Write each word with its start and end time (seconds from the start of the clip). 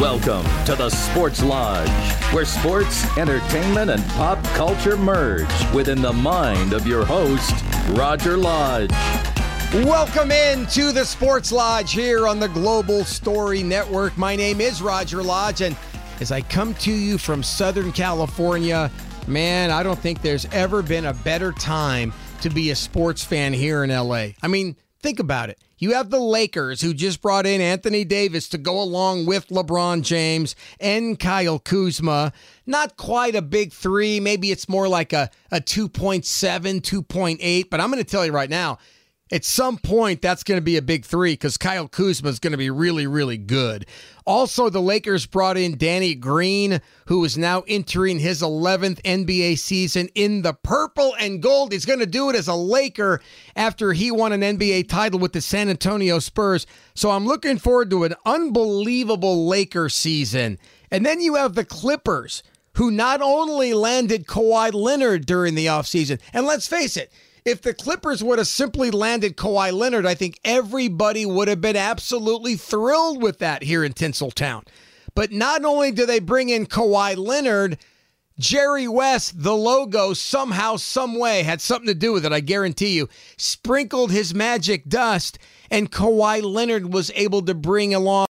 Welcome 0.00 0.44
to 0.66 0.74
the 0.76 0.90
Sports 0.90 1.42
Lodge, 1.42 1.88
where 2.30 2.44
sports, 2.44 3.06
entertainment, 3.16 3.90
and 3.90 4.04
pop 4.08 4.44
culture 4.48 4.94
merge 4.94 5.48
within 5.72 6.02
the 6.02 6.12
mind 6.12 6.74
of 6.74 6.86
your 6.86 7.06
host, 7.06 7.54
Roger 7.92 8.36
Lodge. 8.36 8.90
Welcome 9.72 10.32
in 10.32 10.66
to 10.66 10.92
the 10.92 11.02
Sports 11.06 11.50
Lodge 11.50 11.94
here 11.94 12.28
on 12.28 12.38
the 12.38 12.48
Global 12.48 13.04
Story 13.04 13.62
Network. 13.62 14.18
My 14.18 14.36
name 14.36 14.60
is 14.60 14.82
Roger 14.82 15.22
Lodge, 15.22 15.62
and 15.62 15.74
as 16.20 16.30
I 16.30 16.42
come 16.42 16.74
to 16.74 16.92
you 16.92 17.16
from 17.16 17.42
Southern 17.42 17.90
California, 17.90 18.90
man, 19.26 19.70
I 19.70 19.82
don't 19.82 19.98
think 19.98 20.20
there's 20.20 20.44
ever 20.52 20.82
been 20.82 21.06
a 21.06 21.14
better 21.14 21.52
time 21.52 22.12
to 22.42 22.50
be 22.50 22.70
a 22.70 22.76
sports 22.76 23.24
fan 23.24 23.54
here 23.54 23.82
in 23.82 23.88
LA. 23.88 24.32
I 24.42 24.48
mean, 24.48 24.76
think 25.06 25.20
about 25.20 25.50
it. 25.50 25.60
You 25.78 25.94
have 25.94 26.10
the 26.10 26.18
Lakers 26.18 26.80
who 26.80 26.92
just 26.92 27.22
brought 27.22 27.46
in 27.46 27.60
Anthony 27.60 28.04
Davis 28.04 28.48
to 28.48 28.58
go 28.58 28.82
along 28.82 29.26
with 29.26 29.46
LeBron 29.46 30.02
James 30.02 30.56
and 30.80 31.16
Kyle 31.16 31.60
Kuzma. 31.60 32.32
Not 32.66 32.96
quite 32.96 33.36
a 33.36 33.42
big 33.42 33.72
three. 33.72 34.18
Maybe 34.18 34.50
it's 34.50 34.68
more 34.68 34.88
like 34.88 35.12
a, 35.12 35.30
a 35.52 35.60
2.7, 35.60 36.24
2.8. 36.80 37.70
But 37.70 37.80
I'm 37.80 37.92
going 37.92 38.02
to 38.02 38.10
tell 38.10 38.26
you 38.26 38.32
right 38.32 38.50
now, 38.50 38.78
at 39.32 39.44
some 39.44 39.76
point, 39.78 40.22
that's 40.22 40.44
going 40.44 40.58
to 40.58 40.64
be 40.64 40.76
a 40.76 40.82
big 40.82 41.04
three 41.04 41.32
because 41.32 41.56
Kyle 41.56 41.88
Kuzma 41.88 42.28
is 42.28 42.38
going 42.38 42.52
to 42.52 42.56
be 42.56 42.70
really, 42.70 43.08
really 43.08 43.36
good. 43.36 43.84
Also, 44.24 44.68
the 44.68 44.80
Lakers 44.80 45.26
brought 45.26 45.56
in 45.56 45.76
Danny 45.76 46.14
Green, 46.14 46.80
who 47.06 47.24
is 47.24 47.36
now 47.36 47.64
entering 47.66 48.20
his 48.20 48.40
11th 48.40 49.02
NBA 49.02 49.58
season 49.58 50.08
in 50.14 50.42
the 50.42 50.52
purple 50.52 51.16
and 51.18 51.42
gold. 51.42 51.72
He's 51.72 51.84
going 51.84 51.98
to 51.98 52.06
do 52.06 52.30
it 52.30 52.36
as 52.36 52.46
a 52.46 52.54
Laker 52.54 53.20
after 53.56 53.92
he 53.92 54.12
won 54.12 54.32
an 54.32 54.42
NBA 54.42 54.88
title 54.88 55.18
with 55.18 55.32
the 55.32 55.40
San 55.40 55.68
Antonio 55.68 56.20
Spurs. 56.20 56.64
So 56.94 57.10
I'm 57.10 57.26
looking 57.26 57.58
forward 57.58 57.90
to 57.90 58.04
an 58.04 58.14
unbelievable 58.24 59.48
Laker 59.48 59.88
season. 59.88 60.58
And 60.90 61.04
then 61.04 61.20
you 61.20 61.34
have 61.34 61.54
the 61.54 61.64
Clippers, 61.64 62.44
who 62.74 62.92
not 62.92 63.20
only 63.20 63.74
landed 63.74 64.26
Kawhi 64.26 64.72
Leonard 64.72 65.26
during 65.26 65.56
the 65.56 65.66
offseason, 65.66 66.20
and 66.32 66.46
let's 66.46 66.68
face 66.68 66.96
it, 66.96 67.10
if 67.46 67.62
the 67.62 67.72
Clippers 67.72 68.24
would 68.24 68.38
have 68.38 68.48
simply 68.48 68.90
landed 68.90 69.36
Kawhi 69.36 69.72
Leonard, 69.72 70.04
I 70.04 70.16
think 70.16 70.40
everybody 70.44 71.24
would 71.24 71.46
have 71.46 71.60
been 71.60 71.76
absolutely 71.76 72.56
thrilled 72.56 73.22
with 73.22 73.38
that 73.38 73.62
here 73.62 73.84
in 73.84 73.92
Tinseltown. 73.92 74.66
But 75.14 75.30
not 75.30 75.64
only 75.64 75.92
do 75.92 76.04
they 76.04 76.18
bring 76.18 76.48
in 76.48 76.66
Kawhi 76.66 77.16
Leonard, 77.16 77.78
Jerry 78.36 78.88
West, 78.88 79.44
the 79.44 79.54
logo, 79.54 80.12
somehow, 80.12 80.76
some 80.76 81.16
way 81.16 81.44
had 81.44 81.60
something 81.60 81.86
to 81.86 81.94
do 81.94 82.12
with 82.12 82.26
it, 82.26 82.32
I 82.32 82.40
guarantee 82.40 82.96
you, 82.96 83.08
sprinkled 83.36 84.10
his 84.10 84.34
magic 84.34 84.88
dust, 84.88 85.38
and 85.70 85.90
Kawhi 85.90 86.42
Leonard 86.42 86.92
was 86.92 87.12
able 87.14 87.42
to 87.42 87.54
bring 87.54 87.94
along 87.94 88.26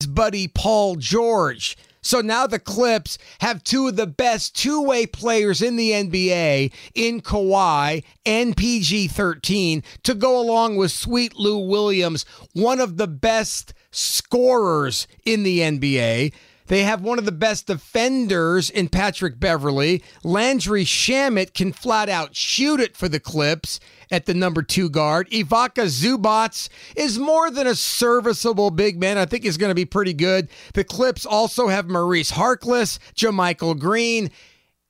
his 0.00 0.08
buddy 0.08 0.48
Paul 0.48 0.96
George. 0.96 1.78
So 2.00 2.20
now 2.20 2.46
the 2.46 2.58
Clips 2.58 3.18
have 3.40 3.64
two 3.64 3.88
of 3.88 3.96
the 3.96 4.06
best 4.06 4.56
two 4.56 4.82
way 4.82 5.06
players 5.06 5.60
in 5.62 5.76
the 5.76 5.90
NBA 5.90 6.72
in 6.94 7.20
Kawhi 7.20 8.04
and 8.24 8.56
PG 8.56 9.08
13 9.08 9.82
to 10.04 10.14
go 10.14 10.40
along 10.40 10.76
with 10.76 10.92
Sweet 10.92 11.36
Lou 11.36 11.58
Williams, 11.58 12.24
one 12.52 12.80
of 12.80 12.96
the 12.96 13.08
best 13.08 13.74
scorers 13.90 15.06
in 15.24 15.42
the 15.42 15.60
NBA. 15.60 16.32
They 16.68 16.84
have 16.84 17.00
one 17.00 17.18
of 17.18 17.24
the 17.24 17.32
best 17.32 17.66
defenders 17.66 18.70
in 18.70 18.88
Patrick 18.88 19.40
Beverley. 19.40 20.02
Landry 20.22 20.84
Shamet 20.84 21.54
can 21.54 21.72
flat 21.72 22.08
out 22.08 22.36
shoot 22.36 22.78
it 22.78 22.96
for 22.96 23.08
the 23.08 23.18
Clips 23.20 23.80
at 24.10 24.26
the 24.26 24.34
number 24.34 24.62
two 24.62 24.88
guard. 24.90 25.28
Ivica 25.32 25.86
Zubac 25.86 26.68
is 26.94 27.18
more 27.18 27.50
than 27.50 27.66
a 27.66 27.74
serviceable 27.74 28.70
big 28.70 29.00
man. 29.00 29.18
I 29.18 29.24
think 29.24 29.44
he's 29.44 29.56
going 29.56 29.70
to 29.70 29.74
be 29.74 29.86
pretty 29.86 30.14
good. 30.14 30.48
The 30.74 30.84
Clips 30.84 31.24
also 31.24 31.68
have 31.68 31.88
Maurice 31.88 32.32
Harkless, 32.32 32.98
JaMychal 33.14 33.78
Green, 33.78 34.30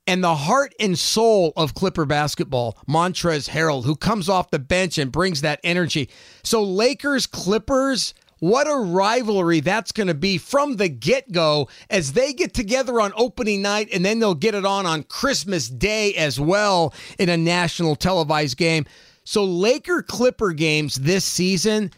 and 0.06 0.24
the 0.24 0.34
heart 0.34 0.74
and 0.80 0.98
soul 0.98 1.52
of 1.56 1.74
Clipper 1.74 2.06
basketball, 2.06 2.76
Montrezl 2.88 3.50
Harrell, 3.50 3.84
who 3.84 3.94
comes 3.94 4.28
off 4.28 4.50
the 4.50 4.58
bench 4.58 4.98
and 4.98 5.12
brings 5.12 5.42
that 5.42 5.60
energy. 5.62 6.08
So 6.42 6.62
Lakers, 6.62 7.26
Clippers– 7.26 8.14
what 8.40 8.68
a 8.68 8.76
rivalry 8.76 9.60
that's 9.60 9.92
going 9.92 10.06
to 10.06 10.14
be 10.14 10.38
from 10.38 10.76
the 10.76 10.88
get 10.88 11.32
go 11.32 11.68
as 11.90 12.12
they 12.12 12.32
get 12.32 12.54
together 12.54 13.00
on 13.00 13.12
opening 13.16 13.62
night 13.62 13.88
and 13.92 14.04
then 14.04 14.18
they'll 14.18 14.34
get 14.34 14.54
it 14.54 14.64
on 14.64 14.86
on 14.86 15.02
Christmas 15.02 15.68
Day 15.68 16.14
as 16.14 16.38
well 16.38 16.94
in 17.18 17.28
a 17.28 17.36
national 17.36 17.96
televised 17.96 18.56
game. 18.56 18.86
So, 19.24 19.44
Laker 19.44 20.02
Clipper 20.02 20.52
games 20.52 20.96
this 20.96 21.24
season, 21.24 21.92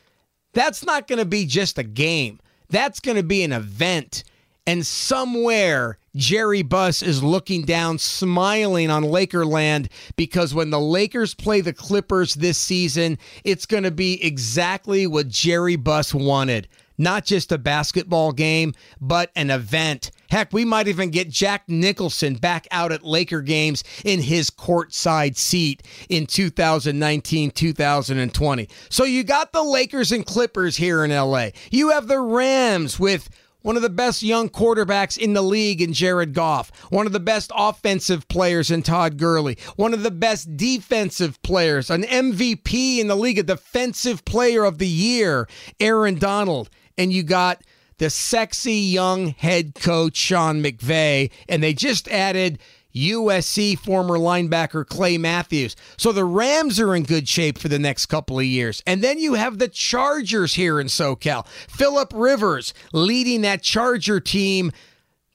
that's 0.53 0.85
not 0.85 1.07
going 1.07 1.21
to 1.21 1.25
be 1.25 1.47
just 1.47 1.79
a 1.79 1.85
game, 1.85 2.41
that's 2.71 2.99
going 2.99 3.17
to 3.17 3.23
be 3.23 3.45
an 3.45 3.53
event. 3.53 4.25
And 4.67 4.87
somewhere 4.87 5.99
Jerry 6.17 6.63
Buss 6.63 7.03
is 7.03 7.23
looking 7.23 7.63
down, 7.63 7.99
smiling 7.99 8.91
on 8.91 9.05
Lakerland 9.05 9.91
because 10.17 10.55
when 10.55 10.71
the 10.71 10.81
Lakers 10.81 11.35
play 11.35 11.61
the 11.61 11.73
Clippers 11.73 12.35
this 12.35 12.59
season, 12.59 13.19
it's 13.45 13.67
going 13.67 13.85
to 13.85 13.91
be 13.91 14.23
exactly 14.25 15.07
what 15.07 15.29
Jerry 15.29 15.77
Buss 15.77 16.13
wanted. 16.13 16.69
Not 16.99 17.25
just 17.25 17.51
a 17.51 17.57
basketball 17.57 18.33
game, 18.33 18.75
but 19.01 19.31
an 19.35 19.51
event. 19.51 20.11
Heck, 20.31 20.53
we 20.53 20.67
might 20.67 20.87
even 20.87 21.11
get 21.11 21.31
Jack 21.31 21.65
Nicholson 21.67 22.35
back 22.35 22.69
out 22.71 22.93
at 22.93 23.03
Laker 23.03 23.41
games 23.41 23.83
in 24.05 24.21
his 24.21 24.51
courtside 24.51 25.37
seat 25.37 25.83
in 26.11 26.27
2019 26.27 27.53
2020. 27.53 28.69
So 28.91 29.05
you 29.05 29.25
got 29.25 29.53
the 29.53 29.63
Lakers 29.63 30.13
and 30.13 30.27
Clippers 30.27 30.77
here 30.77 31.03
in 31.03 31.11
LA. 31.11 31.49
You 31.71 31.91
have 31.91 32.07
the 32.07 32.21
Rams 32.21 33.01
with 33.01 33.31
one 33.63 33.77
of 33.77 33.83
the 33.83 33.91
best 33.91 34.23
young 34.23 34.49
quarterbacks 34.49 35.19
in 35.19 35.33
the 35.33 35.43
league 35.43 35.83
in 35.83 35.93
Jared 35.93 36.35
Goff, 36.35 36.71
one 36.91 37.07
of 37.07 37.13
the 37.13 37.21
best 37.21 37.53
offensive 37.55 38.29
players 38.29 38.71
in 38.71 38.83
Todd 38.83 39.17
Gurley, 39.17 39.59
one 39.77 39.95
of 39.95 40.03
the 40.03 40.11
best 40.11 40.57
defensive 40.57 41.41
players, 41.43 41.91
an 41.91 42.03
MVP 42.03 42.99
in 42.99 43.09
the 43.09 43.17
league, 43.17 43.39
a 43.39 43.43
defensive 43.43 44.25
player 44.25 44.65
of 44.65 44.79
the 44.79 44.89
year, 44.89 45.49
Aaron 45.79 46.19
Donald. 46.19 46.71
And 46.97 47.13
you 47.13 47.23
got 47.23 47.63
the 47.99 48.11
sexy 48.11 48.75
young 48.75 49.29
head 49.29 49.75
coach, 49.75 50.17
Sean 50.17 50.63
McVay, 50.63 51.31
and 51.49 51.63
they 51.63 51.75
just 51.75 52.09
added 52.09 52.59
USC 52.95 53.79
former 53.79 54.17
linebacker 54.19 54.87
Clay 54.87 55.19
Matthews. 55.19 55.77
So 55.97 56.13
the 56.13 56.25
Rams 56.25 56.81
are 56.81 56.95
in 56.95 57.05
good 57.05 57.29
shape 57.29 57.59
for 57.59 57.69
the 57.69 57.79
next 57.79 58.07
couple 58.07 58.39
of 58.39 58.45
years. 58.45 58.83
And 58.87 59.03
then 59.03 59.19
you 59.19 59.35
have 59.35 59.59
the 59.59 59.69
Chargers 59.69 60.55
here 60.55 60.81
in 60.81 60.89
SoCal. 60.89 61.47
Philip 61.47 62.13
Rivers 62.15 62.75
leading 62.93 63.43
that 63.43 63.63
Charger 63.63 64.21
team 64.21 64.73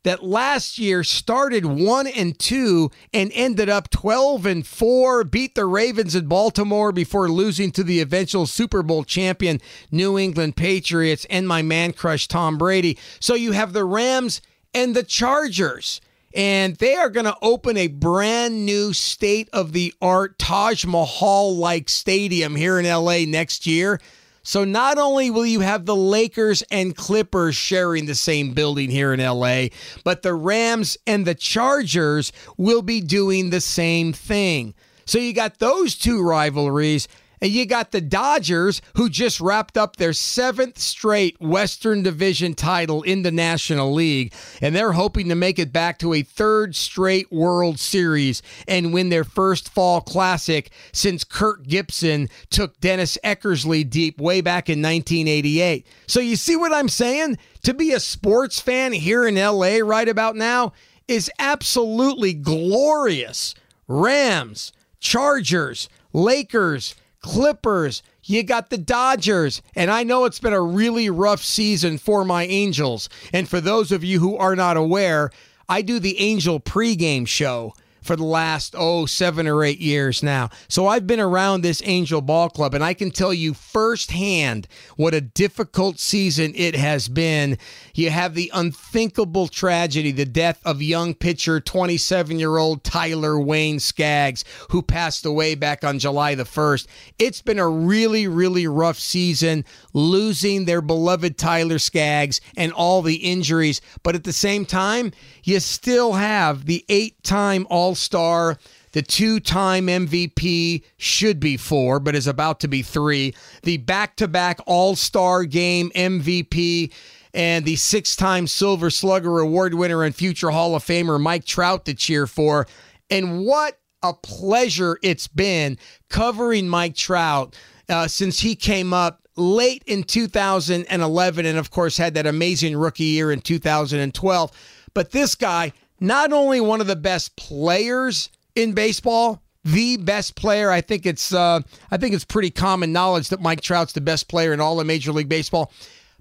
that 0.05 0.23
last 0.23 0.77
year 0.77 1.03
started 1.03 1.65
1 1.65 2.07
and 2.07 2.37
2 2.37 2.91
and 3.11 3.31
ended 3.33 3.69
up 3.69 3.89
12 3.89 4.45
and 4.45 4.65
4 4.65 5.23
beat 5.23 5.55
the 5.55 5.65
Ravens 5.65 6.13
in 6.13 6.27
Baltimore 6.27 6.91
before 6.91 7.27
losing 7.27 7.71
to 7.71 7.83
the 7.83 7.99
eventual 8.01 8.45
Super 8.45 8.83
Bowl 8.83 9.03
champion 9.03 9.59
New 9.91 10.17
England 10.17 10.55
Patriots 10.55 11.25
and 11.27 11.47
my 11.47 11.63
man 11.63 11.91
crush 11.91 12.27
Tom 12.27 12.57
Brady. 12.57 12.99
So 13.19 13.33
you 13.33 13.53
have 13.53 13.73
the 13.73 13.83
Rams 13.83 14.41
and 14.75 14.95
the 14.95 15.03
Chargers 15.03 16.01
and 16.35 16.75
they 16.75 16.95
are 16.95 17.09
going 17.09 17.25
to 17.25 17.37
open 17.41 17.77
a 17.77 17.87
brand 17.87 18.65
new 18.65 18.91
state 18.91 19.49
of 19.53 19.71
the 19.71 19.93
art 20.01 20.37
Taj 20.37 20.85
Mahal 20.85 21.55
like 21.55 21.87
stadium 21.87 22.55
here 22.55 22.77
in 22.77 22.85
LA 22.85 23.19
next 23.25 23.65
year. 23.65 24.01
So 24.43 24.63
not 24.63 24.99
only 24.99 25.31
will 25.31 25.45
you 25.45 25.61
have 25.61 25.85
the 25.85 25.95
Lakers 25.95 26.61
and 26.69 26.95
Clippers 26.95 27.55
sharing 27.55 28.05
the 28.05 28.13
same 28.13 28.53
building 28.53 28.91
here 28.91 29.11
in 29.11 29.19
LA, 29.19 29.67
but 30.03 30.21
the 30.21 30.35
Rams 30.35 30.97
and 31.07 31.25
the 31.25 31.33
Chargers 31.33 32.31
will 32.57 32.83
be 32.83 33.01
doing 33.01 33.49
the 33.49 33.61
same 33.61 34.13
thing. 34.13 34.75
So 35.05 35.17
you 35.17 35.33
got 35.33 35.57
those 35.57 35.95
two 35.95 36.21
rivalries. 36.21 37.07
And 37.41 37.51
you 37.51 37.65
got 37.65 37.91
the 37.91 38.01
Dodgers, 38.01 38.81
who 38.95 39.09
just 39.09 39.39
wrapped 39.39 39.77
up 39.77 39.95
their 39.95 40.13
seventh 40.13 40.79
straight 40.79 41.39
Western 41.41 42.03
Division 42.03 42.53
title 42.53 43.03
in 43.03 43.23
the 43.23 43.31
National 43.31 43.93
League. 43.93 44.33
And 44.61 44.75
they're 44.75 44.93
hoping 44.93 45.29
to 45.29 45.35
make 45.35 45.59
it 45.59 45.73
back 45.73 45.99
to 45.99 46.13
a 46.13 46.21
third 46.21 46.75
straight 46.75 47.31
World 47.31 47.79
Series 47.79 48.41
and 48.67 48.93
win 48.93 49.09
their 49.09 49.23
first 49.23 49.69
fall 49.69 50.01
classic 50.01 50.71
since 50.91 51.23
Kirk 51.23 51.63
Gibson 51.63 52.29
took 52.49 52.79
Dennis 52.79 53.17
Eckersley 53.23 53.87
deep 53.89 54.19
way 54.19 54.41
back 54.41 54.69
in 54.69 54.81
1988. 54.81 55.85
So 56.07 56.19
you 56.19 56.35
see 56.35 56.55
what 56.55 56.73
I'm 56.73 56.89
saying? 56.89 57.37
To 57.63 57.73
be 57.73 57.91
a 57.91 57.99
sports 57.99 58.59
fan 58.59 58.93
here 58.93 59.27
in 59.27 59.35
LA 59.35 59.77
right 59.83 60.07
about 60.07 60.35
now 60.35 60.73
is 61.07 61.31
absolutely 61.39 62.33
glorious. 62.33 63.55
Rams, 63.87 64.73
Chargers, 64.99 65.89
Lakers, 66.13 66.95
Clippers, 67.25 68.03
you 68.23 68.43
got 68.43 68.69
the 68.69 68.77
Dodgers. 68.77 69.63
And 69.75 69.89
I 69.89 70.03
know 70.03 70.25
it's 70.25 70.37
been 70.37 70.53
a 70.53 70.61
really 70.61 71.09
rough 71.09 71.41
season 71.41 71.97
for 71.97 72.23
my 72.23 72.45
Angels. 72.45 73.09
And 73.33 73.49
for 73.49 73.59
those 73.59 73.91
of 73.91 74.03
you 74.03 74.19
who 74.19 74.37
are 74.37 74.55
not 74.55 74.77
aware, 74.77 75.31
I 75.67 75.81
do 75.81 75.97
the 75.97 76.19
Angel 76.19 76.59
pregame 76.59 77.27
show 77.27 77.73
for 78.05 78.15
the 78.15 78.23
last, 78.23 78.75
oh, 78.77 79.05
seven 79.05 79.47
or 79.47 79.63
eight 79.63 79.79
years 79.79 80.21
now. 80.21 80.49
So 80.67 80.87
I've 80.87 81.07
been 81.07 81.19
around 81.19 81.61
this 81.61 81.81
Angel 81.85 82.21
Ball 82.21 82.49
Club, 82.49 82.73
and 82.75 82.83
I 82.83 82.93
can 82.93 83.09
tell 83.09 83.33
you 83.33 83.53
firsthand 83.53 84.67
what 84.95 85.15
a 85.15 85.21
difficult 85.21 85.99
season 85.99 86.53
it 86.55 86.75
has 86.75 87.07
been. 87.07 87.57
You 87.95 88.11
have 88.11 88.35
the 88.35 88.51
unthinkable 88.53 89.47
tragedy, 89.47 90.11
the 90.11 90.25
death 90.25 90.61
of 90.63 90.81
young 90.81 91.15
pitcher, 91.15 91.59
27 91.59 92.37
year 92.37 92.57
old 92.57 92.83
Tyler 92.83 93.39
Wayne 93.39 93.79
Skaggs, 93.79 94.45
who 94.69 94.81
passed 94.81 95.25
away 95.25 95.55
back 95.55 95.83
on 95.83 95.97
July 95.97 96.35
the 96.35 96.43
1st. 96.43 96.87
It's 97.17 97.41
been 97.41 97.59
a 97.59 97.67
really, 97.67 98.27
really 98.27 98.67
rough 98.67 98.99
season, 98.99 99.65
losing 99.93 100.65
their 100.65 100.81
beloved 100.81 101.37
Tyler 101.37 101.79
Skaggs 101.79 102.39
and 102.55 102.71
all 102.71 103.01
the 103.01 103.15
injuries. 103.15 103.81
But 104.03 104.13
at 104.13 104.23
the 104.23 104.33
same 104.33 104.65
time, 104.65 105.11
you 105.43 105.59
still 105.59 106.13
have 106.13 106.65
the 106.65 106.85
eight 106.89 107.23
time 107.23 107.65
All 107.69 107.94
Star, 107.95 108.57
the 108.91 109.01
two 109.01 109.39
time 109.39 109.87
MVP, 109.87 110.83
should 110.97 111.39
be 111.39 111.57
four, 111.57 111.99
but 111.99 112.15
is 112.15 112.27
about 112.27 112.59
to 112.61 112.67
be 112.67 112.81
three, 112.81 113.33
the 113.63 113.77
back 113.77 114.15
to 114.17 114.27
back 114.27 114.59
All 114.65 114.95
Star 114.95 115.45
game 115.45 115.91
MVP. 115.95 116.93
And 117.33 117.65
the 117.65 117.75
six 117.75 118.15
time 118.15 118.47
Silver 118.47 118.89
Slugger 118.89 119.39
Award 119.39 119.73
winner 119.73 120.03
and 120.03 120.15
future 120.15 120.51
Hall 120.51 120.73
of 120.73 120.85
Famer 120.85 121.19
Mike 121.19 121.43
Trout 121.43 121.83
to 121.85 121.93
cheer 121.93 122.27
for. 122.27 122.65
And 123.09 123.45
what 123.45 123.77
a 124.01 124.13
pleasure 124.13 124.97
it's 125.03 125.27
been 125.27 125.77
covering 126.09 126.69
Mike 126.69 126.95
Trout 126.95 127.55
uh, 127.89 128.07
since 128.07 128.39
he 128.39 128.55
came 128.55 128.93
up 128.93 129.21
late 129.35 129.83
in 129.85 130.03
2011 130.03 131.45
and, 131.45 131.57
of 131.57 131.71
course, 131.71 131.97
had 131.97 132.13
that 132.13 132.25
amazing 132.25 132.77
rookie 132.77 133.03
year 133.03 133.31
in 133.31 133.41
2012. 133.41 134.51
But 134.93 135.11
this 135.11 135.35
guy, 135.35 135.73
not 135.99 136.33
only 136.33 136.61
one 136.61 136.81
of 136.81 136.87
the 136.87 136.95
best 136.95 137.35
players 137.35 138.29
in 138.55 138.73
baseball, 138.73 139.41
the 139.63 139.97
best 139.97 140.35
player. 140.35 140.69
I 140.69 140.81
think 140.81 141.05
it's 141.05 141.33
uh, 141.33 141.61
I 141.91 141.97
think 141.97 142.13
it's 142.13 142.25
pretty 142.25 142.51
common 142.51 142.93
knowledge 142.93 143.29
that 143.29 143.41
Mike 143.41 143.61
Trout's 143.61 143.93
the 143.93 144.01
best 144.01 144.27
player 144.27 144.53
in 144.53 144.61
all 144.61 144.79
of 144.79 144.87
Major 144.87 145.11
League 145.11 145.29
Baseball 145.29 145.71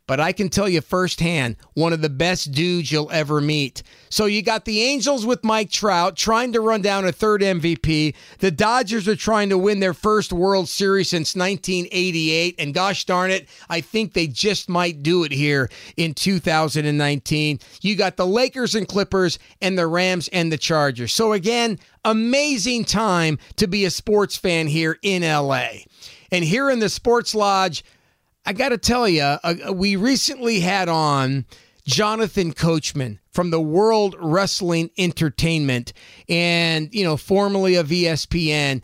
but 0.07 0.21
I 0.21 0.33
can 0.33 0.49
tell 0.49 0.69
you 0.69 0.81
firsthand, 0.81 1.57
one 1.73 1.93
of 1.93 2.03
the 2.03 2.11
best 2.11 2.53
dudes 2.53 2.93
you'll 2.93 3.11
ever 3.11 3.41
meet. 3.41 3.83
So 4.11 4.27
you 4.27 4.43
got 4.43 4.65
the 4.65 4.83
Angels 4.83 5.25
with 5.25 5.45
Mike 5.45 5.71
Trout 5.71 6.17
trying 6.17 6.53
to 6.53 6.61
run 6.61 6.83
down 6.83 7.07
a 7.07 7.13
third 7.13 7.41
MVP. 7.41 8.15
The 8.39 8.51
Dodgers 8.51 9.09
are 9.09 9.17
trying 9.17 9.49
to 9.49 9.59
win 9.59 9.81
their 9.81 9.95
first 9.95 10.33
World 10.33 10.69
Series 10.69 11.09
since 11.09 11.35
1988. 11.35 12.57
And 12.59 12.75
gosh 12.75 13.05
darn 13.05 13.31
it, 13.31 13.49
I 13.71 13.81
think 13.81 14.13
they 14.13 14.27
just 14.27 14.69
might 14.69 15.03
do 15.03 15.25
it 15.25 15.33
here 15.33 15.71
in 15.97 16.15
2019. 16.15 17.59
You 17.81 17.97
got 17.97 18.17
the 18.17 18.27
Lakers 18.27 18.75
and 18.75 18.87
Clippers 18.87 19.39
and 19.63 19.79
the 19.79 19.87
Rams 19.87 20.29
and 20.29 20.53
the 20.53 20.59
Chargers. 20.59 21.13
So 21.13 21.33
again, 21.33 21.79
amazing 22.05 22.85
time 22.85 23.39
to 23.57 23.67
be 23.67 23.85
a 23.85 23.91
sports 23.91 24.37
fan 24.37 24.67
here 24.67 24.99
in 25.03 25.23
LA. 25.23 25.69
And 26.31 26.45
here 26.45 26.69
in 26.69 26.81
the 26.81 26.89
Sports 26.89 27.35
Lodge, 27.35 27.85
I 28.47 28.53
got 28.53 28.71
to 28.71 28.79
tell 28.79 29.09
you, 29.09 29.23
uh, 29.23 29.73
we 29.73 29.97
recently 29.97 30.61
had 30.61 30.89
on 30.89 31.47
Jonathan 31.87 32.53
Coachman 32.53 33.19
from 33.31 33.51
the 33.51 33.61
World 33.61 34.17
Wrestling 34.19 34.91
Entertainment 34.99 35.93
and, 36.29 36.95
you 36.95 37.05
know, 37.05 37.17
formerly 37.17 37.75
of 37.75 37.89
ESPN. 37.89 38.83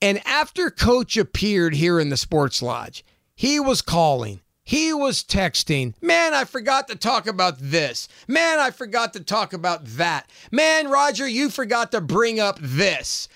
And 0.00 0.26
after 0.26 0.70
Coach 0.70 1.16
appeared 1.16 1.74
here 1.74 2.00
in 2.00 2.08
the 2.08 2.16
Sports 2.16 2.62
Lodge, 2.62 3.04
he 3.34 3.60
was 3.60 3.82
calling. 3.82 4.40
He 4.64 4.92
was 4.92 5.22
texting, 5.22 5.94
man, 6.02 6.34
I 6.34 6.44
forgot 6.44 6.88
to 6.88 6.96
talk 6.96 7.28
about 7.28 7.58
this. 7.60 8.08
Man, 8.26 8.58
I 8.58 8.70
forgot 8.70 9.12
to 9.12 9.20
talk 9.20 9.52
about 9.52 9.84
that. 9.84 10.28
Man, 10.50 10.88
Roger, 10.88 11.28
you 11.28 11.50
forgot 11.50 11.92
to 11.92 12.00
bring 12.00 12.40
up 12.40 12.58
this. 12.60 13.28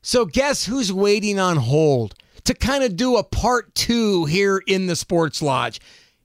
So, 0.00 0.24
guess 0.24 0.66
who's 0.66 0.92
waiting 0.92 1.40
on 1.40 1.56
hold? 1.56 2.14
To 2.46 2.54
kind 2.54 2.84
of 2.84 2.96
do 2.96 3.16
a 3.16 3.24
part 3.24 3.74
two 3.74 4.24
here 4.24 4.62
in 4.66 4.86
the 4.86 4.96
Sports 4.96 5.42
Lodge. 5.42 5.80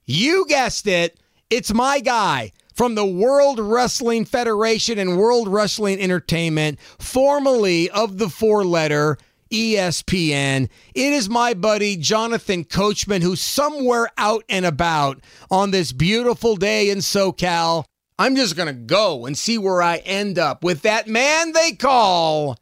You 0.06 0.46
guessed 0.48 0.88
it, 0.88 1.20
it's 1.50 1.74
my 1.74 2.00
guy 2.00 2.52
from 2.74 2.96
the 2.96 3.06
World 3.06 3.60
Wrestling 3.60 4.26
Federation 4.26 4.98
and 4.98 5.18
World 5.18 5.48
Wrestling 5.48 6.00
Entertainment, 6.00 6.80
formerly 7.00 7.90
of 7.90 8.18
the 8.18 8.30
four 8.30 8.64
letter 8.64 9.18
ESPN. 9.52 10.70
It 10.96 11.14
is 11.14 11.30
my 11.30 11.54
buddy 11.54 11.98
Jonathan 11.98 12.64
Coachman, 12.64 13.22
who's 13.22 13.42
somewhere 13.42 14.10
out 14.18 14.44
and 14.48 14.66
about 14.66 15.22
on 15.50 15.72
this 15.72 15.92
beautiful 15.92 16.56
day 16.56 16.90
in 16.90 17.00
SoCal. 17.00 17.84
I'm 18.18 18.36
just 18.36 18.56
going 18.56 18.68
to 18.68 18.74
go 18.74 19.26
and 19.26 19.38
see 19.38 19.58
where 19.58 19.82
I 19.82 19.98
end 19.98 20.40
up 20.40 20.64
with 20.64 20.84
that 20.84 21.08
man 21.08 21.52
they 21.54 21.74
call 21.74 22.58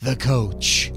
the 0.00 0.16
coach. 0.16 0.90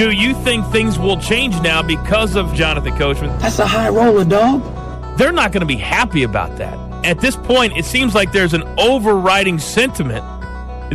Do 0.00 0.12
you 0.12 0.32
think 0.32 0.66
things 0.68 0.98
will 0.98 1.18
change 1.18 1.60
now 1.60 1.82
because 1.82 2.34
of 2.34 2.54
Jonathan 2.54 2.96
Coachman? 2.96 3.38
That's 3.38 3.58
a 3.58 3.66
high 3.66 3.90
roller, 3.90 4.24
dog. 4.24 4.62
They're 5.18 5.30
not 5.30 5.52
going 5.52 5.60
to 5.60 5.66
be 5.66 5.76
happy 5.76 6.22
about 6.22 6.56
that. 6.56 6.74
At 7.04 7.20
this 7.20 7.36
point, 7.36 7.76
it 7.76 7.84
seems 7.84 8.14
like 8.14 8.32
there's 8.32 8.54
an 8.54 8.62
overriding 8.78 9.58
sentiment 9.58 10.24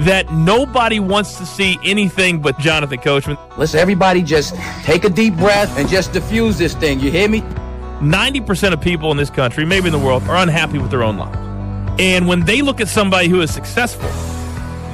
that 0.06 0.34
nobody 0.34 1.00
wants 1.00 1.38
to 1.38 1.46
see 1.46 1.78
anything 1.84 2.42
but 2.42 2.58
Jonathan 2.58 2.98
Coachman. 2.98 3.38
Let's 3.58 3.76
everybody 3.76 4.24
just 4.24 4.56
take 4.82 5.04
a 5.04 5.10
deep 5.12 5.36
breath 5.36 5.78
and 5.78 5.88
just 5.88 6.12
diffuse 6.12 6.58
this 6.58 6.74
thing. 6.74 7.00
You 7.00 7.12
hear 7.12 7.30
me? 7.30 7.42
90% 7.42 8.74
of 8.74 8.82
people 8.82 9.12
in 9.12 9.18
this 9.18 9.30
country, 9.30 9.66
maybe 9.66 9.86
in 9.86 9.92
the 9.92 10.00
world, 10.00 10.24
are 10.24 10.38
unhappy 10.38 10.80
with 10.80 10.90
their 10.90 11.04
own 11.04 11.18
lives. 11.18 11.38
And 12.00 12.28
when 12.28 12.46
they 12.46 12.64
look 12.64 12.82
at 12.82 12.88
somebody 12.88 13.28
who 13.28 13.42
is 13.42 13.54
successful, 13.54 14.10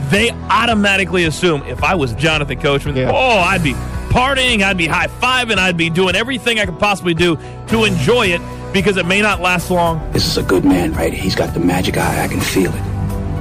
they 0.09 0.31
automatically 0.49 1.23
assume 1.23 1.63
if 1.63 1.81
I 1.81 1.95
was 1.95 2.13
Jonathan 2.15 2.59
Coachman, 2.59 2.97
yeah. 2.97 3.09
oh, 3.09 3.39
I'd 3.39 3.63
be 3.63 3.73
partying, 4.11 4.61
I'd 4.61 4.77
be 4.77 4.87
high 4.87 5.07
fiving, 5.07 5.57
I'd 5.57 5.77
be 5.77 5.89
doing 5.89 6.15
everything 6.15 6.59
I 6.59 6.65
could 6.65 6.77
possibly 6.79 7.13
do 7.13 7.37
to 7.67 7.85
enjoy 7.85 8.27
it 8.27 8.41
because 8.73 8.97
it 8.97 9.05
may 9.05 9.21
not 9.21 9.39
last 9.41 9.71
long. 9.71 10.11
This 10.11 10.25
is 10.27 10.37
a 10.37 10.43
good 10.43 10.65
man 10.65 10.93
right. 10.93 11.13
He's 11.13 11.35
got 11.35 11.53
the 11.53 11.59
magic 11.59 11.97
eye. 11.97 12.23
I 12.23 12.27
can 12.27 12.41
feel 12.41 12.73
it. 12.73 12.83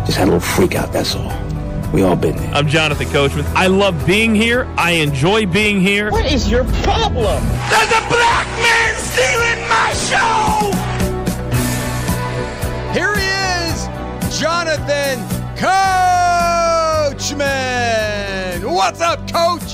Just 0.06 0.16
had 0.16 0.28
a 0.28 0.32
little 0.32 0.40
freak 0.40 0.74
out, 0.74 0.92
that's 0.92 1.14
all. 1.14 1.32
We 1.92 2.02
all 2.02 2.14
been 2.16 2.36
there. 2.36 2.54
I'm 2.54 2.68
Jonathan 2.68 3.08
Coachman. 3.08 3.44
I 3.48 3.66
love 3.66 4.06
being 4.06 4.34
here. 4.34 4.64
I 4.76 4.92
enjoy 4.92 5.46
being 5.46 5.80
here. 5.80 6.10
What 6.10 6.26
is 6.26 6.48
your 6.48 6.64
problem? 6.64 7.42
There's 7.68 7.90
a 7.90 8.02
black 8.08 8.46
man 8.58 8.94
stealing 8.96 9.68
my 9.68 9.92
show! 10.08 10.70
Here 12.92 13.14
he 13.16 13.26
is, 13.70 13.88
Jonathan 14.40 15.18
Coachman. 17.20 18.72
What's 18.72 19.00
up, 19.00 19.28
Coach? 19.30 19.69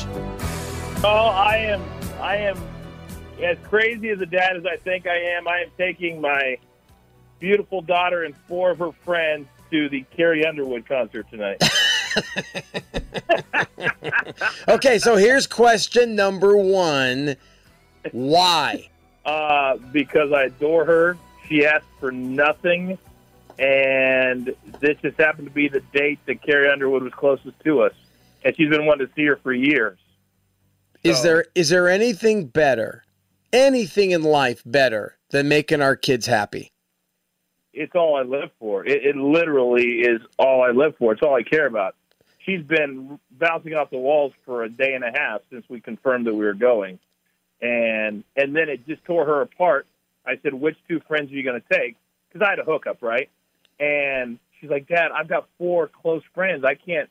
Oh, 1.09 1.29
I 1.29 1.59
am. 1.59 1.85
I 2.21 2.37
am 2.39 2.61
as 3.41 3.57
crazy 3.63 4.11
as 4.11 4.21
a 4.21 4.27
dad 4.27 4.57
as 4.57 4.67
I 4.67 4.77
think 4.79 5.07
I 5.07 5.17
am. 5.17 5.47
I 5.47 5.61
am 5.61 5.71
taking 5.79 6.21
my 6.21 6.59
beautiful 7.39 7.81
daughter 7.81 8.25
and 8.25 8.37
four 8.49 8.73
of 8.73 8.81
her 8.81 8.91
friends 9.05 9.47
to 9.71 9.89
the 9.89 10.05
Carrie 10.17 10.45
Underwood 10.45 10.85
concert 10.85 11.31
tonight. 11.31 11.63
okay, 14.69 14.99
so 14.99 15.15
here's 15.15 15.47
question 15.47 16.17
number 16.17 16.57
one: 16.57 17.37
Why? 18.11 18.89
Uh, 19.25 19.77
because 19.93 20.33
I 20.33 20.47
adore 20.47 20.87
her. 20.87 21.17
She 21.49 21.65
asked 21.65 21.87
for 22.01 22.11
nothing, 22.11 22.99
and 23.61 24.53
this 24.81 24.99
just 25.03 25.21
happened 25.21 25.47
to 25.47 25.55
be 25.55 25.69
the 25.69 25.83
date 25.93 26.19
that 26.27 26.43
Carrie 26.43 26.69
Underwood 26.69 27.05
was 27.05 27.13
closest 27.13 27.61
to 27.61 27.83
us, 27.83 27.93
and 28.45 28.57
she's 28.57 28.71
been 28.71 28.87
wanting 28.87 29.07
to 29.07 29.13
see 29.15 29.27
her 29.27 29.37
for 29.37 29.53
years. 29.53 29.99
Is 31.11 31.23
there 31.23 31.45
is 31.55 31.69
there 31.69 31.89
anything 31.89 32.47
better, 32.47 33.05
anything 33.53 34.11
in 34.11 34.23
life 34.23 34.63
better 34.67 35.17
than 35.31 35.49
making 35.49 35.83
our 35.83 35.97
kids 35.97 36.27
happy? 36.27 36.73
It's 37.73 37.95
all 37.95 38.17
I 38.17 38.23
live 38.23 38.51
for. 38.59 38.87
It, 38.87 39.05
it 39.05 39.17
literally 39.17 40.01
is 40.01 40.21
all 40.39 40.63
I 40.63 40.71
live 40.71 40.97
for. 40.99 41.13
It's 41.13 41.23
all 41.23 41.35
I 41.35 41.43
care 41.43 41.67
about. 41.67 41.95
She's 42.45 42.63
been 42.63 43.19
bouncing 43.31 43.75
off 43.75 43.91
the 43.91 43.99
walls 43.99 44.33
for 44.45 44.65
a 44.65 44.69
day 44.69 44.95
and 44.95 45.05
a 45.05 45.11
half 45.15 45.43
since 45.51 45.65
we 45.69 45.81
confirmed 45.81 46.27
that 46.27 46.35
we 46.35 46.45
were 46.45 46.55
going, 46.55 46.99
and 47.61 48.25
and 48.37 48.57
then 48.57 48.69
it 48.69 48.87
just 48.87 49.05
tore 49.05 49.27
her 49.27 49.43
apart. 49.43 49.87
I 50.27 50.39
said, 50.43 50.55
"Which 50.55 50.77
two 50.89 51.01
friends 51.07 51.31
are 51.31 51.35
you 51.35 51.45
going 51.45 51.61
to 51.61 51.79
take?" 51.79 51.97
Because 52.29 52.47
I 52.47 52.51
had 52.51 52.59
a 52.59 52.65
hookup, 52.65 53.03
right? 53.03 53.29
And 53.79 54.39
she's 54.59 54.71
like, 54.71 54.89
"Dad, 54.89 55.11
I've 55.13 55.29
got 55.29 55.49
four 55.59 55.89
close 55.89 56.23
friends. 56.35 56.65
I 56.65 56.75
can't 56.75 57.11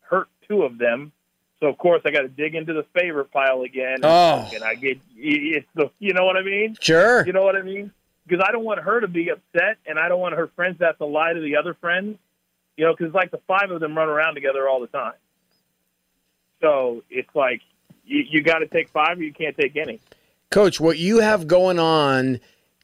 hurt 0.00 0.28
two 0.46 0.62
of 0.62 0.78
them 0.78 1.12
so 1.60 1.66
of 1.66 1.78
course 1.78 2.02
I 2.04 2.10
got 2.10 2.22
to 2.22 2.28
dig 2.28 2.54
into 2.54 2.72
the 2.72 2.84
favorite 2.94 3.30
pile 3.30 3.62
again. 3.62 3.98
Oh, 4.02 4.50
and 4.52 4.64
I 4.64 4.74
get 4.74 4.98
it's 5.16 5.66
the 5.74 5.90
you 5.98 6.14
know 6.14 6.24
what 6.24 6.36
I 6.36 6.42
mean? 6.42 6.76
Sure. 6.80 7.24
You 7.26 7.32
know 7.32 7.42
what 7.42 7.56
I 7.56 7.62
mean? 7.62 7.92
Because 8.26 8.44
I 8.46 8.52
don't 8.52 8.64
want 8.64 8.80
her 8.80 9.00
to 9.00 9.08
be 9.08 9.30
upset, 9.30 9.78
and 9.86 9.98
I 9.98 10.08
don't 10.08 10.20
want 10.20 10.34
her 10.36 10.48
friends 10.48 10.78
to 10.78 10.86
have 10.86 10.98
to 10.98 11.06
lie 11.06 11.32
to 11.32 11.40
the 11.40 11.56
other 11.56 11.74
friends. 11.74 12.18
You 12.76 12.86
know, 12.86 12.94
because 12.96 13.12
like 13.12 13.30
the 13.30 13.40
five 13.46 13.70
of 13.70 13.80
them 13.80 13.96
run 13.96 14.08
around 14.08 14.34
together 14.34 14.68
all 14.68 14.80
the 14.80 14.86
time. 14.86 15.14
So 16.60 17.02
it's 17.10 17.34
like 17.34 17.60
you, 18.04 18.24
you 18.28 18.42
got 18.42 18.58
to 18.58 18.66
take 18.66 18.88
five, 18.88 19.18
or 19.18 19.22
you 19.22 19.32
can't 19.32 19.56
take 19.56 19.76
any. 19.76 20.00
Coach, 20.50 20.80
what 20.80 20.98
you 20.98 21.20
have 21.20 21.46
going 21.46 21.78
on 21.78 22.40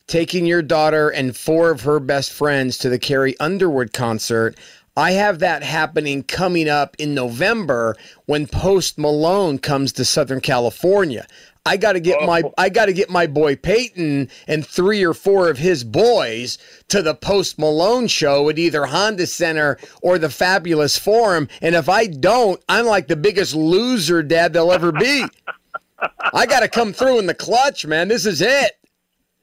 taking 0.07 0.47
your 0.47 0.63
daughter 0.63 1.09
and 1.11 1.37
four 1.37 1.71
of 1.71 1.81
her 1.83 1.99
best 1.99 2.33
friends 2.33 2.79
to 2.79 2.89
the 2.89 2.99
Carrie 2.99 3.39
Underwood 3.41 3.93
concert. 3.93 4.57
I 4.97 5.13
have 5.13 5.41
that 5.41 5.63
happening 5.63 6.23
coming 6.23 6.69
up 6.69 6.97
in 6.99 7.15
November 7.15 7.97
when 8.25 8.47
Post 8.47 8.99
Malone 8.99 9.59
comes 9.59 9.93
to 9.93 10.05
Southern 10.05 10.41
California. 10.41 11.27
I 11.67 11.77
got 11.77 11.93
to 11.93 12.01
get 12.01 12.23
my 12.23 12.43
Oh. 12.45 12.55
I 12.57 12.69
got 12.69 12.87
to 12.87 12.93
get 12.93 13.11
my 13.11 13.27
boy 13.27 13.57
Peyton 13.57 14.31
and 14.47 14.65
three 14.67 15.05
or 15.05 15.13
four 15.13 15.51
of 15.51 15.59
his 15.59 15.83
boys 15.83 16.59
to 16.89 17.03
the 17.03 17.15
Post 17.15 17.59
Malone 17.59 18.07
show 18.07 18.49
at 18.49 18.59
either 18.59 18.87
Honda 18.87 19.27
Center 19.27 19.77
or 20.01 20.19
the 20.19 20.31
Fabulous 20.31 20.97
Forum. 20.97 21.49
And 21.61 21.75
if 21.75 21.89
I 21.89 22.07
don't, 22.07 22.63
I'm 22.69 22.87
like 22.87 23.09
the 23.09 23.17
biggest 23.17 23.55
loser 23.55 24.23
dad 24.23 24.53
they'll 24.53 24.73
ever 24.73 24.93
be. 24.93 25.27
I 26.33 26.47
got 26.47 26.61
to 26.61 26.69
come 26.69 26.93
through 26.93 27.19
in 27.19 27.27
the 27.27 27.35
clutch, 27.35 27.85
man. 27.85 28.09
This 28.09 28.27
is 28.27 28.41
it. 28.41 28.79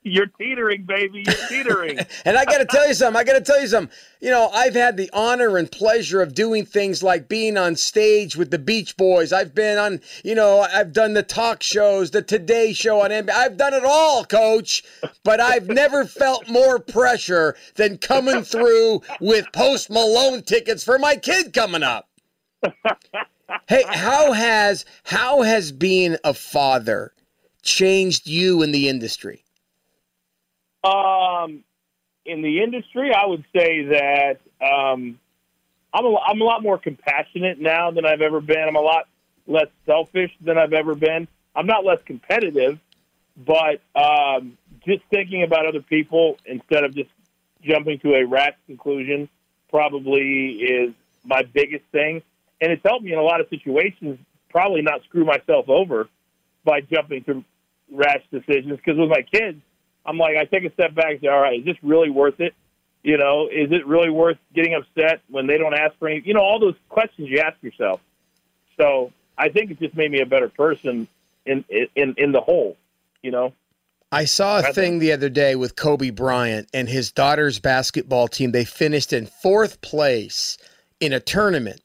You're 0.04 0.28
teetering, 0.28 0.84
baby. 0.84 1.24
You're 1.26 1.36
teetering. 1.50 2.00
And 2.26 2.38
I 2.38 2.46
got 2.46 2.58
to 2.58 2.66
tell 2.66 2.88
you 2.88 2.94
something. 2.94 3.20
I 3.20 3.24
got 3.24 3.34
to 3.34 3.42
tell 3.42 3.62
you 3.62 3.68
something. 3.68 3.96
You 4.20 4.32
know, 4.32 4.50
I've 4.50 4.76
had 4.76 4.98
the 4.98 5.10
honor 5.14 5.58
and 5.58 5.72
pleasure 5.72 6.22
of 6.22 6.34
doing 6.34 6.66
things 6.66 7.02
like 7.02 7.28
being 7.28 7.58
on 7.58 7.76
stage 7.76 8.36
with 8.36 8.52
the 8.52 8.60
Beach 8.60 8.98
Boys. 8.98 9.32
I've 9.34 9.56
been 9.56 9.78
on, 9.78 10.02
you 10.24 10.36
know, 10.36 10.62
I've 10.62 10.94
done 10.94 11.14
the 11.14 11.24
talk 11.24 11.64
shows, 11.64 12.12
the 12.12 12.22
Today 12.22 12.74
Show 12.74 13.02
on 13.02 13.12
NBA. 13.12 13.32
I've 13.32 13.58
done 13.58 13.74
it 13.74 13.86
all, 13.86 14.26
coach. 14.26 14.84
But 15.24 15.40
I've 15.40 15.68
never 15.68 16.06
felt 16.06 16.50
more 16.50 16.80
pressure 16.80 17.56
than 17.76 17.98
coming 17.98 18.44
through 18.44 19.02
with 19.20 19.46
Post 19.54 19.90
Malone 19.90 20.44
tickets 20.44 20.84
for 20.84 21.00
my 21.00 21.16
kid 21.16 21.54
coming 21.54 21.84
up. 21.84 22.10
Hey, 23.68 23.84
how 23.88 24.32
has 24.32 24.86
how 25.04 25.42
has 25.42 25.72
being 25.72 26.18
a 26.24 26.34
father 26.34 27.14
changed 27.62 28.28
you 28.28 28.62
in 28.62 28.72
the 28.72 28.90
industry? 28.90 29.43
Um, 30.84 31.64
in 32.26 32.42
the 32.42 32.62
industry, 32.62 33.12
I 33.14 33.26
would 33.26 33.44
say 33.56 33.84
that 33.86 34.40
um, 34.62 35.20
I'm 35.94 36.06
a, 36.06 36.16
I'm 36.16 36.42
a 36.42 36.44
lot 36.44 36.64
more 36.64 36.78
compassionate 36.78 37.60
now 37.60 37.92
than 37.92 38.06
I've 38.06 38.22
ever 38.22 38.42
been. 38.42 38.64
I'm 38.68 38.76
a 38.76 38.82
lot 38.82 39.08
less 39.48 39.68
selfish 39.86 40.32
than 40.42 40.58
I've 40.58 40.74
ever 40.74 40.96
been. 40.96 41.28
I'm 41.56 41.68
not 41.68 41.86
less 41.86 42.00
competitive, 42.06 42.80
but 43.38 43.82
um, 43.96 44.58
just 44.86 45.04
thinking 45.10 45.44
about 45.44 45.66
other 45.66 45.82
people 45.82 46.38
instead 46.46 46.84
of 46.84 46.96
just 46.96 47.10
jumping 47.62 48.00
to 48.00 48.16
a 48.16 48.26
rash 48.26 48.56
conclusion 48.68 49.30
probably 49.70 50.56
is 50.56 50.94
my 51.24 51.42
biggest 51.42 51.84
thing. 51.92 52.22
And 52.62 52.72
it's 52.72 52.84
helped 52.86 53.04
me 53.04 53.12
in 53.12 53.20
a 53.20 53.24
lot 53.24 53.42
of 53.42 53.48
situations, 53.50 54.20
probably 54.50 54.82
not 54.82 55.04
screw 55.04 55.26
myself 55.26 55.68
over 55.68 56.08
by 56.64 56.82
jumping 56.82 57.24
to 57.26 57.44
rash 57.92 58.24
decisions. 58.32 58.78
Because 58.78 58.98
with 58.98 59.10
my 59.10 59.24
kids, 59.24 59.62
I'm 60.06 60.18
like, 60.18 60.36
I 60.38 60.46
take 60.46 60.66
a 60.66 60.74
step 60.74 60.94
back 60.94 61.12
and 61.12 61.22
say, 61.22 61.28
all 61.28 61.42
right, 61.42 61.60
is 61.60 61.66
this 61.66 61.78
really 61.82 62.10
worth 62.10 62.40
it? 62.40 62.54
You 63.04 63.18
know, 63.18 63.48
is 63.48 63.72
it 63.72 63.86
really 63.86 64.10
worth 64.10 64.38
getting 64.54 64.76
upset 64.76 65.22
when 65.30 65.48
they 65.48 65.58
don't 65.58 65.74
ask 65.74 65.98
for 65.98 66.08
any? 66.08 66.22
You 66.26 66.34
know, 66.34 66.42
all 66.42 66.60
those 66.60 66.76
questions 66.90 67.30
you 67.30 67.40
ask 67.40 67.62
yourself. 67.62 68.00
So 68.78 69.12
I 69.38 69.50
think 69.50 69.72
it 69.72 69.80
just 69.80 69.96
made 69.96 70.12
me 70.12 70.22
a 70.22 70.26
better 70.26 70.50
person 70.50 71.08
in 71.46 71.66
in 71.96 72.16
in 72.18 72.32
the 72.32 72.42
whole. 72.42 72.78
You 73.22 73.32
know. 73.32 73.54
I 74.12 74.26
saw 74.26 74.60
a 74.60 74.74
thing 74.74 75.00
the 75.00 75.12
other 75.12 75.30
day 75.30 75.56
with 75.56 75.76
Kobe 75.76 76.12
Bryant 76.12 76.70
and 76.72 76.88
his 76.88 77.12
daughter's 77.12 77.60
basketball 77.60 78.28
team. 78.28 78.52
They 78.52 78.64
finished 78.64 79.12
in 79.12 79.26
fourth 79.26 79.82
place 79.82 80.60
in 81.00 81.14
a 81.14 81.20
tournament. 81.20 81.82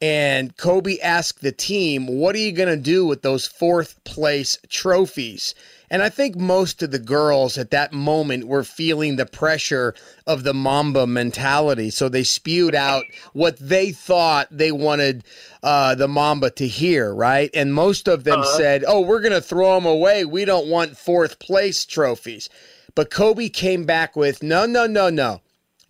And 0.00 0.54
Kobe 0.58 0.98
asked 0.98 1.40
the 1.40 1.52
team, 1.52 2.06
What 2.06 2.34
are 2.34 2.38
you 2.38 2.52
going 2.52 2.68
to 2.68 2.76
do 2.76 3.06
with 3.06 3.22
those 3.22 3.46
fourth 3.46 4.02
place 4.04 4.58
trophies? 4.68 5.54
And 5.88 6.02
I 6.02 6.08
think 6.08 6.36
most 6.36 6.82
of 6.82 6.90
the 6.90 6.98
girls 6.98 7.56
at 7.56 7.70
that 7.70 7.92
moment 7.92 8.46
were 8.48 8.64
feeling 8.64 9.16
the 9.16 9.24
pressure 9.24 9.94
of 10.26 10.42
the 10.42 10.52
Mamba 10.52 11.06
mentality. 11.06 11.90
So 11.90 12.08
they 12.08 12.24
spewed 12.24 12.74
out 12.74 13.04
what 13.32 13.56
they 13.58 13.92
thought 13.92 14.48
they 14.50 14.72
wanted 14.72 15.24
uh, 15.62 15.94
the 15.94 16.08
Mamba 16.08 16.50
to 16.50 16.66
hear, 16.66 17.14
right? 17.14 17.50
And 17.54 17.72
most 17.72 18.08
of 18.08 18.24
them 18.24 18.42
said, 18.56 18.84
Oh, 18.86 19.00
we're 19.00 19.20
going 19.20 19.32
to 19.32 19.40
throw 19.40 19.76
them 19.76 19.86
away. 19.86 20.24
We 20.24 20.44
don't 20.44 20.68
want 20.68 20.98
fourth 20.98 21.38
place 21.38 21.86
trophies. 21.86 22.50
But 22.94 23.10
Kobe 23.10 23.48
came 23.48 23.84
back 23.84 24.16
with, 24.16 24.42
No, 24.42 24.66
no, 24.66 24.86
no, 24.86 25.08
no. 25.08 25.40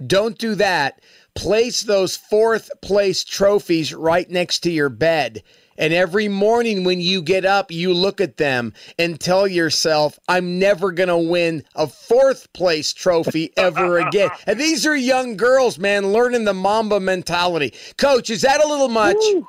Don't 0.07 0.37
do 0.37 0.55
that. 0.57 1.01
Place 1.37 1.83
those 1.83 2.17
fourth 2.17 2.71
place 2.81 3.23
trophies 3.23 3.95
right 3.95 4.29
next 4.29 4.61
to 4.61 4.71
your 4.71 4.89
bed. 4.89 5.43
And 5.79 5.93
every 5.93 6.29
morning 6.29 6.85
when 6.85 7.01
you 7.01 7.23
get 7.23 7.45
up, 7.45 7.71
you 7.71 7.93
look 7.93 8.21
at 8.21 8.39
them 8.39 8.73
and 8.99 9.21
tell 9.21 9.47
yourself, 9.47 10.19
I'm 10.29 10.59
never 10.59 10.91
going 10.91 11.11
to 11.11 11.19
win 11.19 11.65
a 11.75 11.87
fourth 11.87 12.51
place 12.53 12.93
trophy 12.93 13.53
ever 13.57 13.99
again. 13.99 14.31
and 14.47 14.59
these 14.59 14.87
are 14.87 14.97
young 14.97 15.37
girls, 15.37 15.79
man, 15.79 16.13
learning 16.13 16.45
the 16.45 16.55
Mamba 16.55 17.01
mentality. 17.01 17.75
Coach, 17.99 18.31
is 18.31 18.43
that 18.43 18.65
a 18.65 18.69
little 18.69 18.89
much? 18.89 19.17
Woo. 19.19 19.47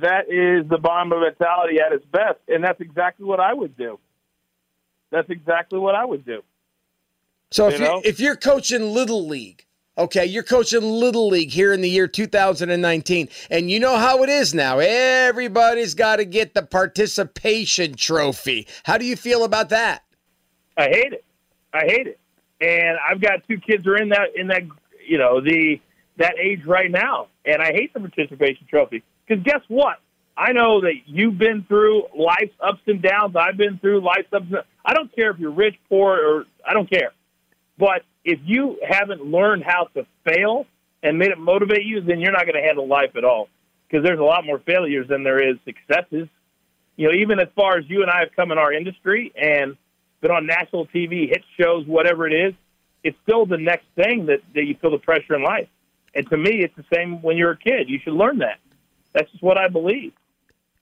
That 0.00 0.26
is 0.28 0.68
the 0.68 0.78
Mamba 0.78 1.18
mentality 1.18 1.80
at 1.80 1.92
its 1.92 2.04
best, 2.04 2.38
and 2.46 2.62
that's 2.62 2.80
exactly 2.80 3.24
what 3.24 3.40
I 3.40 3.54
would 3.54 3.76
do. 3.76 3.98
That's 5.10 5.30
exactly 5.30 5.78
what 5.78 5.94
I 5.94 6.04
would 6.04 6.26
do. 6.26 6.42
So 7.50 7.68
if 7.68 7.80
You 7.80 7.86
you 7.86 8.02
if 8.04 8.20
you're 8.20 8.36
coaching 8.36 8.92
little 8.92 9.26
league, 9.26 9.64
okay, 9.98 10.24
you're 10.24 10.42
coaching 10.42 10.82
little 10.82 11.28
league 11.28 11.50
here 11.50 11.72
in 11.72 11.80
the 11.80 11.90
year 11.90 12.06
2019, 12.06 13.28
and 13.50 13.70
you 13.70 13.80
know 13.80 13.96
how 13.96 14.22
it 14.22 14.30
is 14.30 14.54
now. 14.54 14.78
Everybody's 14.78 15.94
got 15.94 16.16
to 16.16 16.24
get 16.24 16.54
the 16.54 16.62
participation 16.62 17.94
trophy. 17.94 18.66
How 18.84 18.96
do 18.96 19.04
you 19.04 19.16
feel 19.16 19.44
about 19.44 19.68
that? 19.70 20.04
I 20.76 20.84
hate 20.84 21.12
it. 21.12 21.24
I 21.74 21.84
hate 21.86 22.06
it. 22.06 22.20
And 22.60 22.96
I've 23.08 23.20
got 23.20 23.46
two 23.46 23.58
kids 23.58 23.84
who 23.84 23.92
are 23.92 23.96
in 23.96 24.08
that 24.10 24.30
in 24.34 24.48
that 24.48 24.62
you 25.06 25.18
know 25.18 25.40
the 25.40 25.80
that 26.16 26.34
age 26.40 26.64
right 26.64 26.90
now, 26.90 27.28
and 27.44 27.60
I 27.60 27.72
hate 27.72 27.92
the 27.92 28.00
participation 28.00 28.66
trophy 28.68 29.02
because 29.26 29.42
guess 29.44 29.60
what? 29.68 29.98
I 30.36 30.52
know 30.52 30.80
that 30.82 30.94
you've 31.06 31.36
been 31.36 31.64
through 31.64 32.04
life's 32.16 32.54
ups 32.60 32.80
and 32.86 33.02
downs. 33.02 33.34
I've 33.34 33.56
been 33.56 33.78
through 33.78 34.00
life's 34.04 34.32
ups. 34.32 34.46
And 34.48 34.58
I 34.84 34.94
don't 34.94 35.14
care 35.14 35.30
if 35.32 35.38
you're 35.38 35.50
rich, 35.50 35.74
poor, 35.88 36.16
or 36.16 36.44
I 36.64 36.74
don't 36.74 36.88
care. 36.88 37.10
But 37.76 38.02
if 38.24 38.40
you 38.44 38.78
haven't 38.86 39.24
learned 39.24 39.64
how 39.64 39.88
to 39.94 40.06
fail 40.24 40.66
and 41.02 41.18
made 41.18 41.30
it 41.30 41.38
motivate 41.38 41.84
you, 41.84 42.00
then 42.00 42.20
you're 42.20 42.32
not 42.32 42.42
going 42.42 42.54
to 42.54 42.62
handle 42.62 42.86
life 42.86 43.16
at 43.16 43.24
all. 43.24 43.48
Because 43.88 44.04
there's 44.04 44.20
a 44.20 44.24
lot 44.24 44.44
more 44.44 44.58
failures 44.58 45.06
than 45.08 45.24
there 45.24 45.42
is 45.42 45.56
successes. 45.64 46.28
You 46.96 47.08
know, 47.08 47.14
even 47.14 47.40
as 47.40 47.48
far 47.54 47.78
as 47.78 47.84
you 47.88 48.02
and 48.02 48.10
I 48.10 48.20
have 48.20 48.30
come 48.34 48.52
in 48.52 48.58
our 48.58 48.72
industry 48.72 49.32
and 49.40 49.76
been 50.20 50.30
on 50.30 50.46
national 50.46 50.86
TV, 50.86 51.28
hit 51.28 51.42
shows, 51.58 51.86
whatever 51.86 52.26
it 52.26 52.34
is, 52.34 52.54
it's 53.04 53.16
still 53.22 53.46
the 53.46 53.56
next 53.56 53.86
thing 53.94 54.26
that, 54.26 54.40
that 54.54 54.64
you 54.64 54.74
feel 54.80 54.90
the 54.90 54.98
pressure 54.98 55.34
in 55.34 55.42
life. 55.42 55.68
And 56.14 56.28
to 56.30 56.36
me, 56.36 56.62
it's 56.64 56.74
the 56.76 56.84
same 56.92 57.22
when 57.22 57.36
you're 57.36 57.52
a 57.52 57.56
kid. 57.56 57.88
You 57.88 58.00
should 58.02 58.14
learn 58.14 58.38
that. 58.38 58.58
That's 59.12 59.30
just 59.30 59.42
what 59.42 59.56
I 59.56 59.68
believe. 59.68 60.12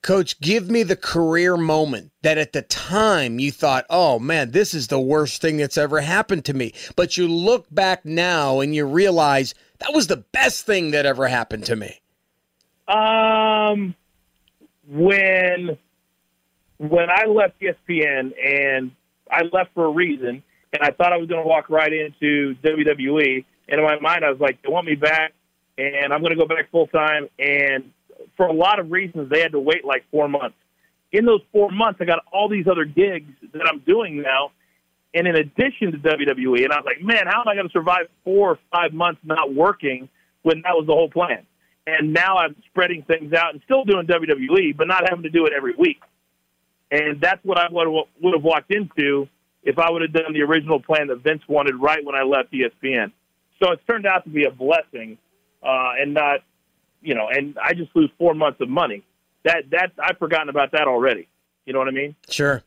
Coach, 0.07 0.39
give 0.39 0.71
me 0.71 0.85
the 0.85 0.95
career 0.95 1.57
moment 1.57 2.13
that 2.23 2.39
at 2.39 2.53
the 2.53 2.63
time 2.63 3.41
you 3.41 3.51
thought, 3.51 3.85
oh 3.91 4.21
man, 4.21 4.53
this 4.53 4.73
is 4.73 4.87
the 4.87 5.01
worst 5.01 5.43
thing 5.43 5.57
that's 5.57 5.77
ever 5.77 6.01
happened 6.01 6.45
to 6.45 6.55
me. 6.55 6.73
But 6.95 7.17
you 7.17 7.27
look 7.27 7.67
back 7.73 8.05
now 8.05 8.61
and 8.61 8.73
you 8.73 8.87
realize 8.87 9.53
that 9.81 9.93
was 9.93 10.07
the 10.07 10.19
best 10.19 10.65
thing 10.65 10.93
that 10.93 11.07
ever 11.07 11.27
happened 11.27 11.65
to 11.65 11.75
me. 11.75 12.01
Um, 12.87 13.97
when 14.89 15.77
when 16.79 17.11
I 17.11 17.25
left 17.25 17.61
ESPN 17.61 18.33
and 18.41 18.93
I 19.29 19.43
left 19.53 19.75
for 19.75 19.87
a 19.87 19.91
reason, 19.91 20.41
and 20.73 20.83
I 20.83 20.93
thought 20.93 21.13
I 21.13 21.17
was 21.17 21.29
going 21.29 21.43
to 21.43 21.49
walk 21.49 21.69
right 21.69 21.93
into 21.93 22.55
WWE, 22.63 23.45
and 23.69 23.81
in 23.81 23.85
my 23.85 23.99
mind 23.99 24.25
I 24.25 24.31
was 24.31 24.39
like, 24.39 24.63
they 24.63 24.69
want 24.71 24.87
me 24.87 24.95
back, 24.95 25.33
and 25.77 26.13
I'm 26.13 26.21
going 26.21 26.31
to 26.31 26.39
go 26.39 26.47
back 26.47 26.71
full 26.71 26.87
time. 26.87 27.29
And 27.41 27.91
for 28.37 28.47
a 28.47 28.53
lot 28.53 28.79
of 28.79 28.91
reasons, 28.91 29.31
they 29.31 29.41
had 29.41 29.53
to 29.53 29.61
wait 29.61 29.85
like 29.85 30.05
four 30.11 30.29
months. 30.29 30.57
In 31.13 31.25
those 31.25 31.41
four 31.53 31.71
months, 31.71 32.01
I 32.01 32.05
got 32.05 32.21
all 32.33 32.49
these 32.49 32.67
other 32.67 32.85
gigs 32.85 33.33
that 33.53 33.67
I'm 33.67 33.81
doing 33.81 34.23
now, 34.23 34.51
and 35.15 35.27
in 35.27 35.37
addition 35.37 35.93
to 35.93 35.99
WWE, 35.99 36.65
and 36.65 36.73
I 36.73 36.77
was 36.77 36.85
like, 36.85 37.03
man, 37.03 37.27
how 37.27 37.41
am 37.41 37.49
I 37.49 37.55
going 37.55 37.67
to 37.67 37.73
survive 37.73 38.09
four 38.25 38.53
or 38.53 38.59
five 38.73 38.93
months 38.93 39.21
not 39.25 39.55
working 39.55 40.09
when 40.43 40.63
that 40.63 40.73
was 40.73 40.87
the 40.87 40.93
whole 40.93 41.09
plan? 41.11 41.47
And 41.87 42.13
now 42.13 42.37
I'm 42.39 42.57
spreading 42.71 43.03
things 43.03 43.33
out 43.33 43.53
and 43.55 43.63
still 43.65 43.85
doing 43.85 44.07
WWE, 44.07 44.77
but 44.77 44.89
not 44.89 45.09
having 45.09 45.23
to 45.23 45.31
do 45.31 45.47
it 45.47 45.53
every 45.57 45.75
week. 45.79 46.01
And 46.91 47.21
that's 47.21 47.43
what 47.45 47.59
I 47.59 47.67
would 47.71 48.35
have 48.35 48.43
walked 48.43 48.73
into 48.73 49.29
if 49.63 49.79
I 49.79 49.91
would 49.91 50.03
have 50.03 50.13
done 50.13 50.33
the 50.33 50.43
original 50.43 50.81
plan 50.81 51.09
that 51.09 51.23
Vince 51.23 51.43
wanted 51.49 51.75
right 51.77 52.05
when 52.05 52.15
I 52.15 52.23
left 52.23 52.53
ESPN. 52.53 53.13
So 53.63 53.73
it's 53.73 53.83
turned 53.89 54.07
out 54.07 54.25
to 54.25 54.31
be 54.31 54.45
a 54.45 54.51
blessing, 54.51 55.19
uh, 55.63 55.93
and 55.99 56.15
not, 56.15 56.41
you 57.07 57.15
know, 57.15 57.29
and 57.29 57.57
I 57.63 57.73
just 57.73 57.95
lose 57.95 58.11
four 58.19 58.35
months 58.35 58.61
of 58.61 58.69
money. 58.69 59.03
That 59.45 59.71
that 59.71 59.93
I've 60.03 60.19
forgotten 60.19 60.49
about 60.49 60.73
that 60.73 60.89
already. 60.89 61.29
You 61.65 61.73
know 61.73 61.79
what 61.79 61.89
I 61.89 61.93
mean? 61.93 62.17
Sure. 62.29 62.65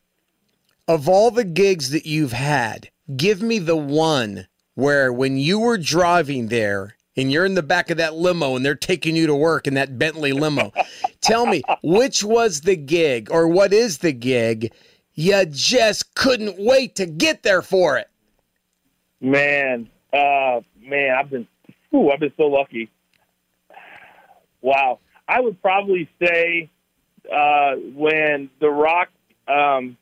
Of 0.88 1.08
all 1.08 1.30
the 1.30 1.44
gigs 1.44 1.90
that 1.90 2.06
you've 2.06 2.32
had, 2.32 2.88
give 3.16 3.42
me 3.42 3.58
the 3.58 3.76
one 3.76 4.48
where 4.74 5.12
when 5.12 5.36
you 5.36 5.60
were 5.60 5.76
driving 5.76 6.48
there 6.48 6.96
and 7.16 7.30
you're 7.30 7.44
in 7.44 7.54
the 7.54 7.62
back 7.62 7.90
of 7.90 7.98
that 7.98 8.14
limo 8.14 8.56
and 8.56 8.64
they're 8.64 8.74
taking 8.74 9.14
you 9.14 9.26
to 9.26 9.34
work 9.34 9.66
in 9.66 9.74
that 9.74 9.98
Bentley 9.98 10.32
limo. 10.32 10.72
Tell 11.20 11.44
me, 11.44 11.62
which 11.82 12.24
was 12.24 12.62
the 12.62 12.76
gig 12.76 13.30
or 13.30 13.46
what 13.46 13.74
is 13.74 13.98
the 13.98 14.12
gig 14.12 14.72
you 15.14 15.44
just 15.46 16.14
couldn't 16.14 16.56
wait 16.58 16.96
to 16.96 17.04
get 17.04 17.42
there 17.42 17.62
for 17.62 17.98
it? 17.98 18.08
Man, 19.20 19.90
uh, 20.14 20.60
man, 20.80 21.14
I've 21.18 21.28
been, 21.28 21.46
ooh, 21.94 22.10
I've 22.10 22.20
been 22.20 22.32
so 22.38 22.44
lucky. 22.44 22.90
Wow, 24.62 24.98
I 25.26 25.40
would 25.40 25.60
probably 25.62 26.08
say 26.22 26.70
uh, 27.32 27.74
when 27.94 28.50
The 28.60 28.68
Rock 28.70 29.08
um, 29.48 29.96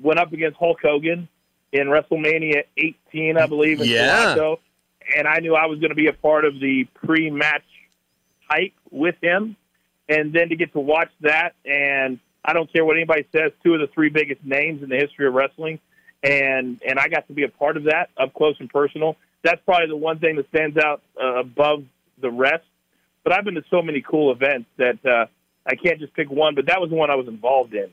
went 0.00 0.18
up 0.18 0.32
against 0.32 0.58
Hulk 0.58 0.78
Hogan 0.82 1.28
in 1.72 1.86
WrestleMania 1.86 2.64
18, 2.76 3.38
I 3.38 3.46
believe, 3.46 3.80
in 3.80 3.88
Yeah. 3.88 4.34
Toronto, 4.34 4.60
and 5.16 5.26
I 5.26 5.38
knew 5.38 5.54
I 5.54 5.66
was 5.66 5.78
going 5.78 5.90
to 5.90 5.96
be 5.96 6.08
a 6.08 6.12
part 6.12 6.44
of 6.44 6.60
the 6.60 6.84
pre-match 6.94 7.64
hype 8.48 8.74
with 8.90 9.16
him, 9.22 9.56
and 10.08 10.32
then 10.32 10.50
to 10.50 10.56
get 10.56 10.72
to 10.74 10.80
watch 10.80 11.10
that, 11.20 11.54
and 11.64 12.18
I 12.44 12.52
don't 12.52 12.70
care 12.72 12.84
what 12.84 12.96
anybody 12.96 13.24
says, 13.32 13.52
two 13.62 13.74
of 13.74 13.80
the 13.80 13.86
three 13.88 14.10
biggest 14.10 14.44
names 14.44 14.82
in 14.82 14.88
the 14.88 14.96
history 14.96 15.26
of 15.26 15.34
wrestling, 15.34 15.78
and 16.22 16.80
and 16.86 16.98
I 16.98 17.08
got 17.08 17.26
to 17.28 17.32
be 17.32 17.44
a 17.44 17.48
part 17.48 17.76
of 17.76 17.84
that 17.84 18.10
up 18.16 18.34
close 18.34 18.56
and 18.60 18.68
personal. 18.68 19.16
That's 19.42 19.60
probably 19.64 19.88
the 19.88 19.96
one 19.96 20.18
thing 20.18 20.36
that 20.36 20.48
stands 20.48 20.76
out 20.76 21.02
uh, 21.20 21.40
above 21.40 21.84
the 22.20 22.30
rest. 22.30 22.64
But 23.24 23.32
I've 23.32 23.44
been 23.44 23.54
to 23.54 23.64
so 23.70 23.82
many 23.82 24.02
cool 24.02 24.32
events 24.32 24.68
that 24.78 24.98
uh, 25.04 25.26
I 25.66 25.74
can't 25.76 26.00
just 26.00 26.14
pick 26.14 26.30
one. 26.30 26.54
But 26.54 26.66
that 26.66 26.80
was 26.80 26.90
the 26.90 26.96
one 26.96 27.10
I 27.10 27.14
was 27.14 27.28
involved 27.28 27.74
in. 27.74 27.90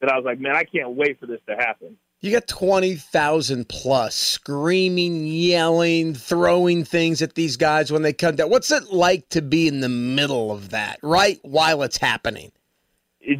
That 0.00 0.10
I 0.10 0.16
was 0.16 0.24
like, 0.24 0.38
man, 0.38 0.54
I 0.54 0.64
can't 0.64 0.90
wait 0.90 1.18
for 1.18 1.26
this 1.26 1.40
to 1.48 1.56
happen. 1.56 1.96
You 2.20 2.32
got 2.32 2.46
20,000 2.48 3.68
plus 3.68 4.14
screaming, 4.14 5.26
yelling, 5.26 6.14
throwing 6.14 6.84
things 6.84 7.22
at 7.22 7.34
these 7.34 7.56
guys 7.56 7.92
when 7.92 8.02
they 8.02 8.12
come 8.12 8.36
down. 8.36 8.50
What's 8.50 8.70
it 8.70 8.92
like 8.92 9.28
to 9.30 9.42
be 9.42 9.68
in 9.68 9.80
the 9.80 9.88
middle 9.88 10.50
of 10.50 10.70
that, 10.70 10.98
right 11.02 11.38
while 11.42 11.82
it's 11.82 11.98
happening? 11.98 12.52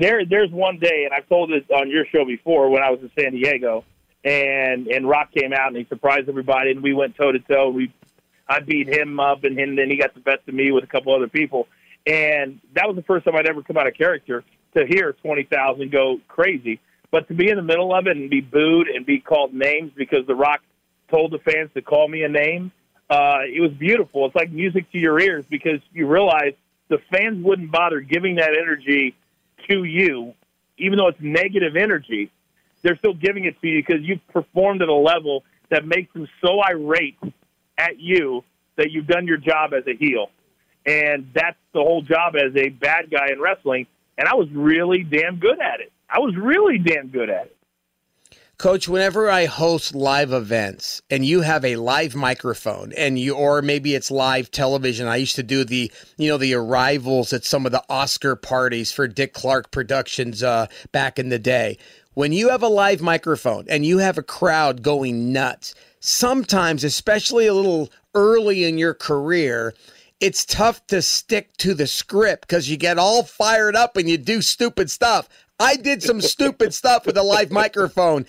there 0.01 0.25
there's 0.25 0.51
one 0.51 0.79
day 0.79 1.05
and 1.05 1.15
I've 1.15 1.29
told 1.29 1.51
this 1.51 1.63
on 1.71 1.91
your 1.91 2.05
show 2.07 2.25
before 2.25 2.71
when 2.71 2.83
I 2.83 2.91
was 2.91 3.01
in 3.01 3.11
San 3.19 3.33
Diego 3.33 3.85
and 4.25 4.89
and 4.89 5.09
Rock 5.09 5.31
came 5.33 5.53
out 5.53 5.69
and 5.69 5.77
he 5.77 5.85
surprised 5.85 6.29
everybody 6.29 6.73
and 6.73 6.83
we 6.83 6.93
went 6.93 7.17
toe 7.17 7.33
to 7.33 7.39
toe 7.39 7.71
we 7.71 7.93
I 8.49 8.61
beat 8.61 8.89
him 8.89 9.19
up 9.19 9.45
and, 9.45 9.59
and 9.59 9.77
then 9.77 9.91
he 9.91 9.97
got 9.97 10.15
the 10.15 10.21
best 10.21 10.49
of 10.49 10.55
me 10.55 10.71
with 10.71 10.85
a 10.85 10.87
couple 10.87 11.15
other 11.15 11.29
people. 11.29 11.69
And 12.07 12.61
that 12.75 12.87
was 12.87 12.97
the 12.97 13.03
first 13.03 13.25
time 13.25 13.35
I'd 13.35 13.49
ever 13.49 13.63
come 13.63 13.77
out 13.77 13.89
of 13.89 13.95
character 13.95 14.45
to 14.77 14.87
hear 14.87 15.13
20,000 15.13 15.91
go 15.91 16.21
crazy. 16.29 16.81
But 17.11 17.29
to 17.29 17.35
be 17.35 17.49
in 17.49 17.57
the 17.57 17.63
middle 17.63 17.95
of 17.95 18.07
it 18.07 18.17
and 18.17 18.31
be 18.31 18.41
booed 18.41 18.89
and 18.89 19.05
be 19.05 19.19
called 19.21 19.55
names 19.55 19.93
because 19.97 20.27
the 20.27 20.35
Rock 20.35 20.61
told 21.11 21.33
the 21.33 21.39
fans 21.39 21.71
to 21.75 21.83
call 21.83 22.09
me 22.09 22.23
a 22.23 22.29
name 22.29 22.73
uh 23.09 23.39
it 23.47 23.61
was 23.61 23.73
beautiful. 23.73 24.27
It's 24.27 24.35
like 24.35 24.51
music 24.51 24.91
to 24.93 24.99
your 24.99 25.21
ears 25.21 25.45
because 25.49 25.81
you 25.93 26.07
realize 26.09 26.55
the 26.89 26.99
fans 27.11 27.45
wouldn't 27.45 27.71
bother 27.71 28.01
giving 28.01 28.37
that 28.37 28.57
energy 28.61 29.15
to 29.69 29.85
you, 29.85 30.35
even 30.79 30.99
though 30.99 31.09
it's 31.09 31.21
negative 31.21 31.77
energy, 31.77 32.31
they're 32.83 32.97
still 32.97 33.15
giving 33.15 33.45
it 33.45 33.61
to 33.61 33.67
you 33.67 33.83
because 33.85 34.03
you've 34.03 34.27
performed 34.29 34.83
at 34.83 34.89
a 34.89 34.95
level 34.95 35.45
that 35.71 35.87
makes 35.87 36.13
them 36.13 36.29
so 36.45 36.61
irate 36.63 37.19
at 37.79 37.99
you 37.99 38.45
that 38.77 38.91
you've 38.91 39.07
done 39.07 39.27
your 39.27 39.39
job 39.39 39.73
as 39.75 39.85
a 39.87 39.97
heel. 39.97 40.31
And 40.85 41.29
that's 41.35 41.57
the 41.73 41.81
whole 41.81 42.03
job 42.03 42.37
as 42.37 42.55
a 42.57 42.69
bad 42.69 43.11
guy 43.11 43.29
in 43.33 43.41
wrestling. 43.41 43.87
And 44.19 44.29
I 44.29 44.35
was 44.35 44.49
really 44.53 45.03
damn 45.03 45.39
good 45.39 45.61
at 45.61 45.81
it. 45.81 45.93
I 46.09 46.21
was 46.21 46.35
really 46.37 46.79
damn 46.79 47.09
good 47.09 47.29
at 47.29 47.47
it. 47.47 47.57
Coach, 48.59 48.89
whenever 48.89 49.31
I 49.31 49.45
host 49.45 49.95
live 49.95 50.33
events 50.33 51.03
and 51.11 51.27
you 51.27 51.43
have 51.43 51.63
a 51.63 51.77
live 51.77 52.15
microphone 52.15 52.91
and 52.95 53.19
you 53.19 53.35
or 53.35 53.61
maybe 53.61 53.95
it's 53.95 54.11
live 54.11 54.51
television, 54.51 55.07
I 55.07 55.17
used 55.17 55.37
to 55.37 55.43
do 55.43 55.63
the, 55.63 55.93
you 56.17 56.31
know, 56.31 56.39
the 56.39 56.55
arrivals 56.55 57.35
at 57.35 57.45
some 57.45 57.67
of 57.67 57.73
the 57.73 57.85
Oscar 57.91 58.35
parties 58.35 58.91
for 58.91 59.07
Dick 59.07 59.35
Clark 59.35 59.73
Productions 59.73 60.43
uh, 60.43 60.69
back 60.91 61.19
in 61.19 61.29
the 61.29 61.39
day. 61.39 61.77
When 62.15 62.33
you 62.33 62.49
have 62.49 62.63
a 62.63 62.69
live 62.69 63.03
microphone 63.03 63.67
and 63.69 63.85
you 63.85 63.99
have 63.99 64.17
a 64.17 64.23
crowd 64.23 64.83
going 64.83 65.35
nuts, 65.35 65.75
sometimes, 66.07 66.85
especially 66.85 67.47
a 67.47 67.55
little 67.55 67.91
early 68.15 68.65
in 68.65 68.79
your 68.79 68.95
career, 68.95 69.75
it's 70.21 70.45
tough 70.45 70.87
to 70.87 71.03
stick 71.03 71.55
to 71.59 71.75
the 71.75 71.87
script 71.87 72.49
because 72.49 72.71
you 72.71 72.77
get 72.77 72.99
all 72.99 73.23
fired 73.23 73.77
up 73.77 73.97
and 73.97 74.09
you 74.09 74.17
do 74.17 74.41
stupid 74.41 74.91
stuff. 74.91 75.29
I 75.59 75.77
did 75.77 76.03
some 76.03 76.21
stupid 76.21 76.73
stuff 76.81 77.07
with 77.07 77.17
a 77.17 77.23
live 77.23 77.51
microphone. 77.51 78.27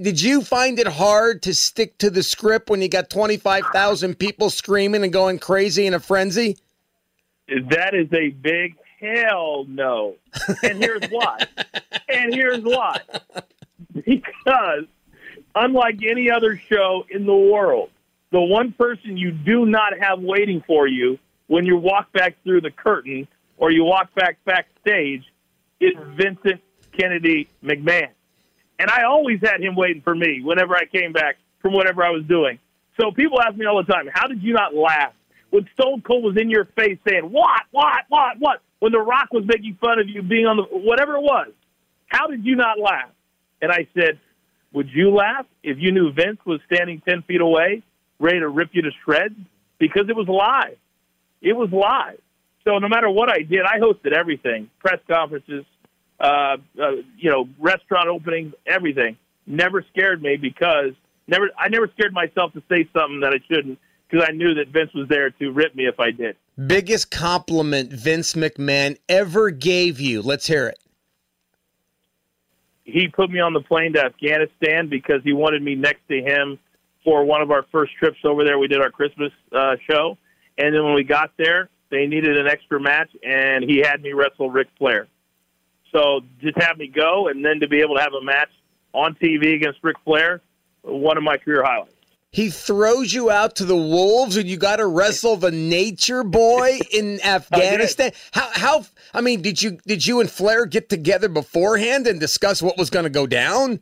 Did 0.00 0.20
you 0.20 0.42
find 0.42 0.78
it 0.78 0.86
hard 0.86 1.42
to 1.42 1.54
stick 1.54 1.96
to 1.98 2.10
the 2.10 2.22
script 2.22 2.70
when 2.70 2.82
you 2.82 2.88
got 2.88 3.08
25,000 3.08 4.16
people 4.16 4.50
screaming 4.50 5.02
and 5.02 5.12
going 5.12 5.38
crazy 5.38 5.86
in 5.86 5.94
a 5.94 6.00
frenzy? 6.00 6.58
That 7.48 7.94
is 7.94 8.12
a 8.12 8.28
big 8.28 8.76
hell 9.00 9.64
no. 9.66 10.16
And 10.62 10.78
here's 10.78 11.04
why. 11.10 11.38
and 12.08 12.34
here's 12.34 12.62
why. 12.62 13.00
Because 13.92 14.84
unlike 15.54 16.00
any 16.08 16.30
other 16.30 16.56
show 16.56 17.04
in 17.10 17.26
the 17.26 17.34
world, 17.34 17.90
the 18.32 18.40
one 18.40 18.72
person 18.72 19.16
you 19.16 19.32
do 19.32 19.66
not 19.66 19.98
have 20.00 20.20
waiting 20.20 20.62
for 20.66 20.86
you 20.86 21.18
when 21.46 21.66
you 21.66 21.76
walk 21.76 22.12
back 22.12 22.36
through 22.44 22.60
the 22.60 22.70
curtain 22.70 23.26
or 23.56 23.70
you 23.70 23.84
walk 23.84 24.14
back 24.14 24.38
backstage 24.44 25.24
is 25.80 25.94
Vincent 26.16 26.60
Kennedy 26.92 27.48
McMahon. 27.62 28.10
And 28.78 28.90
I 28.90 29.02
always 29.02 29.40
had 29.42 29.60
him 29.60 29.74
waiting 29.76 30.02
for 30.02 30.14
me 30.14 30.40
whenever 30.42 30.74
I 30.74 30.84
came 30.86 31.12
back 31.12 31.36
from 31.60 31.74
whatever 31.74 32.04
I 32.04 32.10
was 32.10 32.24
doing. 32.24 32.58
So 32.98 33.10
people 33.10 33.40
ask 33.40 33.56
me 33.56 33.66
all 33.66 33.82
the 33.82 33.92
time, 33.92 34.08
how 34.12 34.26
did 34.26 34.42
you 34.42 34.52
not 34.52 34.74
laugh 34.74 35.12
when 35.50 35.68
Stone 35.74 36.02
Cold 36.02 36.24
was 36.24 36.36
in 36.40 36.48
your 36.48 36.66
face 36.76 36.98
saying, 37.06 37.24
what, 37.24 37.62
what, 37.72 38.04
what, 38.08 38.38
what? 38.38 38.60
When 38.78 38.92
The 38.92 39.00
Rock 39.00 39.32
was 39.32 39.44
making 39.46 39.76
fun 39.80 39.98
of 39.98 40.08
you 40.08 40.22
being 40.22 40.46
on 40.46 40.56
the, 40.56 40.62
whatever 40.62 41.16
it 41.16 41.22
was, 41.22 41.48
how 42.06 42.26
did 42.28 42.44
you 42.44 42.56
not 42.56 42.78
laugh? 42.78 43.10
And 43.60 43.70
I 43.70 43.86
said, 43.94 44.18
would 44.72 44.88
you 44.92 45.10
laugh 45.10 45.46
if 45.62 45.78
you 45.78 45.92
knew 45.92 46.12
Vince 46.12 46.38
was 46.46 46.60
standing 46.72 47.02
10 47.06 47.22
feet 47.22 47.40
away, 47.40 47.82
ready 48.18 48.40
to 48.40 48.48
rip 48.48 48.70
you 48.72 48.82
to 48.82 48.90
shreds? 49.04 49.34
Because 49.78 50.08
it 50.08 50.16
was 50.16 50.28
live. 50.28 50.76
It 51.40 51.54
was 51.54 51.70
live. 51.72 52.20
So 52.64 52.78
no 52.78 52.88
matter 52.88 53.08
what 53.08 53.30
I 53.30 53.38
did, 53.42 53.62
I 53.62 53.78
hosted 53.78 54.12
everything: 54.12 54.70
press 54.78 55.00
conferences, 55.08 55.64
uh, 56.20 56.56
uh, 56.80 56.90
you 57.16 57.30
know, 57.30 57.48
restaurant 57.58 58.08
openings, 58.08 58.52
everything. 58.66 59.16
Never 59.46 59.84
scared 59.90 60.22
me 60.22 60.36
because 60.36 60.92
never 61.26 61.48
I 61.58 61.68
never 61.68 61.88
scared 61.94 62.12
myself 62.12 62.52
to 62.52 62.62
say 62.68 62.88
something 62.92 63.20
that 63.20 63.32
I 63.32 63.40
shouldn't 63.52 63.78
because 64.08 64.26
I 64.28 64.32
knew 64.32 64.54
that 64.54 64.68
Vince 64.68 64.92
was 64.94 65.08
there 65.08 65.30
to 65.30 65.50
rip 65.50 65.74
me 65.74 65.86
if 65.86 65.98
I 65.98 66.10
did. 66.10 66.36
Biggest 66.66 67.10
compliment 67.10 67.90
Vince 67.90 68.34
McMahon 68.34 68.98
ever 69.08 69.50
gave 69.50 69.98
you. 69.98 70.20
Let's 70.20 70.46
hear 70.46 70.66
it. 70.66 70.78
He 72.84 73.08
put 73.08 73.30
me 73.30 73.40
on 73.40 73.52
the 73.52 73.60
plane 73.60 73.92
to 73.94 74.04
Afghanistan 74.04 74.88
because 74.88 75.22
he 75.22 75.32
wanted 75.32 75.62
me 75.62 75.74
next 75.74 76.00
to 76.08 76.20
him 76.20 76.58
for 77.04 77.24
one 77.24 77.40
of 77.40 77.50
our 77.50 77.64
first 77.70 77.92
trips 77.98 78.18
over 78.24 78.44
there. 78.44 78.58
We 78.58 78.68
did 78.68 78.80
our 78.80 78.90
Christmas 78.90 79.32
uh, 79.52 79.76
show, 79.88 80.18
and 80.58 80.74
then 80.74 80.84
when 80.84 80.94
we 80.94 81.04
got 81.04 81.32
there, 81.36 81.68
they 81.90 82.06
needed 82.06 82.36
an 82.36 82.46
extra 82.46 82.80
match, 82.80 83.10
and 83.22 83.64
he 83.64 83.78
had 83.78 84.02
me 84.02 84.12
wrestle 84.12 84.50
Ric 84.50 84.68
Flair. 84.78 85.08
So 85.92 86.20
just 86.40 86.56
have 86.58 86.78
me 86.78 86.88
go, 86.88 87.28
and 87.28 87.44
then 87.44 87.60
to 87.60 87.68
be 87.68 87.80
able 87.80 87.96
to 87.96 88.02
have 88.02 88.14
a 88.14 88.24
match 88.24 88.50
on 88.92 89.14
TV 89.14 89.54
against 89.54 89.80
Ric 89.82 89.96
Flair, 90.04 90.40
one 90.82 91.16
of 91.16 91.22
my 91.22 91.36
career 91.36 91.62
highlights. 91.64 91.94
He 92.32 92.48
throws 92.48 93.12
you 93.12 93.28
out 93.30 93.56
to 93.56 93.64
the 93.64 93.76
wolves, 93.76 94.36
and 94.36 94.48
you 94.48 94.56
got 94.56 94.76
to 94.76 94.86
wrestle 94.86 95.36
the 95.36 95.50
Nature 95.50 96.22
Boy 96.22 96.78
in 96.92 97.20
Afghanistan. 97.22 98.12
How? 98.30 98.50
How? 98.54 98.86
I 99.12 99.20
mean, 99.20 99.42
did 99.42 99.60
you 99.60 99.78
did 99.86 100.06
you 100.06 100.20
and 100.20 100.30
Flair 100.30 100.66
get 100.66 100.88
together 100.88 101.28
beforehand 101.28 102.06
and 102.06 102.20
discuss 102.20 102.62
what 102.62 102.78
was 102.78 102.88
going 102.88 103.04
to 103.04 103.10
go 103.10 103.26
down? 103.26 103.80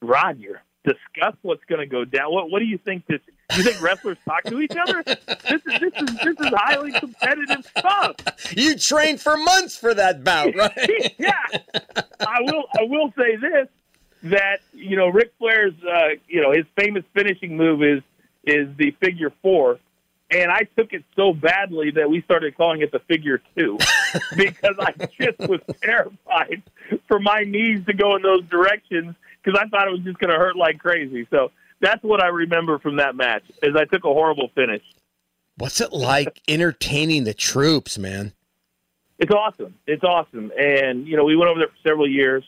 Roger, 0.00 0.62
discuss 0.84 1.34
what's 1.42 1.64
going 1.64 1.80
to 1.80 1.86
go 1.86 2.04
down. 2.04 2.32
What 2.32 2.50
What 2.50 2.60
do 2.60 2.64
you 2.64 2.78
think? 2.78 3.06
This 3.06 3.20
you 3.56 3.62
think 3.64 3.82
wrestlers 3.82 4.16
talk 4.24 4.44
to 4.44 4.60
each 4.60 4.74
other? 4.74 5.02
This 5.04 5.60
is 5.66 5.80
this 5.80 5.92
is 5.96 6.16
this 6.24 6.40
is 6.40 6.52
highly 6.54 6.92
competitive 6.92 7.70
stuff. 7.76 8.16
You 8.56 8.76
trained 8.78 9.20
for 9.20 9.36
months 9.36 9.76
for 9.76 9.92
that 9.92 10.24
bout, 10.24 10.54
right? 10.56 11.14
yeah, 11.18 11.32
I 12.20 12.40
will. 12.40 12.64
I 12.78 12.82
will 12.84 13.12
say 13.18 13.36
this: 13.36 13.68
that 14.24 14.60
you 14.72 14.96
know, 14.96 15.08
Ric 15.08 15.32
Flair's, 15.38 15.74
uh, 15.82 16.16
you 16.28 16.40
know, 16.40 16.52
his 16.52 16.64
famous 16.76 17.04
finishing 17.14 17.56
move 17.56 17.82
is 17.82 18.02
is 18.44 18.68
the 18.76 18.92
figure 19.00 19.32
four, 19.42 19.78
and 20.30 20.50
I 20.50 20.62
took 20.76 20.92
it 20.92 21.04
so 21.16 21.32
badly 21.32 21.90
that 21.92 22.10
we 22.10 22.22
started 22.22 22.56
calling 22.56 22.82
it 22.82 22.92
the 22.92 23.00
figure 23.00 23.40
two 23.56 23.78
because 24.36 24.76
I 24.78 24.92
just 25.20 25.38
was 25.40 25.60
terrified 25.82 26.62
for 27.08 27.18
my 27.18 27.44
knees 27.44 27.84
to 27.86 27.92
go 27.92 28.16
in 28.16 28.22
those 28.22 28.44
directions 28.44 29.14
because 29.42 29.58
I 29.60 29.68
thought 29.68 29.88
it 29.88 29.92
was 29.92 30.00
just 30.00 30.18
going 30.18 30.30
to 30.30 30.38
hurt 30.38 30.56
like 30.56 30.78
crazy. 30.78 31.26
So 31.30 31.50
that's 31.80 32.02
what 32.02 32.22
I 32.22 32.28
remember 32.28 32.78
from 32.78 32.96
that 32.96 33.14
match: 33.14 33.44
is 33.62 33.76
I 33.76 33.84
took 33.84 34.04
a 34.04 34.12
horrible 34.12 34.50
finish. 34.54 34.82
What's 35.56 35.80
it 35.80 35.92
like 35.92 36.40
entertaining 36.48 37.24
the 37.24 37.34
troops, 37.34 37.98
man? 37.98 38.32
It's 39.18 39.32
awesome. 39.32 39.74
It's 39.86 40.02
awesome. 40.02 40.50
And, 40.58 41.06
you 41.06 41.16
know, 41.16 41.24
we 41.24 41.36
went 41.36 41.50
over 41.50 41.60
there 41.60 41.68
for 41.68 41.88
several 41.88 42.08
years, 42.08 42.42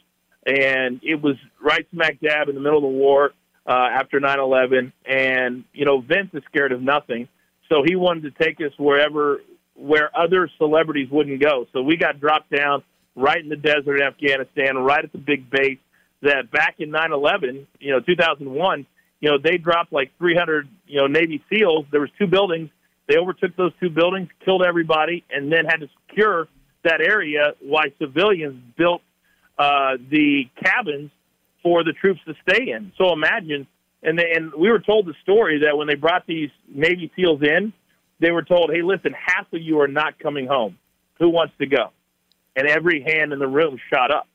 and 0.47 1.01
it 1.03 1.21
was 1.23 1.37
right 1.63 1.87
smack 1.93 2.21
dab 2.21 2.49
in 2.49 2.55
the 2.55 2.61
middle 2.61 2.79
of 2.79 2.83
the 2.83 2.89
war 2.89 3.33
uh, 3.67 3.73
after 3.73 4.21
9 4.21 4.39
11. 4.39 4.93
And, 5.07 5.65
you 5.73 5.85
know, 5.85 6.01
Vince 6.01 6.31
is 6.35 6.43
scared 6.51 6.73
of 6.73 6.83
nothing. 6.83 7.29
So 7.71 7.83
he 7.87 7.97
wanted 7.97 8.35
to 8.35 8.45
take 8.45 8.61
us 8.61 8.73
wherever, 8.79 9.41
where 9.75 10.11
other 10.17 10.51
celebrities 10.59 11.09
wouldn't 11.11 11.43
go. 11.43 11.67
So 11.73 11.83
we 11.83 11.97
got 11.97 12.21
dropped 12.21 12.51
down 12.51 12.83
right 13.17 13.43
in 13.43 13.49
the 13.49 13.57
desert 13.57 13.97
in 13.97 14.03
Afghanistan, 14.03 14.77
right 14.77 15.05
at 15.05 15.13
the 15.13 15.19
big 15.19 15.51
base. 15.51 15.79
That 16.23 16.51
back 16.51 16.77
in 16.79 16.91
9/11, 16.91 17.67
you 17.81 17.93
know, 17.93 18.01
2001, 18.01 18.87
you 19.21 19.31
know, 19.31 19.37
they 19.37 19.59
dropped 19.59 19.93
like 19.93 20.11
300, 20.17 20.67
you 20.87 21.01
know, 21.01 21.07
Navy 21.07 21.45
SEALs. 21.51 21.85
There 21.91 22.01
was 22.01 22.09
two 22.19 22.27
buildings. 22.27 22.71
They 23.07 23.19
overtook 23.19 23.55
those 23.57 23.73
two 23.79 23.91
buildings, 23.91 24.31
killed 24.43 24.63
everybody, 24.67 25.23
and 25.31 25.53
then 25.53 25.67
had 25.67 25.81
to 25.81 25.89
secure 26.09 26.49
that 26.83 27.03
area 27.03 27.53
while 27.61 27.85
civilians 27.99 28.59
built 28.79 29.03
uh, 29.59 29.97
the 30.11 30.49
cabins 30.63 31.11
for 31.63 31.85
the 31.85 31.93
troops 31.93 32.21
to 32.27 32.35
stay 32.49 32.71
in. 32.71 32.93
So 32.99 33.13
imagine, 33.13 33.67
and 34.03 34.19
they, 34.19 34.33
and 34.35 34.53
we 34.55 34.71
were 34.71 34.81
told 34.81 35.07
the 35.07 35.15
story 35.23 35.61
that 35.61 35.77
when 35.77 35.87
they 35.87 35.95
brought 35.95 36.27
these 36.27 36.51
Navy 36.69 37.11
SEALs 37.17 37.43
in, 37.43 37.73
they 38.21 38.31
were 38.31 38.43
told, 38.43 38.71
"Hey, 38.73 38.83
listen, 38.83 39.15
half 39.15 39.53
of 39.53 39.61
you 39.61 39.81
are 39.81 39.89
not 39.89 40.19
coming 40.19 40.47
home. 40.47 40.79
Who 41.19 41.31
wants 41.31 41.55
to 41.59 41.67
go?" 41.67 41.91
And 42.57 42.69
every 42.69 43.03
hand 43.03 43.33
in 43.33 43.39
the 43.39 43.49
room 43.49 43.79
shot 43.93 44.11
up. 44.11 44.29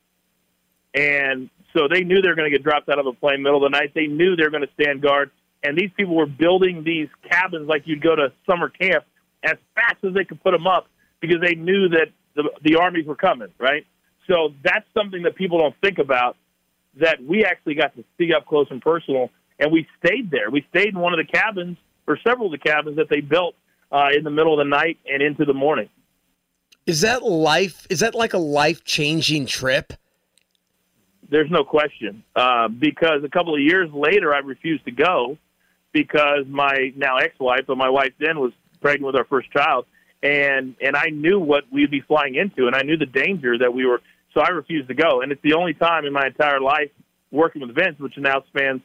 And 0.94 1.50
so 1.74 1.88
they 1.88 2.04
knew 2.04 2.22
they 2.22 2.30
were 2.30 2.36
going 2.36 2.52
to 2.52 2.58
get 2.58 2.64
dropped 2.64 2.90
out 2.90 3.00
of 3.00 3.06
a 3.06 3.14
plane 3.14 3.44
middle 3.44 3.64
of 3.64 3.72
the 3.72 3.78
night. 3.78 3.92
They 3.94 4.08
knew 4.08 4.36
they 4.36 4.44
were 4.44 4.50
going 4.50 4.66
to 4.68 4.74
stand 4.82 5.02
guard. 5.02 5.32
And 5.64 5.78
these 5.78 5.92
people 5.96 6.16
were 6.16 6.26
building 6.26 6.84
these 6.84 7.10
cabins 7.30 7.68
like 7.68 7.84
you'd 7.86 8.02
go 8.02 8.16
to 8.16 8.32
summer 8.50 8.70
camp 8.70 9.04
as 9.44 9.56
fast 9.76 9.98
as 10.04 10.14
they 10.14 10.24
could 10.24 10.42
put 10.42 10.52
them 10.52 10.68
up 10.68 10.88
because 11.20 11.38
they 11.42 11.56
knew 11.56 11.90
that 11.90 12.08
the, 12.36 12.50
the 12.64 12.76
armies 12.78 13.06
were 13.06 13.16
coming, 13.16 13.50
right? 13.60 13.86
So 14.30 14.54
that's 14.64 14.86
something 14.94 15.24
that 15.24 15.36
people 15.36 15.58
don't 15.58 15.76
think 15.82 15.98
about 15.98 16.38
that 17.00 17.24
we 17.24 17.44
actually 17.44 17.76
got 17.76 17.96
to 17.96 18.04
see 18.18 18.34
up 18.34 18.46
close 18.46 18.68
and 18.70 18.82
personal. 18.82 19.30
And 19.60 19.72
we 19.72 19.88
stayed 20.04 20.32
there. 20.32 20.50
We 20.50 20.66
stayed 20.70 20.90
in 20.90 21.00
one 21.00 21.14
of 21.14 21.26
the 21.26 21.32
cabins 21.32 21.78
or 22.08 22.18
several 22.26 22.48
of 22.48 22.52
the 22.52 22.58
cabins 22.58 22.98
that 22.98 23.10
they 23.10 23.22
built 23.22 23.56
uh, 23.92 24.10
in 24.16 24.24
the 24.24 24.30
middle 24.30 24.54
of 24.54 24.66
the 24.66 24.70
night 24.70 24.98
and 25.12 25.22
into 25.22 25.46
the 25.46 25.54
morning. 25.54 25.90
Is 26.86 27.02
that 27.02 27.24
life? 27.24 27.86
Is 27.90 28.00
that 28.00 28.16
like 28.16 28.34
a 28.34 28.40
life 28.40 28.84
changing 28.84 29.46
trip? 29.46 29.94
There's 31.30 31.52
no 31.52 31.64
question. 31.64 32.24
Uh, 32.36 32.68
because 32.68 33.24
a 33.24 33.30
couple 33.30 33.54
of 33.54 33.62
years 33.62 33.92
later, 33.94 34.34
I 34.34 34.40
refused 34.40 34.86
to 34.86 34.92
go 34.92 35.38
because 35.92 36.46
my 36.48 36.94
now 36.96 37.18
ex-wife, 37.18 37.66
but 37.68 37.78
my 37.78 37.90
wife 37.90 38.14
then 38.20 38.40
was 38.40 38.54
pregnant 38.82 39.06
with 39.06 39.16
our 39.16 39.26
first 39.26 39.52
child, 39.52 39.86
and 40.24 40.76
and 40.82 40.96
I 40.96 41.10
knew 41.12 41.40
what 41.40 41.66
we'd 41.72 41.92
be 41.92 42.02
flying 42.02 42.36
into, 42.36 42.66
and 42.68 42.76
I 42.76 42.82
knew 42.82 42.98
the 42.98 43.06
danger 43.06 43.58
that 43.58 43.74
we 43.74 43.86
were. 43.86 44.02
So 44.34 44.42
I 44.42 44.50
refused 44.50 44.88
to 44.90 44.94
go, 44.94 45.22
and 45.22 45.32
it's 45.32 45.42
the 45.42 45.54
only 45.54 45.74
time 45.74 46.06
in 46.06 46.14
my 46.14 46.28
entire 46.28 46.60
life 46.60 46.92
working 47.32 47.62
with 47.62 47.76
Vince, 47.76 48.00
which 48.00 48.18
now 48.18 48.44
spans 48.48 48.82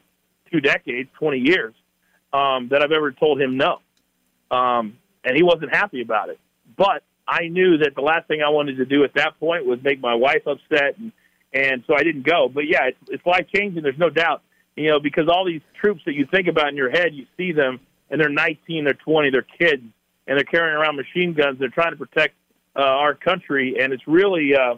two 0.51 0.59
decades, 0.59 1.09
20 1.19 1.39
years, 1.39 1.73
um, 2.33 2.69
that 2.69 2.81
I've 2.81 2.91
ever 2.91 3.11
told 3.11 3.39
him 3.41 3.57
no. 3.57 3.79
Um, 4.51 4.97
and 5.23 5.35
he 5.35 5.43
wasn't 5.43 5.73
happy 5.73 6.01
about 6.01 6.29
it. 6.29 6.39
But 6.77 7.03
I 7.27 7.47
knew 7.47 7.77
that 7.79 7.95
the 7.95 8.01
last 8.01 8.27
thing 8.27 8.41
I 8.41 8.49
wanted 8.49 8.77
to 8.77 8.85
do 8.85 9.03
at 9.03 9.13
that 9.15 9.39
point 9.39 9.65
was 9.65 9.79
make 9.83 9.99
my 9.99 10.15
wife 10.15 10.45
upset, 10.47 10.97
and 10.97 11.11
and 11.53 11.83
so 11.87 11.95
I 11.95 12.03
didn't 12.03 12.23
go. 12.25 12.49
But 12.49 12.67
yeah, 12.67 12.87
it's, 12.87 12.97
it's 13.07 13.25
life 13.25 13.47
changing. 13.53 13.81
There's 13.81 13.97
no 13.97 14.09
doubt. 14.09 14.41
You 14.75 14.89
know, 14.89 14.99
because 14.99 15.29
all 15.29 15.45
these 15.45 15.61
troops 15.81 16.01
that 16.05 16.13
you 16.13 16.27
think 16.29 16.47
about 16.47 16.67
in 16.67 16.75
your 16.75 16.89
head, 16.89 17.13
you 17.13 17.25
see 17.37 17.53
them, 17.53 17.79
and 18.09 18.19
they're 18.19 18.29
19, 18.29 18.83
they're 18.83 18.93
20, 18.93 19.29
they're 19.29 19.41
kids, 19.41 19.81
and 20.27 20.37
they're 20.37 20.43
carrying 20.43 20.75
around 20.75 20.97
machine 20.97 21.33
guns. 21.33 21.57
They're 21.57 21.69
trying 21.69 21.91
to 21.91 21.97
protect 21.97 22.35
uh, 22.75 22.81
our 22.81 23.15
country, 23.15 23.77
and 23.79 23.93
it's 23.93 24.05
really 24.05 24.53
uh, 24.53 24.75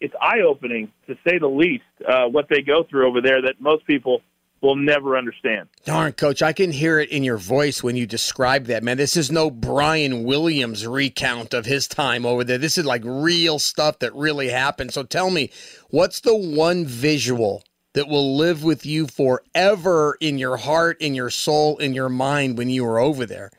it's 0.00 0.14
eye 0.20 0.40
opening 0.40 0.90
to 1.06 1.14
say 1.26 1.38
the 1.38 1.48
least 1.48 1.84
uh, 2.06 2.26
what 2.26 2.48
they 2.48 2.62
go 2.62 2.84
through 2.84 3.08
over 3.08 3.20
there 3.20 3.42
that 3.42 3.60
most 3.60 3.86
people 3.86 4.22
will 4.60 4.76
never 4.76 5.16
understand. 5.16 5.68
Darn, 5.84 6.12
coach, 6.12 6.42
I 6.42 6.52
can 6.52 6.70
hear 6.70 6.98
it 6.98 7.10
in 7.10 7.24
your 7.24 7.38
voice 7.38 7.82
when 7.82 7.96
you 7.96 8.06
describe 8.06 8.66
that, 8.66 8.82
man. 8.82 8.98
This 8.98 9.16
is 9.16 9.30
no 9.30 9.50
Brian 9.50 10.24
Williams 10.24 10.86
recount 10.86 11.54
of 11.54 11.64
his 11.64 11.88
time 11.88 12.26
over 12.26 12.44
there. 12.44 12.58
This 12.58 12.76
is 12.76 12.84
like 12.84 13.02
real 13.04 13.58
stuff 13.58 13.98
that 14.00 14.14
really 14.14 14.48
happened. 14.48 14.92
So 14.92 15.02
tell 15.02 15.30
me, 15.30 15.50
what's 15.88 16.20
the 16.20 16.36
one 16.36 16.84
visual 16.84 17.64
that 17.94 18.08
will 18.08 18.36
live 18.36 18.62
with 18.62 18.84
you 18.84 19.06
forever 19.06 20.16
in 20.20 20.38
your 20.38 20.58
heart, 20.58 21.00
in 21.00 21.14
your 21.14 21.30
soul, 21.30 21.78
in 21.78 21.94
your 21.94 22.10
mind 22.10 22.58
when 22.58 22.68
you 22.68 22.84
were 22.84 22.98
over 22.98 23.24
there? 23.24 23.50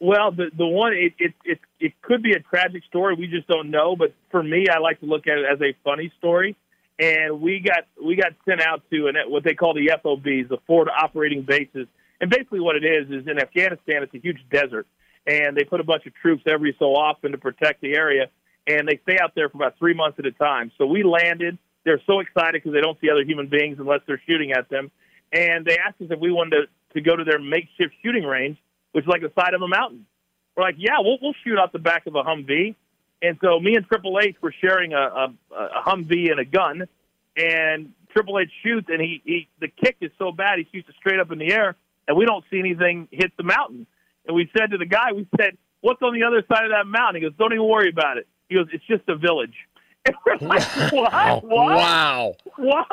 Well, 0.00 0.30
the 0.30 0.50
the 0.56 0.66
one 0.66 0.92
it 0.92 1.12
it 1.18 1.34
it, 1.44 1.58
it 1.80 2.00
could 2.02 2.22
be 2.22 2.32
a 2.32 2.40
tragic 2.40 2.84
story. 2.84 3.14
We 3.14 3.26
just 3.26 3.46
don't 3.48 3.70
know. 3.70 3.96
But 3.96 4.14
for 4.30 4.42
me, 4.42 4.66
I 4.68 4.78
like 4.78 5.00
to 5.00 5.06
look 5.06 5.26
at 5.26 5.38
it 5.38 5.44
as 5.50 5.60
a 5.60 5.74
funny 5.84 6.12
story 6.18 6.56
and 6.98 7.40
we 7.40 7.60
got 7.60 7.84
we 8.04 8.16
got 8.16 8.32
sent 8.46 8.60
out 8.60 8.82
to 8.90 9.06
an, 9.06 9.14
what 9.28 9.44
they 9.44 9.54
call 9.54 9.74
the 9.74 9.90
FOBs, 10.02 10.48
the 10.48 10.58
forward 10.66 10.88
operating 10.88 11.42
bases. 11.42 11.86
And 12.20 12.30
basically, 12.30 12.60
what 12.60 12.76
it 12.76 12.84
is 12.84 13.08
is 13.10 13.28
in 13.28 13.38
Afghanistan, 13.38 14.02
it's 14.02 14.14
a 14.14 14.18
huge 14.18 14.44
desert, 14.50 14.86
and 15.26 15.56
they 15.56 15.64
put 15.64 15.80
a 15.80 15.84
bunch 15.84 16.06
of 16.06 16.14
troops 16.14 16.42
every 16.46 16.74
so 16.78 16.86
often 16.86 17.32
to 17.32 17.38
protect 17.38 17.80
the 17.80 17.94
area, 17.94 18.26
and 18.66 18.88
they 18.88 18.98
stay 19.08 19.18
out 19.22 19.34
there 19.36 19.48
for 19.48 19.58
about 19.58 19.78
three 19.78 19.94
months 19.94 20.18
at 20.18 20.26
a 20.26 20.32
time. 20.32 20.72
So 20.78 20.86
we 20.86 21.04
landed. 21.04 21.58
They're 21.84 22.02
so 22.06 22.20
excited 22.20 22.54
because 22.54 22.74
they 22.74 22.80
don't 22.80 23.00
see 23.00 23.08
other 23.08 23.22
human 23.22 23.46
beings 23.46 23.76
unless 23.78 24.00
they're 24.06 24.20
shooting 24.26 24.52
at 24.52 24.68
them, 24.68 24.90
and 25.32 25.64
they 25.64 25.78
asked 25.78 26.00
us 26.02 26.08
if 26.10 26.18
we 26.18 26.32
wanted 26.32 26.50
to, 26.56 26.94
to 26.94 27.00
go 27.00 27.14
to 27.14 27.24
their 27.24 27.38
makeshift 27.38 27.94
shooting 28.02 28.24
range, 28.24 28.58
which 28.92 29.04
is 29.04 29.08
like 29.08 29.22
the 29.22 29.32
side 29.38 29.54
of 29.54 29.62
a 29.62 29.68
mountain. 29.68 30.04
We're 30.58 30.64
like, 30.64 30.76
yeah, 30.76 30.98
we'll, 30.98 31.18
we'll 31.22 31.36
shoot 31.44 31.58
out 31.58 31.72
the 31.72 31.78
back 31.78 32.06
of 32.06 32.16
a 32.16 32.22
Humvee 32.22 32.74
and 33.22 33.38
so 33.42 33.58
me 33.58 33.74
and 33.74 33.86
Triple 33.86 34.18
H 34.22 34.36
were 34.40 34.54
sharing 34.60 34.92
a, 34.92 34.98
a, 34.98 35.34
a 35.52 35.82
Humvee 35.86 36.30
and 36.30 36.38
a 36.38 36.44
gun, 36.44 36.88
and 37.36 37.92
Triple 38.12 38.38
H 38.38 38.50
shoots, 38.62 38.88
and 38.88 39.00
he, 39.00 39.22
he 39.24 39.48
the 39.60 39.68
kick 39.68 39.96
is 40.00 40.10
so 40.18 40.32
bad 40.32 40.58
he 40.58 40.66
shoots 40.72 40.88
it 40.88 40.94
straight 40.98 41.18
up 41.18 41.32
in 41.32 41.38
the 41.38 41.52
air, 41.52 41.76
and 42.06 42.16
we 42.16 42.24
don't 42.24 42.44
see 42.50 42.58
anything 42.58 43.08
hit 43.10 43.32
the 43.36 43.42
mountain. 43.42 43.86
And 44.26 44.36
we 44.36 44.50
said 44.56 44.70
to 44.70 44.78
the 44.78 44.86
guy, 44.86 45.12
we 45.12 45.26
said, 45.40 45.56
"What's 45.80 46.02
on 46.02 46.14
the 46.14 46.24
other 46.24 46.44
side 46.52 46.64
of 46.64 46.70
that 46.70 46.86
mountain?" 46.86 47.22
He 47.22 47.28
goes, 47.28 47.36
"Don't 47.38 47.52
even 47.52 47.66
worry 47.66 47.90
about 47.90 48.18
it." 48.18 48.28
He 48.48 48.54
goes, 48.54 48.66
"It's 48.72 48.86
just 48.86 49.08
a 49.08 49.16
village." 49.16 49.54
And 50.06 50.14
we're 50.24 50.48
like, 50.48 50.62
"What? 50.92 51.44
What? 51.44 51.76
Wow! 51.76 52.34
What?" 52.56 52.86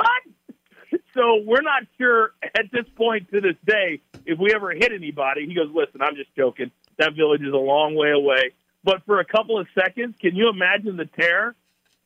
So 1.14 1.42
we're 1.46 1.62
not 1.62 1.84
sure 1.98 2.34
at 2.44 2.66
this 2.74 2.86
point 2.96 3.32
to 3.32 3.40
this 3.40 3.56
day 3.66 4.02
if 4.26 4.40
we 4.40 4.54
ever 4.54 4.72
hit 4.72 4.92
anybody. 4.92 5.46
He 5.46 5.54
goes, 5.54 5.70
"Listen, 5.74 6.02
I'm 6.02 6.16
just 6.16 6.36
joking. 6.36 6.72
That 6.98 7.14
village 7.14 7.42
is 7.42 7.54
a 7.54 7.58
long 7.58 7.96
way 7.96 8.12
away." 8.12 8.52
But 8.84 9.04
for 9.06 9.20
a 9.20 9.26
couple 9.26 9.58
of 9.60 9.68
seconds, 9.74 10.16
can 10.22 10.36
you 10.36 10.50
imagine 10.50 10.96
the 10.96 11.06
terror 11.06 11.56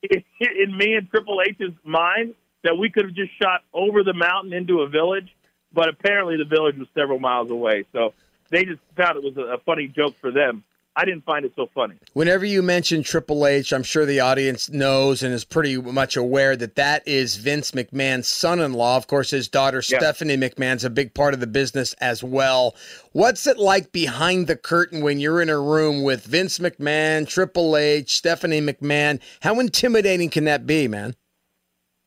in, 0.02 0.24
in 0.40 0.76
me 0.76 0.96
and 0.96 1.10
Triple 1.10 1.42
H's 1.46 1.74
mind 1.84 2.36
that 2.64 2.78
we 2.78 2.90
could 2.90 3.06
have 3.06 3.14
just 3.14 3.38
shot 3.38 3.64
over 3.74 4.04
the 4.04 4.14
mountain 4.14 4.54
into 4.54 4.82
a 4.82 4.88
village? 4.88 5.36
But 5.72 5.90
apparently, 5.90 6.38
the 6.38 6.46
village 6.46 6.78
was 6.78 6.88
several 6.96 7.20
miles 7.20 7.52
away. 7.52 7.86
So 7.94 8.14
they 8.50 8.66
just 8.66 8.80
thought 8.96 9.18
it 9.18 9.24
was 9.24 9.38
a 9.38 9.60
funny 9.66 9.88
joke 9.88 10.16
for 10.20 10.32
them. 10.32 10.64
I 11.00 11.06
didn't 11.06 11.24
find 11.24 11.46
it 11.46 11.54
so 11.56 11.70
funny. 11.74 11.96
Whenever 12.12 12.44
you 12.44 12.62
mention 12.62 13.04
Triple 13.04 13.48
H, 13.48 13.72
I'm 13.72 13.84
sure 13.84 14.06
the 14.06 14.20
audience 14.20 14.70
knows 14.70 15.24
and 15.24 15.34
is 15.34 15.46
pretty 15.46 15.78
much 15.78 16.18
aware 16.18 16.58
that 16.58 16.76
that 16.76 17.08
is 17.08 17.38
Vince 17.38 17.72
McMahon's 17.72 18.28
son-in-law. 18.28 18.98
Of 18.98 19.08
course, 19.08 19.32
his 19.32 19.48
daughter 19.48 19.78
yeah. 19.78 19.98
Stephanie 19.98 20.36
McMahon's 20.36 20.84
a 20.84 20.90
big 20.90 21.14
part 21.14 21.34
of 21.34 21.40
the 21.40 21.48
business 21.48 21.94
as 22.02 22.22
well. 22.22 22.76
What's 23.14 23.48
it 23.48 23.58
like 23.58 23.94
behind 23.94 24.48
the 24.48 24.58
curtain 24.58 25.02
when 25.02 25.22
you're 25.22 25.42
in 25.42 25.48
a 25.48 25.58
room 25.58 26.04
with 26.04 26.26
Vince 26.26 26.60
McMahon, 26.60 27.26
Triple 27.26 27.78
H, 27.78 28.18
Stephanie 28.18 28.60
McMahon? 28.60 29.22
How 29.40 29.58
intimidating 29.62 30.30
can 30.30 30.44
that 30.44 30.68
be, 30.68 30.90
man? 30.90 31.16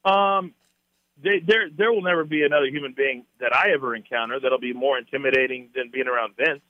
Um, 0.05 0.53
they, 1.17 1.39
there 1.39 1.71
there 1.75 1.91
will 1.91 2.03
never 2.03 2.25
be 2.25 2.43
another 2.43 2.67
human 2.67 2.93
being 2.95 3.25
that 3.41 3.57
I 3.57 3.73
ever 3.73 3.97
encounter 3.97 4.39
that'll 4.39 4.59
be 4.59 4.75
more 4.75 4.99
intimidating 4.99 5.71
than 5.75 5.89
being 5.91 6.09
around 6.09 6.35
Vince 6.37 6.61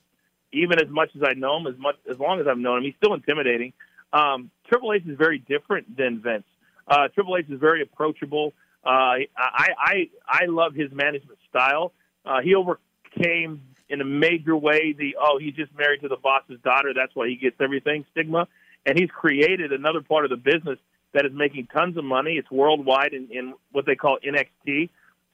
even 0.53 0.79
as 0.79 0.89
much 0.89 1.09
as 1.15 1.21
I 1.25 1.33
know 1.33 1.57
him, 1.57 1.67
as 1.67 1.77
much 1.77 1.95
as 2.09 2.17
long 2.19 2.39
as 2.39 2.47
I've 2.47 2.57
known 2.57 2.79
him, 2.79 2.83
he's 2.83 2.95
still 2.97 3.13
intimidating. 3.13 3.73
Um, 4.11 4.51
Triple 4.67 4.93
H 4.93 5.03
is 5.07 5.17
very 5.17 5.39
different 5.39 5.97
than 5.97 6.21
Vince. 6.21 6.45
Uh, 6.87 7.07
Triple 7.09 7.37
H 7.37 7.45
is 7.49 7.59
very 7.59 7.81
approachable. 7.81 8.53
Uh, 8.85 9.25
I, 9.37 9.67
I 9.77 10.09
I 10.27 10.45
love 10.45 10.75
his 10.75 10.91
management 10.91 11.39
style. 11.49 11.93
Uh, 12.25 12.41
he 12.41 12.53
overcame 12.55 13.61
in 13.89 14.01
a 14.01 14.05
major 14.05 14.55
way 14.55 14.93
the 14.93 15.15
oh 15.19 15.39
he's 15.39 15.55
just 15.55 15.75
married 15.77 16.01
to 16.01 16.07
the 16.07 16.17
boss's 16.17 16.59
daughter 16.63 16.93
that's 16.95 17.15
why 17.15 17.27
he 17.27 17.35
gets 17.35 17.55
everything 17.61 18.05
stigma, 18.11 18.47
and 18.85 18.99
he's 18.99 19.09
created 19.09 19.71
another 19.71 20.01
part 20.01 20.25
of 20.25 20.29
the 20.29 20.37
business 20.37 20.77
that 21.13 21.25
is 21.25 21.31
making 21.33 21.67
tons 21.67 21.95
of 21.97 22.03
money. 22.03 22.33
It's 22.33 22.51
worldwide 22.51 23.13
in, 23.13 23.29
in 23.31 23.53
what 23.71 23.85
they 23.85 23.95
call 23.95 24.17
NXT. 24.25 24.89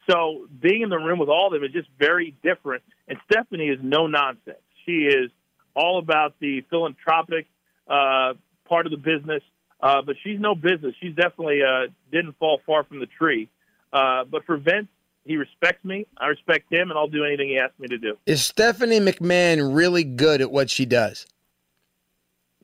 So 0.10 0.48
being 0.62 0.82
in 0.82 0.90
the 0.90 0.98
room 0.98 1.20
with 1.20 1.30
all 1.30 1.48
of 1.48 1.54
them 1.54 1.64
is 1.64 1.72
just 1.72 1.90
very 1.98 2.36
different. 2.44 2.84
And 3.08 3.18
Stephanie 3.32 3.70
is 3.70 3.80
no 3.82 4.08
nonsense. 4.08 4.58
She 4.86 5.08
is 5.08 5.32
all 5.76 6.00
about 6.00 6.36
the 6.40 6.62
philanthropic 6.70 7.48
uh, 7.88 8.34
part 8.68 8.86
of 8.86 8.92
the 8.92 8.98
business, 8.98 9.42
uh, 9.82 10.02
but 10.06 10.16
she's 10.24 10.40
no 10.40 10.56
business. 10.56 10.94
She's 11.02 11.16
definitely 11.16 11.62
uh, 11.64 11.88
didn't 12.12 12.38
fall 12.38 12.62
far 12.66 12.84
from 12.84 13.00
the 13.00 13.08
tree. 13.08 13.50
Uh, 13.92 14.24
but 14.26 14.46
for 14.46 14.58
Vince, 14.58 14.88
he 15.26 15.38
respects 15.38 15.84
me. 15.84 16.06
I 16.18 16.28
respect 16.28 16.72
him, 16.72 16.90
and 16.90 16.98
I'll 16.98 17.08
do 17.08 17.24
anything 17.24 17.50
he 17.50 17.60
asks 17.60 17.80
me 17.80 17.88
to 17.88 17.98
do. 17.98 18.18
Is 18.26 18.44
Stephanie 18.44 19.00
McMahon 19.00 19.76
really 19.76 20.04
good 20.04 20.42
at 20.42 20.52
what 20.52 20.70
she 20.70 20.86
does? 20.86 21.26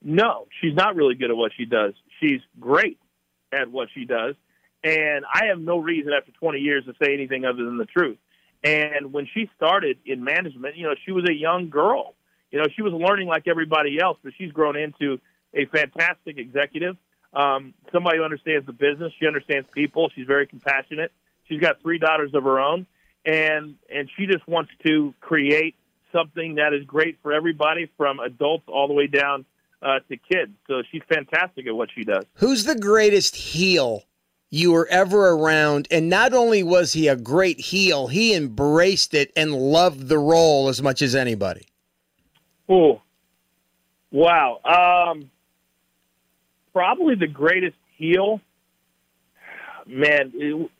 No, 0.03 0.47
she's 0.61 0.75
not 0.75 0.95
really 0.95 1.15
good 1.15 1.31
at 1.31 1.37
what 1.37 1.51
she 1.57 1.65
does. 1.65 1.93
She's 2.19 2.41
great 2.59 2.99
at 3.51 3.71
what 3.71 3.89
she 3.93 4.05
does, 4.05 4.35
and 4.83 5.25
I 5.31 5.47
have 5.47 5.59
no 5.59 5.79
reason 5.79 6.11
after 6.15 6.31
20 6.31 6.59
years 6.59 6.85
to 6.85 6.93
say 7.03 7.13
anything 7.13 7.45
other 7.45 7.63
than 7.63 7.77
the 7.77 7.85
truth. 7.85 8.17
And 8.65 9.13
when 9.13 9.27
she 9.31 9.49
started 9.55 9.97
in 10.05 10.23
management, 10.23 10.75
you 10.75 10.83
know, 10.87 10.95
she 11.05 11.11
was 11.11 11.25
a 11.29 11.33
young 11.33 11.69
girl. 11.69 12.15
You 12.51 12.59
know, 12.59 12.65
she 12.75 12.81
was 12.81 12.93
learning 12.93 13.27
like 13.27 13.47
everybody 13.47 13.99
else, 14.01 14.17
but 14.23 14.33
she's 14.37 14.51
grown 14.51 14.75
into 14.75 15.19
a 15.53 15.65
fantastic 15.65 16.37
executive. 16.37 16.97
um, 17.35 17.73
somebody 17.91 18.17
who 18.17 18.23
understands 18.23 18.65
the 18.65 18.73
business. 18.73 19.11
She 19.19 19.27
understands 19.27 19.67
people. 19.73 20.09
She's 20.15 20.25
very 20.25 20.47
compassionate. 20.47 21.11
She's 21.47 21.59
got 21.59 21.81
three 21.81 21.99
daughters 21.99 22.31
of 22.33 22.43
her 22.43 22.59
own, 22.59 22.87
and 23.25 23.75
and 23.93 24.09
she 24.17 24.25
just 24.25 24.47
wants 24.47 24.71
to 24.85 25.13
create 25.19 25.75
something 26.11 26.55
that 26.55 26.73
is 26.73 26.85
great 26.85 27.17
for 27.21 27.33
everybody, 27.33 27.91
from 27.97 28.19
adults 28.19 28.63
all 28.67 28.87
the 28.87 28.93
way 28.93 29.07
down 29.07 29.45
uh, 29.81 29.99
to 30.09 30.17
kids. 30.17 30.51
So 30.67 30.81
she's 30.91 31.03
fantastic 31.09 31.67
at 31.67 31.75
what 31.75 31.89
she 31.93 32.03
does. 32.03 32.23
Who's 32.35 32.63
the 32.63 32.79
greatest 32.79 33.35
heel 33.35 34.03
you 34.49 34.71
were 34.71 34.87
ever 34.87 35.29
around? 35.29 35.87
And 35.91 36.09
not 36.09 36.33
only 36.33 36.63
was 36.63 36.93
he 36.93 37.07
a 37.07 37.15
great 37.15 37.59
heel, 37.59 38.07
he 38.07 38.33
embraced 38.35 39.13
it 39.13 39.31
and 39.35 39.53
loved 39.53 40.07
the 40.07 40.19
role 40.19 40.69
as 40.69 40.81
much 40.81 41.01
as 41.01 41.15
anybody. 41.15 41.67
Oh, 42.69 43.01
wow. 44.11 44.59
Um, 44.63 45.29
probably 46.73 47.15
the 47.15 47.27
greatest 47.27 47.77
heel. 47.97 48.41
Man, 49.87 50.31
it, 50.33 50.71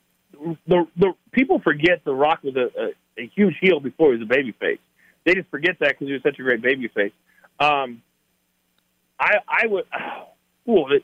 the 0.67 0.87
the 0.97 1.13
people 1.31 1.59
forget 1.59 2.03
The 2.03 2.13
Rock 2.13 2.39
was 2.43 2.55
a, 2.55 2.69
a, 2.79 3.23
a 3.23 3.31
huge 3.35 3.55
heel 3.61 3.79
before 3.79 4.13
he 4.13 4.19
was 4.19 4.27
a 4.27 4.33
babyface. 4.33 4.79
They 5.25 5.35
just 5.35 5.49
forget 5.49 5.77
that 5.79 5.89
because 5.89 6.07
he 6.07 6.13
was 6.13 6.23
such 6.23 6.39
a 6.39 6.43
great 6.43 6.61
babyface. 6.61 7.11
Um, 7.59 8.01
I 9.19 9.37
I 9.47 9.67
would, 9.67 9.85
ooh, 10.69 10.99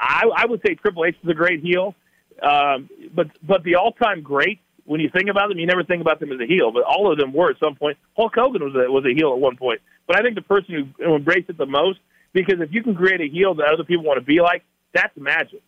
I 0.00 0.24
I 0.34 0.46
would 0.46 0.60
say 0.66 0.74
Triple 0.74 1.04
H 1.04 1.16
is 1.22 1.28
a 1.28 1.34
great 1.34 1.60
heel, 1.60 1.94
um, 2.42 2.88
but 3.14 3.28
but 3.42 3.62
the 3.64 3.76
all 3.76 3.92
time 3.92 4.22
great 4.22 4.60
when 4.84 5.00
you 5.00 5.10
think 5.10 5.28
about 5.28 5.50
them, 5.50 5.58
you 5.58 5.66
never 5.66 5.84
think 5.84 6.00
about 6.00 6.18
them 6.18 6.32
as 6.32 6.40
a 6.40 6.46
heel, 6.46 6.72
but 6.72 6.82
all 6.82 7.12
of 7.12 7.18
them 7.18 7.32
were 7.32 7.50
at 7.50 7.58
some 7.60 7.76
point. 7.76 7.96
Hulk 8.16 8.32
Hogan 8.34 8.64
was 8.64 8.74
a, 8.74 8.90
was 8.90 9.04
a 9.04 9.14
heel 9.14 9.32
at 9.32 9.38
one 9.38 9.56
point, 9.56 9.80
but 10.06 10.18
I 10.18 10.22
think 10.22 10.34
the 10.34 10.42
person 10.42 10.92
who 10.98 11.14
embraced 11.14 11.48
it 11.48 11.58
the 11.58 11.66
most 11.66 12.00
because 12.32 12.60
if 12.60 12.72
you 12.72 12.82
can 12.82 12.94
create 12.94 13.20
a 13.20 13.28
heel 13.28 13.54
that 13.54 13.66
other 13.72 13.84
people 13.84 14.04
want 14.04 14.18
to 14.18 14.24
be 14.24 14.40
like, 14.40 14.64
that's 14.92 15.16
magic. 15.16 15.62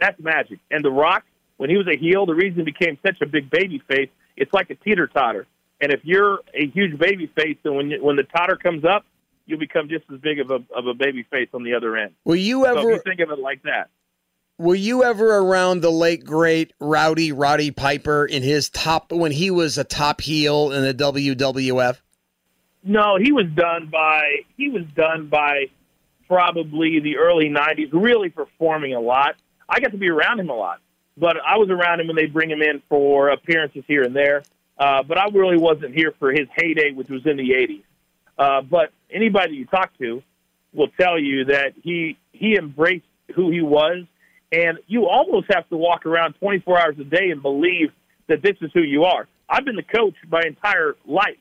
That's 0.00 0.18
magic. 0.20 0.58
And 0.70 0.84
The 0.84 0.90
Rock, 0.90 1.24
when 1.56 1.70
he 1.70 1.76
was 1.76 1.86
a 1.86 1.96
heel, 1.96 2.26
the 2.26 2.34
reason 2.34 2.58
he 2.60 2.64
became 2.64 2.98
such 3.04 3.20
a 3.22 3.26
big 3.26 3.50
baby 3.50 3.82
face, 3.88 4.08
it's 4.36 4.52
like 4.52 4.70
a 4.70 4.74
teeter 4.74 5.06
totter. 5.06 5.46
And 5.80 5.92
if 5.92 6.00
you're 6.04 6.40
a 6.54 6.66
huge 6.68 6.98
baby 6.98 7.26
face, 7.26 7.56
then 7.62 7.74
when 7.74 7.90
you, 7.90 8.02
when 8.02 8.16
the 8.16 8.24
totter 8.24 8.56
comes 8.56 8.84
up, 8.84 9.04
you'll 9.46 9.58
become 9.58 9.88
just 9.88 10.04
as 10.12 10.20
big 10.20 10.40
of 10.40 10.50
a 10.50 10.60
of 10.74 10.86
a 10.86 10.94
baby 10.94 11.24
face 11.30 11.48
on 11.54 11.62
the 11.62 11.74
other 11.74 11.96
end. 11.96 12.12
Were 12.24 12.34
you 12.34 12.66
ever 12.66 12.80
so 12.80 12.88
you 12.88 13.00
think 13.04 13.20
of 13.20 13.30
it 13.30 13.38
like 13.38 13.62
that? 13.62 13.90
Were 14.58 14.74
you 14.74 15.02
ever 15.02 15.38
around 15.38 15.80
the 15.80 15.90
late 15.90 16.24
great 16.24 16.72
Rowdy 16.78 17.32
Roddy 17.32 17.70
Piper 17.70 18.24
in 18.26 18.42
his 18.42 18.68
top 18.68 19.10
when 19.10 19.32
he 19.32 19.50
was 19.50 19.78
a 19.78 19.84
top 19.84 20.20
heel 20.20 20.70
in 20.72 20.82
the 20.82 20.94
WWF? 20.94 21.98
No, 22.84 23.16
he 23.16 23.32
was 23.32 23.46
done 23.54 23.88
by 23.90 24.22
he 24.56 24.68
was 24.68 24.84
done 24.94 25.28
by 25.28 25.66
probably 26.28 27.00
the 27.00 27.16
early 27.16 27.48
'90s, 27.48 27.90
really 27.92 28.28
performing 28.28 28.94
a 28.94 29.00
lot. 29.00 29.36
I 29.68 29.80
got 29.80 29.92
to 29.92 29.98
be 29.98 30.08
around 30.08 30.40
him 30.40 30.50
a 30.50 30.54
lot, 30.54 30.80
but 31.16 31.36
I 31.44 31.56
was 31.56 31.70
around 31.70 32.00
him 32.00 32.08
when 32.08 32.16
they 32.16 32.26
bring 32.26 32.50
him 32.50 32.60
in 32.62 32.82
for 32.88 33.30
appearances 33.30 33.84
here 33.86 34.02
and 34.02 34.14
there. 34.14 34.42
Uh, 34.78 35.02
but 35.02 35.18
I 35.18 35.26
really 35.32 35.58
wasn't 35.58 35.94
here 35.94 36.12
for 36.18 36.30
his 36.32 36.48
heyday, 36.56 36.92
which 36.92 37.08
was 37.08 37.24
in 37.26 37.36
the 37.36 37.50
'80s. 37.50 37.82
Uh, 38.38 38.62
but 38.62 38.92
anybody 39.10 39.54
you 39.54 39.66
talk 39.66 39.96
to 39.98 40.22
will 40.72 40.88
tell 41.00 41.18
you 41.18 41.46
that 41.46 41.74
he 41.82 42.16
he 42.32 42.56
embraced 42.56 43.04
who 43.34 43.50
he 43.50 43.60
was, 43.60 44.04
and 44.50 44.78
you 44.86 45.06
almost 45.06 45.46
have 45.52 45.68
to 45.68 45.76
walk 45.76 46.06
around 46.06 46.34
24 46.34 46.80
hours 46.80 46.96
a 46.98 47.04
day 47.04 47.30
and 47.30 47.42
believe 47.42 47.92
that 48.28 48.42
this 48.42 48.56
is 48.60 48.70
who 48.74 48.82
you 48.82 49.04
are. 49.04 49.28
I've 49.48 49.64
been 49.64 49.76
the 49.76 49.82
coach 49.82 50.14
my 50.28 50.42
entire 50.46 50.96
life, 51.06 51.36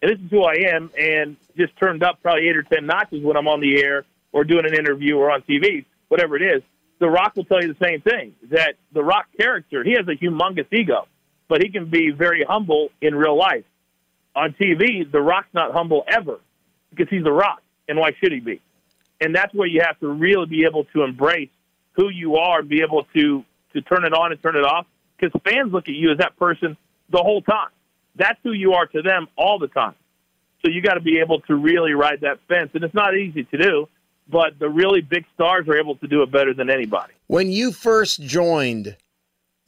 and 0.00 0.10
this 0.10 0.18
is 0.18 0.30
who 0.30 0.44
I 0.44 0.74
am, 0.74 0.90
and 0.98 1.36
just 1.56 1.76
turned 1.76 2.02
up 2.02 2.22
probably 2.22 2.48
eight 2.48 2.56
or 2.56 2.62
ten 2.62 2.86
notches 2.86 3.22
when 3.22 3.36
I'm 3.36 3.48
on 3.48 3.60
the 3.60 3.82
air 3.82 4.04
or 4.32 4.44
doing 4.44 4.64
an 4.64 4.74
interview 4.74 5.16
or 5.16 5.30
on 5.30 5.42
TV, 5.42 5.84
whatever 6.08 6.36
it 6.36 6.42
is. 6.42 6.62
The 7.00 7.08
Rock 7.08 7.36
will 7.36 7.44
tell 7.44 7.62
you 7.62 7.72
the 7.72 7.84
same 7.84 8.00
thing 8.00 8.34
that 8.50 8.74
the 8.92 9.02
Rock 9.02 9.26
character, 9.38 9.84
he 9.84 9.92
has 9.92 10.06
a 10.08 10.16
humongous 10.16 10.66
ego, 10.72 11.06
but 11.48 11.62
he 11.62 11.70
can 11.70 11.90
be 11.90 12.10
very 12.10 12.44
humble 12.48 12.90
in 13.00 13.14
real 13.14 13.36
life. 13.36 13.64
On 14.38 14.54
TV, 14.54 15.10
The 15.10 15.20
Rock's 15.20 15.52
not 15.52 15.72
humble 15.72 16.04
ever 16.06 16.38
because 16.90 17.08
he's 17.10 17.24
The 17.24 17.32
Rock, 17.32 17.60
and 17.88 17.98
why 17.98 18.12
should 18.20 18.32
he 18.32 18.40
be? 18.40 18.60
And 19.20 19.34
that's 19.34 19.52
where 19.52 19.66
you 19.66 19.80
have 19.80 19.98
to 20.00 20.08
really 20.08 20.46
be 20.46 20.64
able 20.64 20.84
to 20.94 21.02
embrace 21.02 21.50
who 21.92 22.08
you 22.08 22.36
are, 22.36 22.60
and 22.60 22.68
be 22.68 22.82
able 22.82 23.02
to 23.14 23.44
to 23.72 23.82
turn 23.82 24.04
it 24.04 24.14
on 24.14 24.32
and 24.32 24.40
turn 24.40 24.56
it 24.56 24.64
off, 24.64 24.86
because 25.18 25.38
fans 25.44 25.72
look 25.72 25.88
at 25.88 25.94
you 25.94 26.12
as 26.12 26.18
that 26.18 26.36
person 26.38 26.76
the 27.10 27.18
whole 27.18 27.42
time. 27.42 27.68
That's 28.14 28.38
who 28.42 28.52
you 28.52 28.74
are 28.74 28.86
to 28.86 29.02
them 29.02 29.26
all 29.36 29.58
the 29.58 29.68
time. 29.68 29.94
So 30.64 30.70
you 30.70 30.80
got 30.80 30.94
to 30.94 31.00
be 31.00 31.18
able 31.18 31.40
to 31.42 31.54
really 31.54 31.92
ride 31.92 32.20
that 32.22 32.38
fence, 32.48 32.70
and 32.74 32.84
it's 32.84 32.94
not 32.94 33.16
easy 33.16 33.44
to 33.44 33.58
do 33.58 33.88
but 34.28 34.58
the 34.58 34.68
really 34.68 35.00
big 35.00 35.24
stars 35.34 35.66
are 35.68 35.76
able 35.76 35.96
to 35.96 36.06
do 36.06 36.22
it 36.22 36.30
better 36.30 36.52
than 36.52 36.70
anybody. 36.70 37.12
When 37.26 37.50
you 37.50 37.72
first 37.72 38.20
joined 38.20 38.96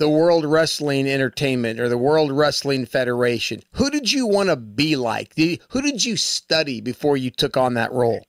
the 0.00 0.08
World 0.08 0.46
Wrestling 0.46 1.06
Entertainment 1.06 1.78
or 1.78 1.88
the 1.90 1.98
World 1.98 2.32
Wrestling 2.32 2.86
Federation, 2.86 3.62
who 3.72 3.90
did 3.90 4.10
you 4.10 4.26
want 4.26 4.48
to 4.48 4.56
be 4.56 4.96
like? 4.96 5.34
Who 5.36 5.82
did 5.82 6.02
you 6.02 6.16
study 6.16 6.80
before 6.80 7.18
you 7.18 7.30
took 7.30 7.58
on 7.58 7.74
that 7.74 7.92
role? 7.92 8.26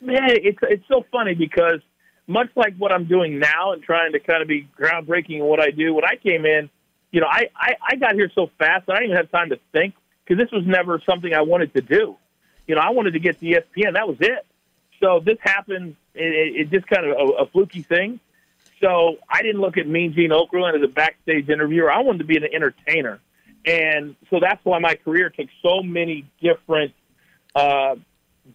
Man, 0.00 0.30
it's 0.30 0.58
it's 0.62 0.86
so 0.88 1.04
funny 1.10 1.34
because 1.34 1.80
much 2.28 2.50
like 2.54 2.76
what 2.76 2.92
I'm 2.92 3.06
doing 3.06 3.40
now 3.40 3.72
and 3.72 3.82
trying 3.82 4.12
to 4.12 4.20
kind 4.20 4.42
of 4.42 4.48
be 4.48 4.68
groundbreaking 4.78 5.38
in 5.38 5.44
what 5.44 5.60
I 5.60 5.72
do, 5.72 5.92
when 5.92 6.04
I 6.04 6.14
came 6.14 6.46
in, 6.46 6.70
you 7.10 7.20
know, 7.20 7.26
I, 7.28 7.48
I, 7.56 7.74
I 7.90 7.96
got 7.96 8.14
here 8.14 8.30
so 8.32 8.48
fast 8.58 8.88
I 8.88 8.94
didn't 8.94 9.04
even 9.06 9.16
have 9.16 9.30
time 9.32 9.50
to 9.50 9.58
think 9.72 9.94
because 10.24 10.42
this 10.42 10.52
was 10.52 10.64
never 10.64 11.02
something 11.04 11.34
I 11.34 11.42
wanted 11.42 11.74
to 11.74 11.80
do. 11.80 12.16
You 12.68 12.76
know, 12.76 12.80
I 12.80 12.90
wanted 12.90 13.14
to 13.14 13.18
get 13.18 13.40
to 13.40 13.46
ESPN. 13.46 13.94
That 13.94 14.06
was 14.06 14.18
it. 14.20 14.46
So 15.00 15.20
this 15.24 15.38
happened. 15.40 15.96
It, 16.14 16.60
it 16.60 16.70
just 16.70 16.86
kind 16.86 17.06
of 17.06 17.16
a, 17.16 17.32
a 17.42 17.46
fluky 17.46 17.82
thing. 17.82 18.20
So 18.82 19.16
I 19.28 19.42
didn't 19.42 19.60
look 19.60 19.76
at 19.78 19.86
Mean 19.86 20.12
Gene 20.12 20.30
Okerlund 20.30 20.74
as 20.74 20.82
a 20.82 20.92
backstage 20.92 21.48
interviewer. 21.48 21.90
I 21.90 22.00
wanted 22.00 22.18
to 22.18 22.24
be 22.24 22.36
an 22.36 22.44
entertainer, 22.52 23.20
and 23.64 24.16
so 24.28 24.40
that's 24.40 24.64
why 24.64 24.78
my 24.80 24.96
career 24.96 25.30
took 25.30 25.48
so 25.62 25.82
many 25.82 26.26
different 26.40 26.92
uh, 27.54 27.96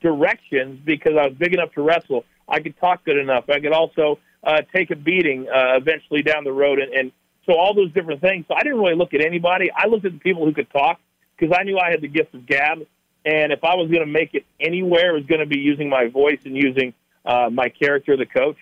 directions 0.01 0.81
because 0.83 1.13
I 1.17 1.27
was 1.27 1.37
big 1.37 1.53
enough 1.53 1.71
to 1.73 1.81
wrestle. 1.81 2.25
I 2.47 2.59
could 2.59 2.77
talk 2.79 3.05
good 3.05 3.17
enough. 3.17 3.49
I 3.49 3.59
could 3.59 3.71
also 3.71 4.19
uh, 4.43 4.61
take 4.73 4.91
a 4.91 4.95
beating 4.95 5.47
uh, 5.47 5.77
eventually 5.77 6.23
down 6.23 6.43
the 6.43 6.51
road, 6.51 6.79
and, 6.79 6.93
and 6.93 7.11
so 7.45 7.53
all 7.53 7.73
those 7.73 7.93
different 7.93 8.19
things. 8.19 8.45
So 8.47 8.53
I 8.53 8.63
didn't 8.63 8.79
really 8.79 8.95
look 8.95 9.13
at 9.13 9.21
anybody. 9.21 9.71
I 9.73 9.87
looked 9.87 10.05
at 10.05 10.11
the 10.11 10.19
people 10.19 10.45
who 10.45 10.53
could 10.53 10.69
talk 10.69 10.99
because 11.37 11.55
I 11.57 11.63
knew 11.63 11.77
I 11.77 11.89
had 11.89 12.01
the 12.01 12.07
gift 12.09 12.33
of 12.33 12.45
gab. 12.45 12.79
And 13.25 13.51
if 13.51 13.63
I 13.63 13.75
was 13.75 13.89
going 13.89 14.05
to 14.05 14.11
make 14.11 14.33
it 14.33 14.45
anywhere, 14.59 15.11
it 15.11 15.19
was 15.19 15.25
going 15.25 15.39
to 15.39 15.45
be 15.45 15.59
using 15.59 15.89
my 15.89 16.07
voice 16.07 16.39
and 16.45 16.55
using 16.55 16.93
uh, 17.25 17.49
my 17.51 17.69
character, 17.69 18.15
the 18.17 18.25
coach. 18.25 18.57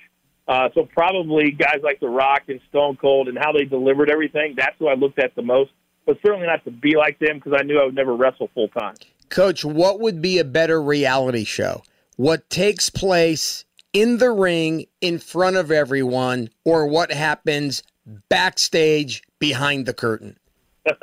Uh, 0.48 0.70
so 0.74 0.86
probably 0.86 1.52
guys 1.52 1.80
like 1.84 2.00
The 2.00 2.10
Rock 2.10 2.44
and 2.48 2.60
Stone 2.70 2.98
Cold 2.98 3.28
and 3.28 3.38
how 3.38 3.52
they 3.52 3.66
delivered 3.66 4.10
everything. 4.10 4.54
That's 4.56 4.76
who 4.78 4.88
I 4.88 4.94
looked 4.94 5.20
at 5.20 5.36
the 5.36 5.42
most. 5.42 5.72
But 6.06 6.18
certainly 6.24 6.46
not 6.46 6.64
to 6.66 6.72
be 6.72 6.96
like 6.96 7.18
them 7.18 7.38
because 7.38 7.54
I 7.60 7.64
knew 7.64 7.80
I 7.80 7.86
would 7.86 7.96
never 7.96 8.16
wrestle 8.16 8.50
full 8.54 8.68
time. 8.68 8.96
Coach, 9.30 9.66
what 9.66 10.00
would 10.00 10.22
be 10.22 10.38
a 10.38 10.44
better 10.44 10.80
reality 10.80 11.46
show? 11.46 11.82
What 12.16 12.48
takes 12.50 12.92
place 12.92 13.66
in 13.92 14.20
the 14.20 14.30
ring 14.30 14.86
in 15.02 15.18
front 15.18 15.56
of 15.56 15.72
everyone, 15.72 16.50
or 16.64 16.86
what 16.86 17.12
happens 17.12 17.82
backstage 18.30 19.24
behind 19.40 19.88
the 19.88 19.94
curtain? 19.94 20.38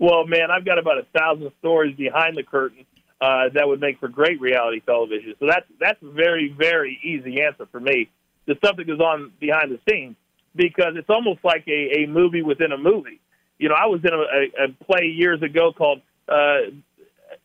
Well, 0.00 0.26
man, 0.26 0.50
I've 0.50 0.64
got 0.64 0.78
about 0.78 0.96
a 0.96 1.04
thousand 1.16 1.52
stories 1.58 1.94
behind 1.94 2.34
the 2.34 2.42
curtain 2.42 2.86
uh, 3.20 3.50
that 3.54 3.68
would 3.68 3.80
make 3.80 3.98
for 4.00 4.08
great 4.08 4.40
reality 4.40 4.80
television. 4.80 5.34
So 5.38 5.46
that's 5.46 5.66
that's 5.78 6.02
a 6.02 6.10
very 6.10 6.54
very 6.56 6.98
easy 7.02 7.42
answer 7.42 7.66
for 7.66 7.80
me. 7.80 8.08
The 8.46 8.54
stuff 8.56 8.76
that 8.76 8.86
goes 8.86 9.00
on 9.00 9.32
behind 9.38 9.70
the 9.70 9.78
scenes 9.88 10.16
because 10.54 10.94
it's 10.96 11.10
almost 11.10 11.44
like 11.44 11.64
a, 11.68 12.02
a 12.02 12.06
movie 12.06 12.42
within 12.42 12.72
a 12.72 12.78
movie. 12.78 13.20
You 13.58 13.68
know, 13.68 13.76
I 13.76 13.86
was 13.86 14.00
in 14.04 14.12
a, 14.12 14.18
a, 14.18 14.64
a 14.64 14.84
play 14.84 15.06
years 15.06 15.42
ago 15.42 15.72
called 15.72 16.00
uh, 16.28 16.70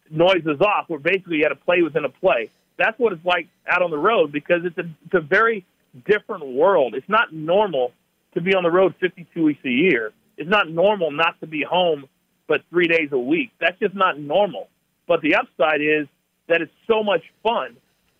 Noises 0.09 0.61
Off, 0.61 0.85
where 0.87 0.99
basically 0.99 1.37
you 1.37 1.43
had 1.43 1.51
a 1.51 1.55
play 1.55 1.81
within 1.81 2.05
a 2.05 2.09
play. 2.09 2.49
That's 2.77 2.97
what 2.97 3.13
it's 3.13 3.25
like 3.25 3.47
out 3.67 3.81
on 3.81 3.91
the 3.91 3.97
road 3.97 4.31
because 4.31 4.61
it's 4.63 4.77
a, 4.77 4.89
it's 5.05 5.13
a 5.13 5.21
very 5.21 5.65
different 6.05 6.45
world. 6.45 6.95
It's 6.95 7.07
not 7.09 7.33
normal 7.33 7.91
to 8.33 8.41
be 8.41 8.53
on 8.55 8.63
the 8.63 8.71
road 8.71 8.95
52 8.99 9.43
weeks 9.43 9.63
a 9.65 9.69
year. 9.69 10.11
It's 10.37 10.49
not 10.49 10.69
normal 10.69 11.11
not 11.11 11.39
to 11.41 11.47
be 11.47 11.63
home 11.63 12.07
but 12.47 12.61
three 12.69 12.87
days 12.87 13.09
a 13.11 13.17
week. 13.17 13.51
That's 13.59 13.79
just 13.79 13.95
not 13.95 14.19
normal. 14.19 14.67
But 15.07 15.21
the 15.21 15.35
upside 15.35 15.81
is 15.81 16.07
that 16.47 16.61
it's 16.61 16.73
so 16.87 17.03
much 17.03 17.23
fun. 17.43 17.77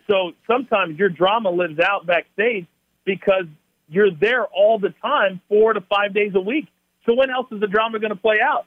So 0.08 0.32
sometimes 0.48 1.00
your 1.00 1.10
drama 1.10 1.50
lives 1.50 1.80
out 1.80 2.06
backstage 2.06 2.67
because 3.06 3.45
you're 3.89 4.12
there 4.12 4.45
all 4.45 4.80
the 4.80 4.93
time, 5.02 5.41
four 5.50 5.74
to 5.74 5.82
five 5.82 6.13
days 6.13 6.34
a 6.36 6.39
week. 6.39 6.67
So 7.06 7.13
when 7.13 7.30
else 7.30 7.48
is 7.52 7.60
the 7.60 7.67
drama 7.67 8.00
going 8.00 8.12
to 8.12 8.19
play 8.19 8.38
out? 8.43 8.65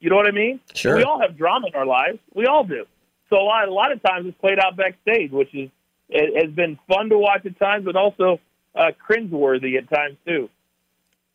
You 0.00 0.10
know 0.10 0.16
what 0.16 0.26
I 0.26 0.32
mean? 0.32 0.60
Sure. 0.74 0.96
We 0.96 1.04
all 1.04 1.20
have 1.20 1.36
drama 1.36 1.68
in 1.68 1.74
our 1.74 1.86
lives. 1.86 2.18
We 2.34 2.46
all 2.46 2.64
do. 2.64 2.86
So 3.30 3.36
a 3.36 3.44
lot, 3.44 3.68
a 3.68 3.72
lot 3.72 3.92
of 3.92 4.02
times 4.02 4.26
it's 4.26 4.38
played 4.38 4.58
out 4.58 4.76
backstage, 4.76 5.30
which 5.30 5.54
is 5.54 5.70
it 6.08 6.44
has 6.44 6.52
been 6.54 6.78
fun 6.88 7.08
to 7.08 7.18
watch 7.18 7.46
at 7.46 7.58
times, 7.58 7.84
but 7.84 7.96
also 7.96 8.38
uh, 8.74 8.90
cringeworthy 9.08 9.78
at 9.78 9.88
times 9.88 10.16
too. 10.26 10.50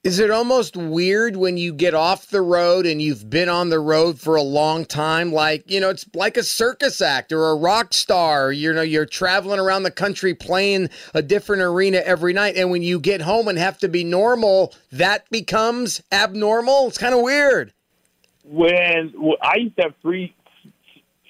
Is 0.04 0.20
it 0.20 0.30
almost 0.32 0.78
weird 0.78 1.36
when 1.36 1.58
you 1.58 1.74
get 1.74 1.94
off 1.94 2.28
the 2.28 2.42
road 2.42 2.86
and 2.86 3.02
you've 3.02 3.30
been 3.30 3.50
on 3.50 3.70
the 3.70 3.80
road 3.80 4.20
for 4.20 4.36
a 4.36 4.42
long 4.42 4.86
time? 4.86 5.34
Like, 5.34 5.70
you 5.70 5.82
know, 5.82 5.90
it's 5.90 6.06
like 6.14 6.38
a 6.38 6.44
circus 6.44 7.02
act 7.02 7.32
or 7.32 7.50
a 7.50 7.56
rock 7.56 7.94
star. 7.94 8.52
You 8.52 8.72
know, 8.74 8.84
you're 8.84 9.08
traveling 9.08 9.60
around 9.60 9.84
the 9.84 9.92
country 9.92 10.34
playing 10.34 10.90
a 11.14 11.22
different 11.22 11.64
arena 11.64 11.98
every 11.98 12.32
night. 12.32 12.56
And 12.56 12.70
when 12.70 12.84
you 12.84 13.00
get 13.00 13.22
home 13.22 13.48
and 13.48 13.58
have 13.58 13.80
to 13.80 13.90
be 13.90 14.04
normal, 14.04 14.74
that 14.92 15.30
becomes 15.30 16.02
abnormal. 16.12 16.88
It's 16.88 16.98
kind 17.00 17.16
of 17.16 17.22
weird. 17.22 17.74
When 18.46 19.14
I 19.42 19.58
used 19.58 19.76
to 19.78 19.84
have 19.84 19.94
three 20.02 20.34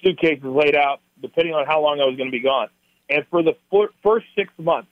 suitcases 0.03 0.43
laid 0.43 0.75
out, 0.75 0.99
depending 1.21 1.55
on 1.55 1.65
how 1.65 1.81
long 1.81 1.99
I 1.99 2.05
was 2.05 2.15
going 2.15 2.27
to 2.29 2.37
be 2.37 2.43
gone. 2.43 2.67
And 3.09 3.25
for 3.31 3.41
the 3.41 3.55
first 4.03 4.25
six 4.35 4.51
months 4.59 4.89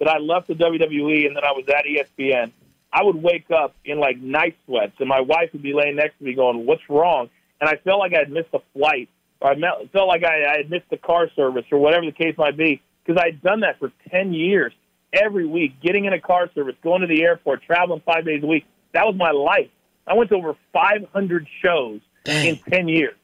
that 0.00 0.08
I 0.08 0.18
left 0.18 0.48
the 0.48 0.54
WWE 0.54 1.26
and 1.26 1.36
then 1.36 1.44
I 1.44 1.52
was 1.52 1.66
at 1.68 1.84
ESPN, 1.84 2.50
I 2.92 3.02
would 3.04 3.16
wake 3.16 3.50
up 3.50 3.74
in 3.84 4.00
like 4.00 4.18
night 4.18 4.56
sweats, 4.66 4.94
and 4.98 5.08
my 5.08 5.20
wife 5.20 5.50
would 5.52 5.62
be 5.62 5.72
laying 5.72 5.96
next 5.96 6.18
to 6.18 6.24
me 6.24 6.34
going, 6.34 6.66
"What's 6.66 6.82
wrong?" 6.88 7.30
And 7.60 7.68
I 7.68 7.76
felt 7.76 7.98
like 7.98 8.14
I 8.14 8.18
had 8.18 8.30
missed 8.30 8.48
a 8.52 8.60
flight, 8.72 9.08
or 9.40 9.52
I 9.52 9.86
felt 9.92 10.08
like 10.08 10.24
I, 10.24 10.54
I 10.54 10.56
had 10.58 10.70
missed 10.70 10.90
the 10.90 10.96
car 10.96 11.28
service, 11.36 11.64
or 11.70 11.78
whatever 11.78 12.04
the 12.04 12.12
case 12.12 12.36
might 12.36 12.56
be, 12.56 12.80
because 13.04 13.22
I'd 13.22 13.42
done 13.42 13.60
that 13.60 13.78
for 13.78 13.92
ten 14.10 14.32
years, 14.32 14.72
every 15.12 15.46
week, 15.46 15.80
getting 15.80 16.04
in 16.04 16.12
a 16.12 16.20
car 16.20 16.50
service, 16.54 16.74
going 16.82 17.02
to 17.02 17.06
the 17.06 17.22
airport, 17.22 17.62
traveling 17.62 18.02
five 18.04 18.24
days 18.24 18.42
a 18.42 18.46
week. 18.46 18.64
That 18.92 19.06
was 19.06 19.14
my 19.16 19.30
life. 19.30 19.70
I 20.06 20.14
went 20.14 20.30
to 20.30 20.36
over 20.36 20.56
500 20.72 21.46
shows 21.62 22.00
Dang. 22.24 22.46
in 22.46 22.56
10 22.56 22.88
years, 22.88 23.14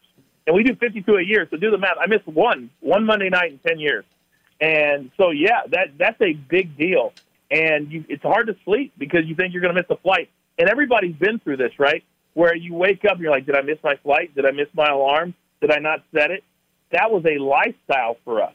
and 0.47 0.55
we 0.55 0.63
do 0.63 0.77
52 0.77 1.13
a 1.13 1.23
year. 1.23 1.49
So 1.51 1.57
do 1.57 1.73
the 1.73 1.79
math. 1.79 1.97
I 2.01 2.07
missed 2.07 2.29
one, 2.29 2.71
one 2.81 3.05
Monday 3.05 3.31
night 3.31 3.51
in 3.51 3.59
10 3.67 3.81
years, 3.81 4.05
and 4.61 5.11
so 5.17 5.31
yeah, 5.31 5.63
that 5.71 5.99
that's 5.99 6.21
a 6.21 6.35
big 6.35 6.77
deal 6.79 7.13
and 7.51 7.91
you, 7.91 8.05
it's 8.09 8.23
hard 8.23 8.47
to 8.49 8.57
sleep 8.65 8.93
because 8.99 9.21
you 9.27 9.35
think 9.35 9.53
you're 9.53 9.63
going 9.63 9.75
to 9.75 9.81
miss 9.81 9.91
a 9.91 10.01
flight. 10.01 10.31
And 10.59 10.69
everybody's 10.69 11.17
been 11.17 11.39
through 11.39 11.59
this, 11.59 11.73
right? 11.79 12.03
Where 12.35 12.55
you 12.55 12.75
wake 12.75 13.05
up 13.05 13.13
and 13.13 13.21
you're 13.21 13.31
like, 13.31 13.47
did 13.47 13.57
I 13.57 13.63
miss 13.63 13.79
my 13.83 13.97
flight? 14.03 14.35
Did 14.35 14.47
I 14.47 14.51
miss 14.51 14.69
my 14.75 14.89
alarm? 14.89 15.35
Did 15.61 15.71
I 15.71 15.79
not 15.79 16.03
set 16.15 16.31
it? 16.31 16.45
That 16.93 17.11
was 17.11 17.25
a 17.25 17.43
lifestyle 17.43 18.17
for 18.25 18.43
us. 18.43 18.55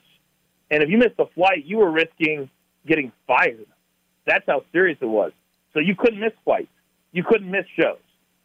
And 0.70 0.82
if 0.84 0.90
you 0.90 0.98
missed 0.98 1.20
a 1.20 1.26
flight, 1.28 1.66
you 1.66 1.78
were 1.78 1.92
risking 1.92 2.50
getting 2.88 3.12
fired. 3.28 3.66
That's 4.26 4.46
how 4.48 4.64
serious 4.72 4.98
it 5.02 5.06
was. 5.06 5.32
So 5.74 5.80
you 5.80 5.96
couldn't 5.96 6.20
miss 6.20 6.34
flights. 6.44 6.70
You 7.12 7.24
couldn't 7.24 7.50
miss 7.50 7.66
shows. 7.80 8.00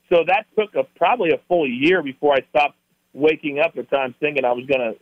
So 0.08 0.24
that 0.26 0.46
took 0.58 0.74
a, 0.74 0.84
probably 0.96 1.30
a 1.30 1.38
full 1.48 1.68
year 1.68 2.02
before 2.02 2.34
I 2.34 2.40
stopped 2.50 2.76
waking 3.12 3.58
up 3.58 3.76
at 3.76 3.90
times 3.90 4.14
thinking 4.20 4.44
I 4.44 4.52
was 4.52 4.66
going 4.66 4.80
to 4.80 4.98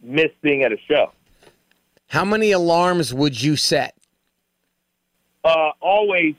miss 0.00 0.30
being 0.42 0.62
at 0.62 0.72
a 0.72 0.78
show. 0.88 1.12
How 2.08 2.24
many 2.24 2.52
alarms 2.52 3.12
would 3.12 3.40
you 3.40 3.56
set? 3.56 3.94
Uh, 5.44 5.70
always, 5.80 6.34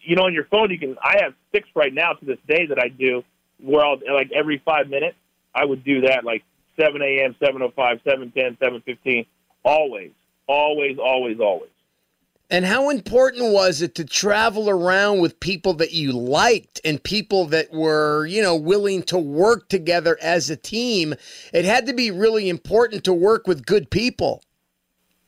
you 0.00 0.16
know, 0.16 0.22
on 0.22 0.34
your 0.34 0.44
phone, 0.44 0.70
you 0.70 0.78
can. 0.78 0.96
I 1.02 1.22
have 1.22 1.34
six 1.52 1.68
right 1.74 1.92
now 1.92 2.12
to 2.12 2.24
this 2.24 2.38
day 2.48 2.66
that 2.66 2.78
I 2.78 2.88
do. 2.88 3.24
Where 3.60 3.84
I'll 3.84 4.00
like 4.12 4.32
every 4.32 4.60
five 4.64 4.88
minutes, 4.88 5.16
I 5.54 5.64
would 5.64 5.84
do 5.84 6.00
that, 6.02 6.24
like 6.24 6.42
7 6.80 7.00
a.m., 7.00 7.36
7:05, 7.40 8.02
7:10, 8.04 8.58
7:15, 8.58 9.26
always, 9.64 10.10
always, 10.46 10.98
always, 10.98 11.38
always. 11.40 11.70
And 12.50 12.66
how 12.66 12.90
important 12.90 13.50
was 13.52 13.80
it 13.80 13.94
to 13.94 14.04
travel 14.04 14.68
around 14.68 15.20
with 15.20 15.40
people 15.40 15.72
that 15.74 15.92
you 15.92 16.12
liked 16.12 16.82
and 16.84 17.02
people 17.02 17.46
that 17.46 17.72
were, 17.72 18.26
you 18.26 18.42
know, 18.42 18.54
willing 18.54 19.02
to 19.04 19.16
work 19.16 19.70
together 19.70 20.18
as 20.20 20.50
a 20.50 20.56
team? 20.56 21.14
It 21.54 21.64
had 21.64 21.86
to 21.86 21.94
be 21.94 22.10
really 22.10 22.50
important 22.50 23.04
to 23.04 23.14
work 23.14 23.46
with 23.46 23.64
good 23.64 23.90
people. 23.90 24.42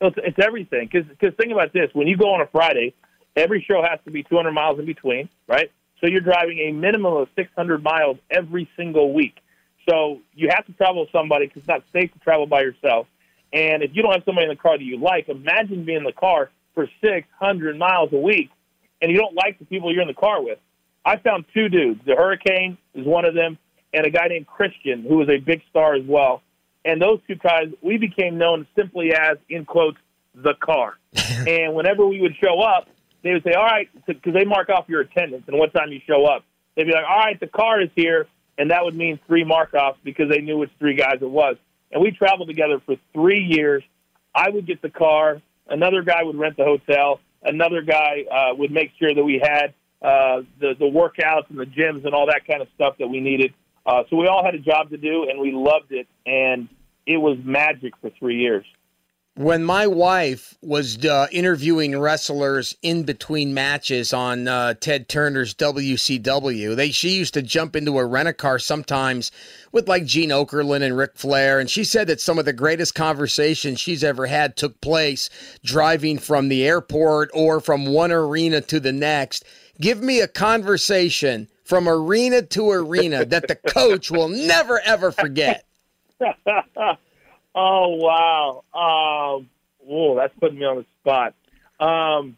It's, 0.03 0.17
it's 0.19 0.39
everything. 0.39 0.91
Because 0.93 1.35
think 1.37 1.51
about 1.51 1.73
this: 1.73 1.89
when 1.95 2.07
you 2.07 2.17
go 2.17 2.35
on 2.35 2.43
a 2.43 2.47
Friday, 2.49 2.95
Every 3.37 3.64
show 3.68 3.83
has 3.83 3.99
to 4.05 4.11
be 4.11 4.23
200 4.23 4.53
miles 4.53 4.79
in 4.79 4.87
between, 4.87 5.29
right? 5.47 5.70
So 6.01 6.07
you're 6.07 6.20
driving 6.20 6.59
a 6.59 6.73
minimum 6.73 7.14
of 7.14 7.29
600 7.37 7.83
miles 7.83 8.18
every 8.31 8.68
single 8.77 9.12
week. 9.12 9.37
So 9.88 10.20
you 10.35 10.49
have 10.51 10.64
to 10.66 10.73
travel 10.73 11.03
with 11.03 11.11
somebody 11.12 11.47
because 11.47 11.61
it's 11.61 11.68
not 11.68 11.83
safe 11.92 12.12
to 12.12 12.18
travel 12.20 12.47
by 12.47 12.62
yourself. 12.62 13.07
And 13.53 13.83
if 13.83 13.90
you 13.94 14.03
don't 14.03 14.12
have 14.12 14.23
somebody 14.25 14.44
in 14.44 14.51
the 14.51 14.61
car 14.61 14.77
that 14.77 14.85
you 14.85 14.99
like, 14.99 15.29
imagine 15.29 15.85
being 15.85 15.99
in 15.99 16.05
the 16.05 16.12
car 16.12 16.51
for 16.75 16.88
600 17.01 17.79
miles 17.79 18.11
a 18.12 18.18
week 18.18 18.51
and 19.01 19.11
you 19.11 19.18
don't 19.18 19.35
like 19.35 19.59
the 19.59 19.64
people 19.64 19.92
you're 19.92 20.03
in 20.03 20.09
the 20.09 20.14
car 20.14 20.42
with. 20.42 20.59
I 21.05 21.18
found 21.18 21.44
two 21.53 21.68
dudes. 21.68 22.01
The 22.07 22.14
Hurricane 22.16 22.79
is 22.94 23.07
one 23.07 23.27
of 23.27 23.35
them, 23.35 23.59
and 23.92 24.07
a 24.07 24.11
guy 24.11 24.29
named 24.29 24.47
Christian, 24.47 25.03
who 25.03 25.18
was 25.18 25.29
a 25.29 25.38
big 25.38 25.61
star 25.68 25.94
as 25.94 26.05
well. 26.07 26.42
And 26.85 27.01
those 27.01 27.20
two 27.29 27.35
guys, 27.35 27.68
we 27.83 27.99
became 27.99 28.38
known 28.38 28.66
simply 28.75 29.12
as, 29.12 29.37
in 29.49 29.64
quotes, 29.66 29.99
the 30.35 30.55
car. 30.55 30.94
and 31.47 31.75
whenever 31.75 32.07
we 32.07 32.20
would 32.20 32.35
show 32.42 32.61
up, 32.61 32.88
they 33.25 33.33
would 33.33 33.43
say, 33.43 33.55
all 33.55 33.65
right, 33.65 33.89
because 34.07 34.35
they 34.35 34.45
mark 34.45 34.69
off 34.69 34.85
your 34.87 35.01
attendance 35.01 35.45
and 35.49 35.59
what 35.59 35.73
time 35.73 35.91
you 35.91 36.01
show 36.07 36.27
up. 36.27 36.45
They'd 36.77 36.85
be 36.85 36.93
like, 36.93 37.07
all 37.09 37.19
right, 37.19 37.41
the 37.41 37.47
car 37.47 37.81
is 37.81 37.89
here, 37.97 38.27
and 38.59 38.71
that 38.71 38.85
would 38.85 38.95
mean 38.95 39.19
three 39.27 39.45
mark-offs 39.45 39.99
because 40.05 40.29
they 40.29 40.41
knew 40.41 40.59
which 40.59 40.71
three 40.79 40.95
guys 40.95 41.17
it 41.23 41.31
was. 41.31 41.57
And 41.91 42.03
we 42.03 42.11
traveled 42.11 42.49
together 42.49 42.81
for 42.85 42.97
three 43.15 43.41
years. 43.41 43.83
I 44.35 44.51
would 44.51 44.67
get 44.67 44.83
the 44.83 44.91
car. 44.91 45.41
Another 45.69 46.03
guy 46.03 46.23
would 46.23 46.37
rent 46.37 46.59
the 46.59 46.65
hotel. 46.65 47.21
Another 47.43 47.81
guy 47.81 48.25
uh, 48.31 48.55
would 48.57 48.71
make 48.71 48.91
sure 48.99 49.15
that 49.15 49.25
we 49.25 49.41
had 49.43 49.73
uh, 50.03 50.43
the 50.61 50.75
the 50.79 50.85
workouts 50.85 51.49
and 51.49 51.59
the 51.59 51.65
gyms 51.65 52.05
and 52.05 52.15
all 52.15 52.27
that 52.27 52.47
kind 52.47 52.61
of 52.61 52.69
stuff 52.75 52.97
that 52.99 53.09
we 53.09 53.21
needed. 53.21 53.55
Uh, 53.87 54.03
so 54.11 54.17
we 54.17 54.27
all 54.27 54.45
had 54.45 54.55
a 54.55 54.59
job 54.59 54.91
to 54.91 54.97
do, 54.99 55.29
and 55.31 55.41
we 55.41 55.53
loved 55.53 55.93
it, 55.93 56.07
and 56.27 56.69
it 57.07 57.17
was 57.17 57.39
magic 57.43 57.95
for 58.01 58.11
three 58.19 58.41
years 58.41 58.65
when 59.37 59.64
my 59.64 59.85
wife 59.85 60.57
was 60.62 61.05
uh, 61.05 61.27
interviewing 61.33 61.99
wrestlers 61.99 62.77
in 62.83 63.03
between 63.03 63.53
matches 63.53 64.12
on 64.12 64.47
uh, 64.47 64.75
Ted 64.75 65.09
Turner's 65.09 65.55
WCW, 65.55 66.77
they 66.77 66.92
she 66.92 67.11
used 67.11 67.35
to 67.35 67.42
jump 67.42 67.75
into 67.75 67.99
a 67.99 68.07
rent 68.07 68.29
a 68.29 68.33
car 68.33 68.61
sometimes 68.61 69.33
with 69.73 69.88
like 69.88 70.05
Gene 70.05 70.31
Okerlund 70.31 70.83
and 70.83 70.97
Ric 70.97 71.16
Flair, 71.16 71.59
and 71.59 71.68
she 71.68 71.83
said 71.83 72.07
that 72.07 72.20
some 72.20 72.38
of 72.38 72.44
the 72.44 72.53
greatest 72.53 72.94
conversations 72.94 73.81
she's 73.81 74.05
ever 74.05 74.27
had 74.27 74.57
took 74.57 74.81
place 74.81 75.29
driving 75.64 76.18
from 76.18 76.49
the 76.49 76.64
airport 76.64 77.31
or 77.35 77.61
from 77.61 77.87
one 77.87 78.12
arena 78.12 78.61
to 78.61 78.79
the 78.79 78.92
next. 78.92 79.44
Give 79.81 80.01
me 80.01 80.20
a 80.20 80.29
conversation 80.29 81.49
from 81.64 81.88
arena 81.88 82.42
to 82.42 82.70
arena 82.70 83.25
that 83.25 83.49
the 83.49 83.57
coach 83.57 84.12
will 84.12 84.29
never 84.29 84.81
ever 84.85 85.11
forget. 85.11 85.64
Oh 87.55 87.88
wow! 87.97 88.64
Um, 88.75 89.49
whoa, 89.79 90.17
that's 90.17 90.35
putting 90.40 90.59
me 90.59 90.64
on 90.64 90.77
the 90.79 90.87
spot. 91.01 91.35
Um, 91.79 92.37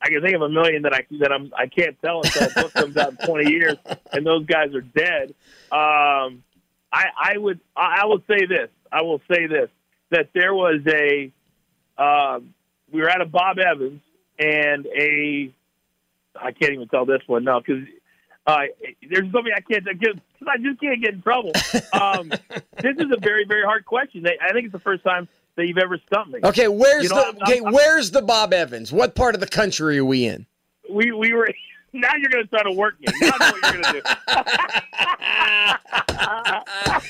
I 0.00 0.08
can 0.08 0.22
think 0.22 0.34
of 0.34 0.42
a 0.42 0.48
million 0.48 0.82
that 0.82 0.94
I 0.94 1.04
that 1.18 1.32
I'm 1.32 1.52
I 1.56 1.66
can't 1.66 2.00
tell 2.00 2.20
until 2.22 2.48
a 2.48 2.62
book 2.62 2.72
comes 2.72 2.96
out 2.96 3.10
in 3.20 3.26
20 3.26 3.50
years 3.50 3.76
and 4.12 4.24
those 4.24 4.46
guys 4.46 4.74
are 4.74 4.80
dead. 4.80 5.34
Um, 5.72 6.44
I 6.92 7.06
I 7.20 7.36
would 7.36 7.60
I 7.76 8.06
will 8.06 8.22
say 8.28 8.46
this 8.46 8.70
I 8.92 9.02
will 9.02 9.20
say 9.30 9.46
this 9.46 9.68
that 10.10 10.28
there 10.34 10.54
was 10.54 10.80
a 10.86 11.32
um, 12.00 12.54
we 12.92 13.00
were 13.00 13.08
at 13.08 13.20
a 13.20 13.26
Bob 13.26 13.58
Evans 13.58 14.00
and 14.38 14.86
a 14.86 15.52
I 16.40 16.52
can't 16.52 16.72
even 16.72 16.88
tell 16.88 17.04
this 17.04 17.22
one 17.26 17.42
now 17.42 17.58
because 17.58 17.82
uh, 18.46 18.60
there's 19.10 19.30
something 19.32 19.52
I 19.54 19.60
can't 19.60 19.84
get. 20.38 20.48
I 20.48 20.56
just 20.58 20.80
can't 20.80 21.02
get 21.02 21.14
in 21.14 21.22
trouble. 21.22 21.52
Um, 21.92 22.28
this 22.82 22.96
is 22.98 23.10
a 23.12 23.20
very, 23.20 23.44
very 23.44 23.64
hard 23.64 23.84
question. 23.84 24.26
I 24.26 24.52
think 24.52 24.66
it's 24.66 24.72
the 24.72 24.78
first 24.78 25.04
time 25.04 25.28
that 25.56 25.66
you've 25.66 25.78
ever 25.78 25.98
stumped 26.06 26.32
me. 26.32 26.40
Okay, 26.42 26.68
where's 26.68 27.04
you 27.04 27.10
know, 27.10 27.16
the 27.16 27.26
I'm, 27.26 27.36
okay? 27.42 27.60
I'm, 27.64 27.72
where's 27.72 28.10
the 28.10 28.22
Bob 28.22 28.52
Evans? 28.52 28.92
What 28.92 29.14
part 29.14 29.34
of 29.34 29.40
the 29.40 29.48
country 29.48 29.98
are 29.98 30.04
we 30.04 30.24
in? 30.24 30.46
We 30.90 31.12
we 31.12 31.34
were. 31.34 31.48
Now 31.90 32.10
you're 32.18 32.28
going 32.28 32.44
to 32.44 32.50
try 32.50 32.62
to 32.64 32.72
work 32.72 33.00
me. 33.00 33.06
Now 33.18 33.30
I 33.32 33.38
know 33.38 33.52
what 33.52 33.74
you're 33.74 33.82
going 33.82 33.94
to 33.94 34.02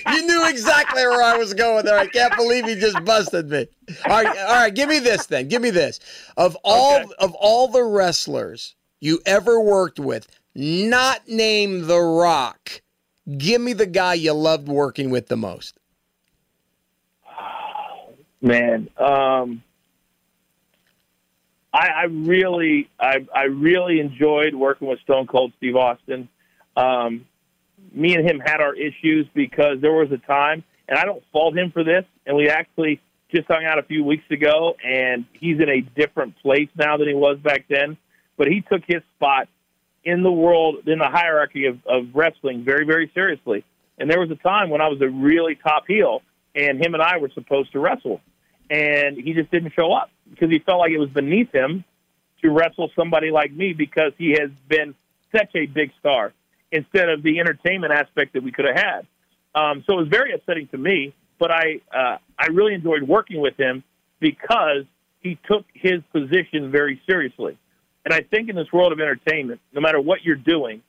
do. 0.05 0.13
you 0.17 0.25
knew 0.25 0.49
exactly 0.49 1.03
where 1.03 1.21
I 1.21 1.37
was 1.37 1.53
going 1.53 1.85
there. 1.85 1.99
I 1.99 2.07
can't 2.07 2.35
believe 2.37 2.69
you 2.69 2.77
just 2.77 3.05
busted 3.05 3.51
me. 3.51 3.67
All 4.07 4.23
right, 4.23 4.39
all 4.39 4.55
right. 4.55 4.73
Give 4.73 4.89
me 4.89 5.01
this 5.01 5.27
then. 5.27 5.49
Give 5.49 5.61
me 5.61 5.71
this. 5.71 5.99
Of 6.37 6.57
all 6.63 7.01
okay. 7.01 7.13
of 7.19 7.35
all 7.35 7.67
the 7.67 7.83
wrestlers 7.83 8.77
you 9.01 9.21
ever 9.27 9.61
worked 9.61 9.99
with, 9.99 10.29
not 10.55 11.27
name 11.27 11.89
The 11.89 11.99
Rock. 11.99 12.81
Give 13.37 13.61
me 13.61 13.75
the 13.75 13.87
guy 13.87 14.15
you 14.15 14.33
loved 14.33 14.69
working 14.69 15.11
with 15.11 15.29
the 15.29 15.37
most. 15.37 15.79
Man, 18.41 18.89
um, 18.97 19.63
I, 21.73 21.89
I, 21.89 22.05
really, 22.05 22.89
I, 22.99 23.27
I, 23.35 23.43
really 23.45 23.99
enjoyed 23.99 24.55
working 24.55 24.87
with 24.87 25.01
Stone 25.01 25.27
Cold 25.27 25.53
Steve 25.57 25.75
Austin. 25.75 26.29
Um, 26.77 27.27
me 27.93 28.15
and 28.15 28.29
him 28.29 28.39
had 28.39 28.61
our 28.61 28.75
issues 28.75 29.27
because 29.35 29.81
there 29.81 29.93
was 29.93 30.11
a 30.13 30.19
time, 30.19 30.63
and 30.89 30.99
I 30.99 31.05
don't 31.05 31.23
fault 31.33 31.57
him 31.57 31.73
for 31.73 31.83
this. 31.83 32.05
And 32.27 32.37
we 32.37 32.49
actually 32.49 33.01
just 33.35 33.49
hung 33.49 33.65
out 33.65 33.79
a 33.79 33.83
few 33.83 34.05
weeks 34.05 34.25
ago, 34.31 34.77
and 34.85 35.27
he's 35.33 35.61
in 35.61 35.69
a 35.69 35.81
different 35.81 36.39
place 36.39 36.69
now 36.77 36.97
than 36.97 37.09
he 37.09 37.15
was 37.15 37.39
back 37.39 37.65
then. 37.69 37.97
But 38.37 38.47
he 38.47 38.61
took 38.61 38.83
his 38.87 39.03
spot 39.17 39.49
in 40.09 40.23
the 40.23 40.33
world, 40.33 40.89
in 40.89 40.99
the 40.99 41.09
hierarchy 41.09 41.67
of, 41.67 41.79
of 41.87 42.07
wrestling 42.15 42.65
very, 42.65 42.87
very 42.87 43.11
seriously. 43.13 43.63
And 43.99 44.11
there 44.11 44.19
was 44.19 44.31
a 44.31 44.37
time 44.37 44.71
when 44.71 44.81
I 44.81 44.89
was 44.89 44.99
a 45.03 45.09
really 45.09 45.55
top 45.55 45.85
heel, 45.87 46.23
and 46.55 46.83
him 46.83 46.95
and 46.95 47.03
I 47.03 47.19
were 47.19 47.29
supposed 47.35 47.73
to 47.73 47.79
wrestle. 47.79 48.23
And 48.71 49.19
he 49.19 49.35
just 49.35 49.51
didn't 49.51 49.75
show 49.75 49.93
up 49.93 50.11
because 50.31 50.51
he 50.51 50.61
felt 50.61 50.79
like 50.79 50.93
it 50.93 50.99
was 50.99 51.11
beneath 51.11 51.53
him 51.53 51.85
to 52.43 52.51
wrestle 52.51 52.91
somebody 52.97 53.31
like 53.31 53.53
me 53.53 53.75
because 53.75 54.13
he 54.17 54.31
has 54.41 54.51
been 54.67 54.95
such 55.37 55.51
a 55.55 55.67
big 55.67 55.93
star 56.01 56.33
instead 56.73 57.11
of 57.11 57.23
the 57.23 57.39
entertainment 57.39 57.93
aspect 57.93 58.33
that 58.33 58.43
we 58.43 58.51
could 58.51 58.65
have 58.65 58.77
had. 58.77 59.07
Um, 59.55 59.85
so 59.87 59.99
it 59.99 60.01
was 60.01 60.09
very 60.09 60.33
upsetting 60.33 60.69
to 60.69 60.79
me, 60.79 61.15
but 61.39 61.51
I 61.51 61.81
uh, 61.95 62.17
I 62.39 62.47
really 62.47 62.75
enjoyed 62.75 63.03
working 63.03 63.41
with 63.41 63.57
him 63.59 63.83
because 64.21 64.85
he 65.21 65.39
took 65.47 65.67
his 65.75 66.01
position 66.13 66.71
very 66.71 67.01
seriously. 67.07 67.59
And 68.09 68.15
I 68.15 68.23
think 68.23 68.49
in 68.49 68.57
this 68.57 68.73
world 68.73 68.93
of 68.93 69.01
entertainment, 69.01 69.61
no 69.71 69.83
matter 69.83 70.01
what 70.01 70.25
you're 70.25 70.35
doing, 70.35 70.81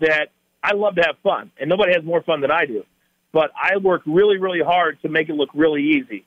that 0.00 0.28
I 0.62 0.72
love 0.72 0.94
to 0.94 1.02
have 1.02 1.16
fun, 1.22 1.50
and 1.60 1.68
nobody 1.68 1.92
has 1.92 2.02
more 2.02 2.22
fun 2.22 2.40
than 2.40 2.50
I 2.50 2.64
do. 2.64 2.84
But 3.30 3.50
I 3.54 3.76
work 3.76 4.00
really, 4.06 4.38
really 4.38 4.62
hard 4.62 4.98
to 5.02 5.10
make 5.10 5.28
it 5.28 5.34
look 5.34 5.50
really 5.52 5.82
easy. 5.82 6.24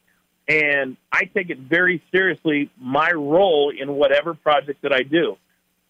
And 0.48 0.98
I 1.12 1.24
take 1.24 1.50
it 1.50 1.58
very 1.58 2.04
seriously, 2.12 2.70
my 2.80 3.10
role 3.10 3.74
in 3.76 3.94
whatever 3.94 4.36
project 4.36 4.84
that 4.84 4.94
I 4.94 5.02
do. 5.02 5.36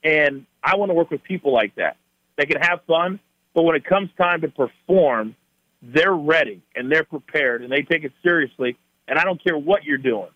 And 0.06 0.46
I 0.64 0.78
want 0.78 0.90
to 0.90 0.94
work 0.94 1.12
with 1.12 1.22
people 1.24 1.52
like 1.52 1.76
that. 1.76 1.98
They 2.38 2.46
can 2.46 2.62
have 2.62 2.80
fun, 2.88 3.20
but 3.54 3.64
when 3.64 3.76
it 3.76 3.84
comes 3.84 4.10
time 4.18 4.40
to 4.40 4.48
perform, 4.48 5.36
they're 5.82 6.16
ready 6.16 6.62
and 6.74 6.90
they're 6.90 7.04
prepared 7.04 7.62
and 7.62 7.70
they 7.70 7.82
take 7.82 8.06
it 8.06 8.14
seriously. 8.24 8.78
And 9.06 9.20
I 9.20 9.26
don't 9.26 9.44
care 9.44 9.58
what 9.58 9.84
you're 9.84 9.98
doing. 9.98 10.30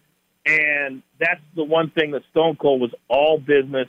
And 0.45 1.03
that's 1.17 1.39
the 1.55 1.63
one 1.63 1.89
thing 1.91 2.11
that 2.11 2.23
Stone 2.31 2.57
Cold 2.57 2.81
was 2.81 2.91
all 3.07 3.37
business 3.37 3.87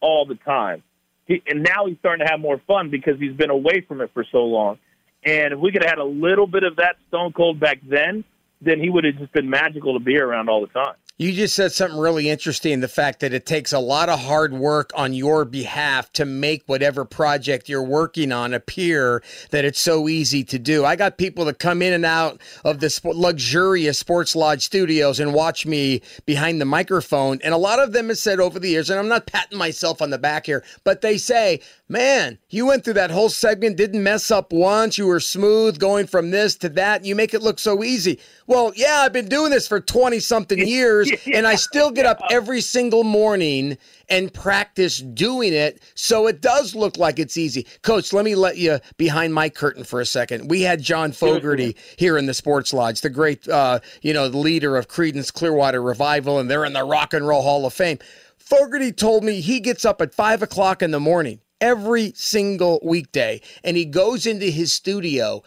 all 0.00 0.26
the 0.26 0.36
time. 0.36 0.82
He, 1.26 1.42
and 1.46 1.62
now 1.62 1.86
he's 1.86 1.98
starting 1.98 2.24
to 2.24 2.30
have 2.30 2.40
more 2.40 2.60
fun 2.66 2.90
because 2.90 3.18
he's 3.18 3.36
been 3.36 3.50
away 3.50 3.84
from 3.86 4.00
it 4.00 4.10
for 4.14 4.24
so 4.30 4.44
long. 4.44 4.78
And 5.24 5.52
if 5.52 5.58
we 5.58 5.72
could 5.72 5.82
have 5.82 5.90
had 5.90 5.98
a 5.98 6.04
little 6.04 6.46
bit 6.46 6.62
of 6.64 6.76
that 6.76 6.96
Stone 7.08 7.32
Cold 7.32 7.60
back 7.60 7.80
then, 7.86 8.24
then 8.60 8.80
he 8.80 8.88
would 8.88 9.04
have 9.04 9.18
just 9.18 9.32
been 9.32 9.50
magical 9.50 9.98
to 9.98 10.04
be 10.04 10.16
around 10.16 10.48
all 10.48 10.60
the 10.60 10.68
time. 10.68 10.94
You 11.20 11.32
just 11.32 11.56
said 11.56 11.72
something 11.72 11.98
really 11.98 12.30
interesting 12.30 12.78
the 12.78 12.86
fact 12.86 13.18
that 13.20 13.32
it 13.32 13.44
takes 13.44 13.72
a 13.72 13.80
lot 13.80 14.08
of 14.08 14.20
hard 14.20 14.54
work 14.54 14.92
on 14.94 15.12
your 15.12 15.44
behalf 15.44 16.12
to 16.12 16.24
make 16.24 16.62
whatever 16.66 17.04
project 17.04 17.68
you're 17.68 17.82
working 17.82 18.30
on 18.30 18.54
appear 18.54 19.24
that 19.50 19.64
it's 19.64 19.80
so 19.80 20.08
easy 20.08 20.44
to 20.44 20.60
do. 20.60 20.84
I 20.84 20.94
got 20.94 21.18
people 21.18 21.44
that 21.46 21.58
come 21.58 21.82
in 21.82 21.92
and 21.92 22.04
out 22.04 22.40
of 22.64 22.78
the 22.78 23.00
luxurious 23.04 23.98
Sports 23.98 24.36
Lodge 24.36 24.64
studios 24.64 25.18
and 25.18 25.34
watch 25.34 25.66
me 25.66 26.02
behind 26.24 26.60
the 26.60 26.64
microphone. 26.64 27.40
And 27.42 27.52
a 27.52 27.58
lot 27.58 27.80
of 27.80 27.92
them 27.92 28.10
have 28.10 28.18
said 28.18 28.38
over 28.38 28.60
the 28.60 28.68
years, 28.68 28.88
and 28.88 29.00
I'm 29.00 29.08
not 29.08 29.26
patting 29.26 29.58
myself 29.58 30.00
on 30.00 30.10
the 30.10 30.18
back 30.18 30.46
here, 30.46 30.62
but 30.84 31.00
they 31.00 31.18
say, 31.18 31.60
man, 31.88 32.38
you 32.50 32.66
went 32.66 32.84
through 32.84 32.94
that 32.94 33.10
whole 33.10 33.30
segment, 33.30 33.76
didn't 33.76 34.02
mess 34.02 34.30
up 34.30 34.52
once. 34.52 34.98
You 34.98 35.06
were 35.06 35.20
smooth 35.20 35.78
going 35.78 36.06
from 36.06 36.30
this 36.30 36.54
to 36.56 36.68
that. 36.70 37.04
You 37.04 37.14
make 37.14 37.32
it 37.32 37.42
look 37.42 37.58
so 37.58 37.82
easy. 37.82 38.20
Well, 38.46 38.72
yeah, 38.76 39.00
I've 39.00 39.12
been 39.12 39.28
doing 39.28 39.50
this 39.50 39.66
for 39.66 39.80
20 39.80 40.20
something 40.20 40.58
years 40.66 41.10
and 41.32 41.46
I 41.46 41.54
still 41.54 41.90
get 41.90 42.06
up 42.06 42.20
every 42.30 42.60
single 42.60 43.04
morning 43.04 43.78
and 44.10 44.32
practice 44.32 44.98
doing 44.98 45.52
it 45.52 45.82
so 45.94 46.26
it 46.26 46.40
does 46.40 46.74
look 46.74 46.98
like 46.98 47.18
it's 47.18 47.36
easy. 47.36 47.66
Coach, 47.82 48.12
let 48.12 48.24
me 48.24 48.34
let 48.34 48.58
you 48.58 48.78
behind 48.96 49.32
my 49.32 49.48
curtain 49.48 49.84
for 49.84 50.00
a 50.00 50.06
second. 50.06 50.50
We 50.50 50.62
had 50.62 50.82
John 50.82 51.12
Fogerty 51.12 51.76
here 51.96 52.18
in 52.18 52.26
the 52.26 52.34
Sports 52.34 52.72
Lodge, 52.72 53.00
the 53.00 53.10
great, 53.10 53.48
uh, 53.48 53.80
you 54.02 54.12
know, 54.12 54.28
the 54.28 54.38
leader 54.38 54.76
of 54.76 54.88
Creedence 54.88 55.32
Clearwater 55.32 55.82
Revival, 55.82 56.38
and 56.38 56.50
they're 56.50 56.64
in 56.64 56.72
the 56.74 56.84
Rock 56.84 57.14
and 57.14 57.26
Roll 57.26 57.42
Hall 57.42 57.66
of 57.66 57.72
Fame. 57.72 57.98
Fogerty 58.38 58.92
told 58.92 59.24
me 59.24 59.40
he 59.40 59.60
gets 59.60 59.84
up 59.84 60.00
at 60.00 60.14
five 60.14 60.42
o'clock 60.42 60.82
in 60.82 60.90
the 60.90 61.00
morning 61.00 61.40
every 61.60 62.12
single 62.14 62.80
weekday 62.82 63.40
and 63.64 63.76
he 63.76 63.84
goes 63.84 64.26
into 64.26 64.46
his 64.46 64.72
studio 64.72 65.42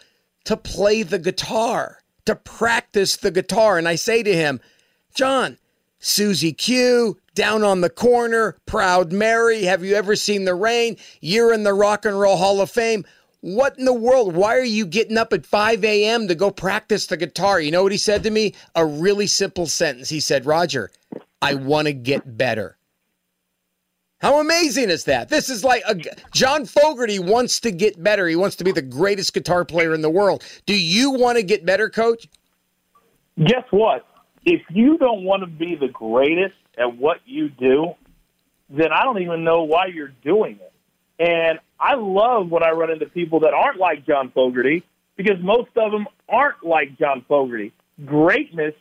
to 0.45 0.57
play 0.57 1.03
the 1.03 1.19
guitar, 1.19 1.99
to 2.25 2.35
practice 2.35 3.17
the 3.17 3.31
guitar. 3.31 3.77
And 3.77 3.87
I 3.87 3.95
say 3.95 4.23
to 4.23 4.33
him, 4.33 4.59
John, 5.13 5.57
Suzie 5.99 6.57
Q, 6.57 7.19
Down 7.35 7.63
on 7.63 7.81
the 7.81 7.89
Corner, 7.89 8.57
Proud 8.65 9.11
Mary, 9.11 9.63
Have 9.63 9.83
You 9.83 9.95
Ever 9.95 10.15
Seen 10.15 10.45
the 10.45 10.55
Rain? 10.55 10.97
You're 11.21 11.53
in 11.53 11.63
the 11.63 11.73
Rock 11.73 12.05
and 12.05 12.19
Roll 12.19 12.37
Hall 12.37 12.59
of 12.61 12.71
Fame. 12.71 13.05
What 13.41 13.77
in 13.77 13.85
the 13.85 13.93
world? 13.93 14.35
Why 14.35 14.55
are 14.55 14.63
you 14.63 14.85
getting 14.85 15.17
up 15.17 15.33
at 15.33 15.45
5 15.45 15.83
a.m. 15.83 16.27
to 16.27 16.35
go 16.35 16.51
practice 16.51 17.07
the 17.07 17.17
guitar? 17.17 17.59
You 17.59 17.71
know 17.71 17.83
what 17.83 17.91
he 17.91 17.97
said 17.97 18.23
to 18.23 18.29
me? 18.29 18.53
A 18.75 18.85
really 18.85 19.27
simple 19.27 19.65
sentence. 19.65 20.09
He 20.09 20.19
said, 20.19 20.45
Roger, 20.45 20.91
I 21.41 21.55
want 21.55 21.87
to 21.87 21.93
get 21.93 22.37
better. 22.37 22.77
How 24.21 24.39
amazing 24.39 24.89
is 24.89 25.05
that? 25.05 25.29
This 25.29 25.49
is 25.49 25.63
like 25.63 25.83
a, 25.87 25.95
John 26.31 26.65
Fogerty 26.65 27.19
wants 27.19 27.59
to 27.61 27.71
get 27.71 28.01
better. 28.01 28.27
He 28.27 28.35
wants 28.35 28.55
to 28.57 28.63
be 28.63 28.71
the 28.71 28.81
greatest 28.81 29.33
guitar 29.33 29.65
player 29.65 29.93
in 29.93 30.01
the 30.01 30.09
world. 30.09 30.43
Do 30.65 30.79
you 30.79 31.11
want 31.11 31.37
to 31.37 31.43
get 31.43 31.65
better, 31.65 31.89
coach? 31.89 32.27
Guess 33.37 33.63
what? 33.71 34.05
if 34.45 34.61
you 34.69 34.97
don't 34.97 35.23
want 35.23 35.41
to 35.41 35.47
be 35.47 35.75
the 35.75 35.87
greatest 35.87 36.55
at 36.77 36.97
what 36.97 37.19
you 37.25 37.49
do, 37.49 37.93
then 38.69 38.91
I 38.91 39.03
don't 39.03 39.21
even 39.21 39.43
know 39.43 39.63
why 39.63 39.87
you're 39.87 40.13
doing 40.23 40.59
it. 40.59 40.73
And 41.19 41.59
I 41.79 41.95
love 41.95 42.49
when 42.49 42.63
I 42.63 42.71
run 42.71 42.89
into 42.89 43.05
people 43.05 43.41
that 43.41 43.53
aren't 43.53 43.77
like 43.77 44.05
John 44.05 44.31
Fogerty 44.31 44.83
because 45.15 45.37
most 45.41 45.69
of 45.75 45.91
them 45.91 46.07
aren't 46.27 46.63
like 46.63 46.97
John 46.97 47.23
Fogerty. 47.27 47.73
Greatness 48.05 48.73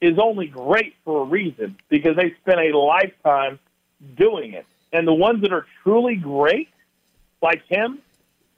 is 0.00 0.18
only 0.18 0.46
great 0.46 0.94
for 1.04 1.22
a 1.22 1.24
reason 1.24 1.76
because 1.88 2.14
they 2.16 2.34
spent 2.42 2.60
a 2.60 2.78
lifetime 2.78 3.58
doing 4.16 4.52
it. 4.52 4.66
And 4.92 5.06
the 5.06 5.14
ones 5.14 5.42
that 5.42 5.52
are 5.52 5.66
truly 5.82 6.16
great, 6.16 6.68
like 7.42 7.62
him, 7.68 7.98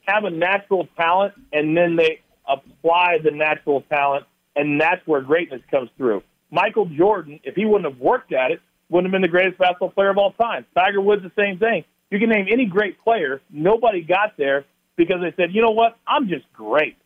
have 0.07 0.25
a 0.25 0.31
natural 0.31 0.89
talent 0.97 1.35
and 1.53 1.77
then 1.77 1.97
they 1.97 2.21
apply 2.51 3.19
the 3.23 3.31
natural 3.31 3.83
talent, 3.83 4.27
and 4.57 4.81
that's 4.81 5.07
where 5.07 5.21
greatness 5.21 5.63
comes 5.71 5.89
through. 5.97 6.23
Michael 6.51 6.87
Jordan, 6.87 7.41
if 7.45 7.55
he 7.55 7.65
wouldn't 7.65 7.91
have 7.91 8.01
worked 8.01 8.33
at 8.33 8.51
it, 8.51 8.61
wouldn't 8.89 9.07
have 9.07 9.13
been 9.13 9.23
the 9.23 9.29
greatest 9.29 9.59
basketball 9.59 9.91
player 9.91 10.11
of 10.11 10.19
all 10.19 10.33
time. 10.33 10.67
Tiger 10.75 11.01
Woods, 11.01 11.23
the 11.23 11.31
same 11.41 11.59
thing. 11.59 11.85
You 12.11 12.19
can 12.19 12.29
name 12.29 12.47
any 12.51 12.67
great 12.67 13.01
player. 13.03 13.41
Nobody 13.51 14.03
got 14.03 14.37
there 14.37 14.65
because 14.97 15.21
they 15.21 15.33
said, 15.37 15.55
you 15.55 15.63
know 15.63 15.71
what? 15.71 15.97
I'm 16.07 16.29
just 16.29 16.45
great. 16.53 16.97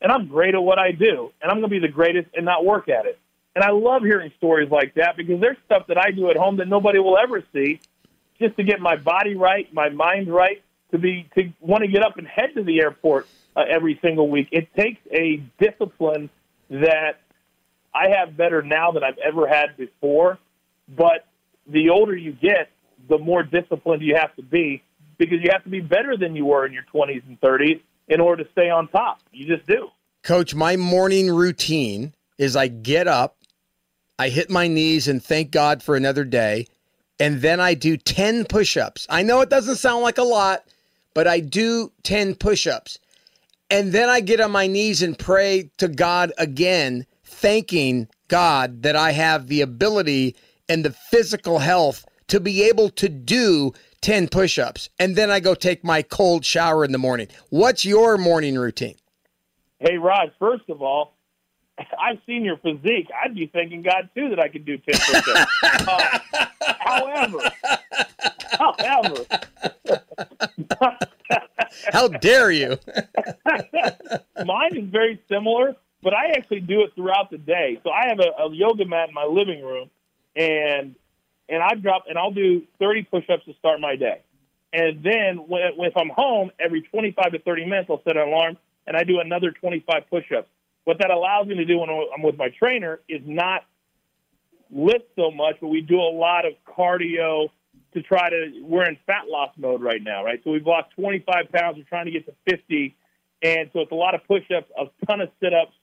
And 0.00 0.10
I'm 0.10 0.26
great 0.26 0.54
at 0.54 0.62
what 0.62 0.80
I 0.80 0.90
do. 0.90 1.30
And 1.40 1.50
I'm 1.50 1.60
going 1.60 1.70
to 1.70 1.80
be 1.80 1.86
the 1.86 1.92
greatest 1.92 2.28
and 2.34 2.44
not 2.44 2.64
work 2.64 2.88
at 2.88 3.06
it. 3.06 3.18
And 3.54 3.64
I 3.64 3.70
love 3.70 4.02
hearing 4.02 4.32
stories 4.36 4.70
like 4.70 4.94
that 4.94 5.16
because 5.16 5.40
there's 5.40 5.56
stuff 5.64 5.86
that 5.88 5.98
I 5.98 6.10
do 6.10 6.30
at 6.30 6.36
home 6.36 6.56
that 6.56 6.68
nobody 6.68 6.98
will 6.98 7.18
ever 7.18 7.42
see 7.52 7.80
just 8.40 8.56
to 8.56 8.62
get 8.62 8.80
my 8.80 8.96
body 8.96 9.36
right, 9.36 9.72
my 9.72 9.88
mind 9.88 10.32
right, 10.32 10.62
to 10.90 10.98
be 10.98 11.28
to 11.36 11.52
want 11.60 11.82
to 11.82 11.88
get 11.88 12.02
up 12.02 12.18
and 12.18 12.26
head 12.26 12.50
to 12.54 12.62
the 12.62 12.80
airport 12.80 13.26
uh, 13.56 13.62
every 13.68 13.98
single 14.02 14.28
week. 14.28 14.48
It 14.52 14.68
takes 14.74 15.00
a 15.12 15.42
discipline 15.58 16.30
that 16.70 17.20
I 17.94 18.10
have 18.16 18.36
better 18.36 18.62
now 18.62 18.92
than 18.92 19.02
I've 19.02 19.18
ever 19.18 19.46
had 19.48 19.76
before. 19.76 20.38
But 20.88 21.26
the 21.66 21.90
older 21.90 22.16
you 22.16 22.32
get, 22.32 22.70
the 23.08 23.18
more 23.18 23.42
disciplined 23.42 24.02
you 24.02 24.16
have 24.16 24.34
to 24.36 24.42
be 24.42 24.82
because 25.18 25.38
you 25.42 25.50
have 25.52 25.64
to 25.64 25.70
be 25.70 25.80
better 25.80 26.16
than 26.16 26.36
you 26.36 26.46
were 26.46 26.64
in 26.64 26.72
your 26.72 26.84
20s 26.94 27.26
and 27.26 27.40
30s 27.40 27.80
in 28.08 28.20
order 28.20 28.44
to 28.44 28.50
stay 28.52 28.70
on 28.70 28.88
top. 28.88 29.20
You 29.32 29.46
just 29.54 29.66
do. 29.66 29.88
Coach, 30.22 30.54
my 30.54 30.76
morning 30.76 31.30
routine 31.30 32.14
is 32.38 32.56
I 32.56 32.68
get 32.68 33.08
up, 33.08 33.36
I 34.18 34.28
hit 34.28 34.50
my 34.50 34.68
knees 34.68 35.08
and 35.08 35.22
thank 35.22 35.50
God 35.50 35.82
for 35.82 35.96
another 35.96 36.24
day, 36.24 36.66
and 37.20 37.40
then 37.40 37.60
I 37.60 37.74
do 37.74 37.96
10 37.96 38.44
push 38.44 38.76
ups. 38.76 39.06
I 39.10 39.22
know 39.22 39.40
it 39.40 39.50
doesn't 39.50 39.76
sound 39.76 40.02
like 40.02 40.18
a 40.18 40.22
lot, 40.22 40.64
but 41.14 41.26
I 41.26 41.40
do 41.40 41.92
10 42.04 42.36
push 42.36 42.66
ups. 42.66 42.98
And 43.70 43.92
then 43.92 44.08
I 44.08 44.20
get 44.20 44.40
on 44.40 44.50
my 44.50 44.66
knees 44.66 45.02
and 45.02 45.18
pray 45.18 45.70
to 45.78 45.88
God 45.88 46.32
again 46.38 47.06
thanking 47.24 48.08
God 48.28 48.82
that 48.82 48.96
I 48.96 49.12
have 49.12 49.48
the 49.48 49.60
ability 49.60 50.36
and 50.68 50.84
the 50.84 50.92
physical 50.92 51.58
health 51.58 52.06
to 52.28 52.40
be 52.40 52.62
able 52.64 52.90
to 52.90 53.08
do 53.08 53.72
10 54.00 54.28
push 54.28 54.58
ups. 54.58 54.88
And 54.98 55.16
then 55.16 55.30
I 55.30 55.40
go 55.40 55.54
take 55.54 55.84
my 55.84 56.02
cold 56.02 56.44
shower 56.44 56.84
in 56.84 56.92
the 56.92 56.98
morning. 56.98 57.28
What's 57.50 57.84
your 57.84 58.16
morning 58.16 58.56
routine? 58.56 58.96
Hey, 59.80 59.96
Rod, 59.96 60.32
first 60.38 60.68
of 60.68 60.82
all, 60.82 61.17
I've 62.00 62.18
seen 62.26 62.44
your 62.44 62.56
physique. 62.58 63.08
I'd 63.22 63.34
be 63.34 63.46
thanking 63.46 63.82
God 63.82 64.08
too 64.14 64.30
that 64.30 64.40
I 64.40 64.48
could 64.48 64.64
do 64.64 64.78
10 64.78 64.84
push 64.86 65.28
ups. 65.28 65.46
uh, 65.88 66.18
however, 66.78 67.38
however, 68.58 69.24
how 71.92 72.08
dare 72.08 72.50
you? 72.50 72.78
Mine 74.44 74.76
is 74.76 74.88
very 74.90 75.20
similar 75.28 75.76
but 76.02 76.14
I 76.14 76.30
actually 76.36 76.60
do 76.60 76.82
it 76.82 76.94
throughout 76.94 77.30
the 77.30 77.38
day. 77.38 77.80
So 77.82 77.90
I 77.90 78.08
have 78.08 78.20
a, 78.20 78.44
a 78.44 78.54
yoga 78.54 78.84
mat 78.84 79.08
in 79.08 79.14
my 79.14 79.24
living 79.24 79.62
room, 79.62 79.90
and 80.36 80.94
and 81.48 81.62
I 81.62 81.74
drop 81.74 82.04
and 82.08 82.18
I'll 82.18 82.30
do 82.30 82.62
30 82.78 83.04
push-ups 83.04 83.44
to 83.46 83.54
start 83.54 83.80
my 83.80 83.96
day. 83.96 84.20
And 84.72 85.02
then 85.02 85.38
when, 85.48 85.62
if 85.78 85.96
I'm 85.96 86.10
home, 86.10 86.50
every 86.60 86.82
25 86.82 87.32
to 87.32 87.38
30 87.38 87.64
minutes, 87.64 87.88
I'll 87.90 88.02
set 88.04 88.18
an 88.18 88.28
alarm 88.28 88.58
and 88.86 88.96
I 88.96 89.04
do 89.04 89.18
another 89.18 89.50
25 89.50 90.02
push-ups. 90.10 90.48
What 90.88 91.00
that 91.00 91.10
allows 91.10 91.46
me 91.46 91.54
to 91.56 91.66
do 91.66 91.80
when 91.80 91.90
I'm 91.90 92.22
with 92.22 92.38
my 92.38 92.48
trainer 92.48 93.00
is 93.10 93.20
not 93.26 93.66
lift 94.70 95.04
so 95.16 95.30
much, 95.30 95.56
but 95.60 95.68
we 95.68 95.82
do 95.82 95.96
a 95.96 96.12
lot 96.16 96.46
of 96.46 96.54
cardio 96.66 97.50
to 97.92 98.00
try 98.00 98.30
to. 98.30 98.62
We're 98.62 98.88
in 98.88 98.96
fat 99.06 99.24
loss 99.28 99.50
mode 99.58 99.82
right 99.82 100.02
now, 100.02 100.24
right? 100.24 100.40
So 100.44 100.50
we've 100.50 100.66
lost 100.66 100.88
25 100.96 101.52
pounds. 101.52 101.76
We're 101.76 101.84
trying 101.84 102.06
to 102.06 102.10
get 102.10 102.24
to 102.24 102.32
50, 102.48 102.96
and 103.42 103.68
so 103.74 103.80
it's 103.80 103.92
a 103.92 103.94
lot 103.94 104.14
of 104.14 104.24
push-ups, 104.26 104.70
a 104.80 105.06
ton 105.06 105.20
of 105.20 105.28
sit-ups, 105.40 105.74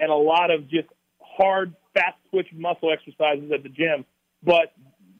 and 0.00 0.10
a 0.10 0.14
lot 0.14 0.50
of 0.50 0.66
just 0.70 0.88
hard, 1.20 1.74
fast 1.92 2.16
twitch 2.30 2.48
muscle 2.54 2.90
exercises 2.90 3.52
at 3.52 3.64
the 3.64 3.68
gym. 3.68 4.06
But 4.42 4.72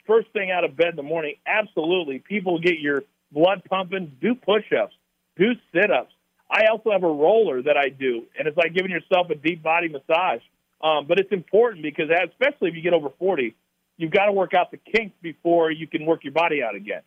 first 0.07 0.29
thing 0.33 0.53
out 0.53 0.65
of 0.65 0.75
bed 0.75 0.89
in 0.89 0.97
the 0.97 1.03
morning, 1.03 1.35
absolutely. 1.47 2.19
People 2.19 2.61
get 2.61 2.79
your 2.79 3.03
blood 3.31 3.61
pumping, 3.69 4.17
do 4.23 4.37
push 4.37 4.65
ups, 4.73 4.95
do 5.37 5.53
sit 5.75 5.91
ups. 5.91 6.14
I 6.55 6.67
also 6.71 6.93
have 6.93 7.03
a 7.03 7.09
roller 7.09 7.63
that 7.63 7.77
I 7.77 7.89
do, 7.89 8.23
and 8.39 8.47
it's 8.47 8.57
like 8.57 8.75
giving 8.75 8.93
yourself 8.93 9.29
a 9.29 9.35
deep 9.35 9.61
body 9.61 9.89
massage. 9.89 10.41
Um, 10.81 11.07
but 11.09 11.19
it's 11.19 11.33
important 11.33 11.83
because, 11.83 12.09
especially 12.11 12.69
if 12.69 12.77
you 12.77 12.83
get 12.83 12.93
over 12.93 13.09
40, 13.19 13.57
you've 13.97 14.13
got 14.13 14.27
to 14.27 14.33
work 14.33 14.55
out 14.55 14.71
the 14.71 14.77
kinks 14.77 15.17
before 15.21 15.73
you 15.73 15.89
can 15.89 16.07
work 16.07 16.23
your 16.23 16.33
body 16.33 16.63
out 16.63 16.77
again. 16.77 17.03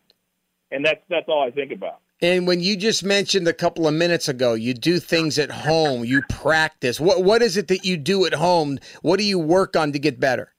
And 0.70 0.84
that's 0.84 1.00
that's 1.08 1.28
all 1.28 1.42
I 1.42 1.50
think 1.50 1.72
about. 1.72 2.00
And 2.20 2.46
when 2.46 2.60
you 2.60 2.76
just 2.76 3.04
mentioned 3.04 3.48
a 3.48 3.54
couple 3.54 3.88
of 3.88 3.94
minutes 3.94 4.28
ago, 4.28 4.52
you 4.52 4.74
do 4.74 4.98
things 4.98 5.38
at 5.38 5.50
home, 5.50 6.04
you 6.04 6.20
practice. 6.28 7.00
What 7.00 7.24
what 7.24 7.40
is 7.40 7.56
it 7.56 7.68
that 7.68 7.86
you 7.86 7.96
do 7.96 8.26
at 8.26 8.34
home? 8.34 8.78
What 9.00 9.18
do 9.18 9.24
you 9.24 9.38
work 9.38 9.76
on 9.76 9.92
to 9.92 9.98
get 9.98 10.20
better? 10.20 10.52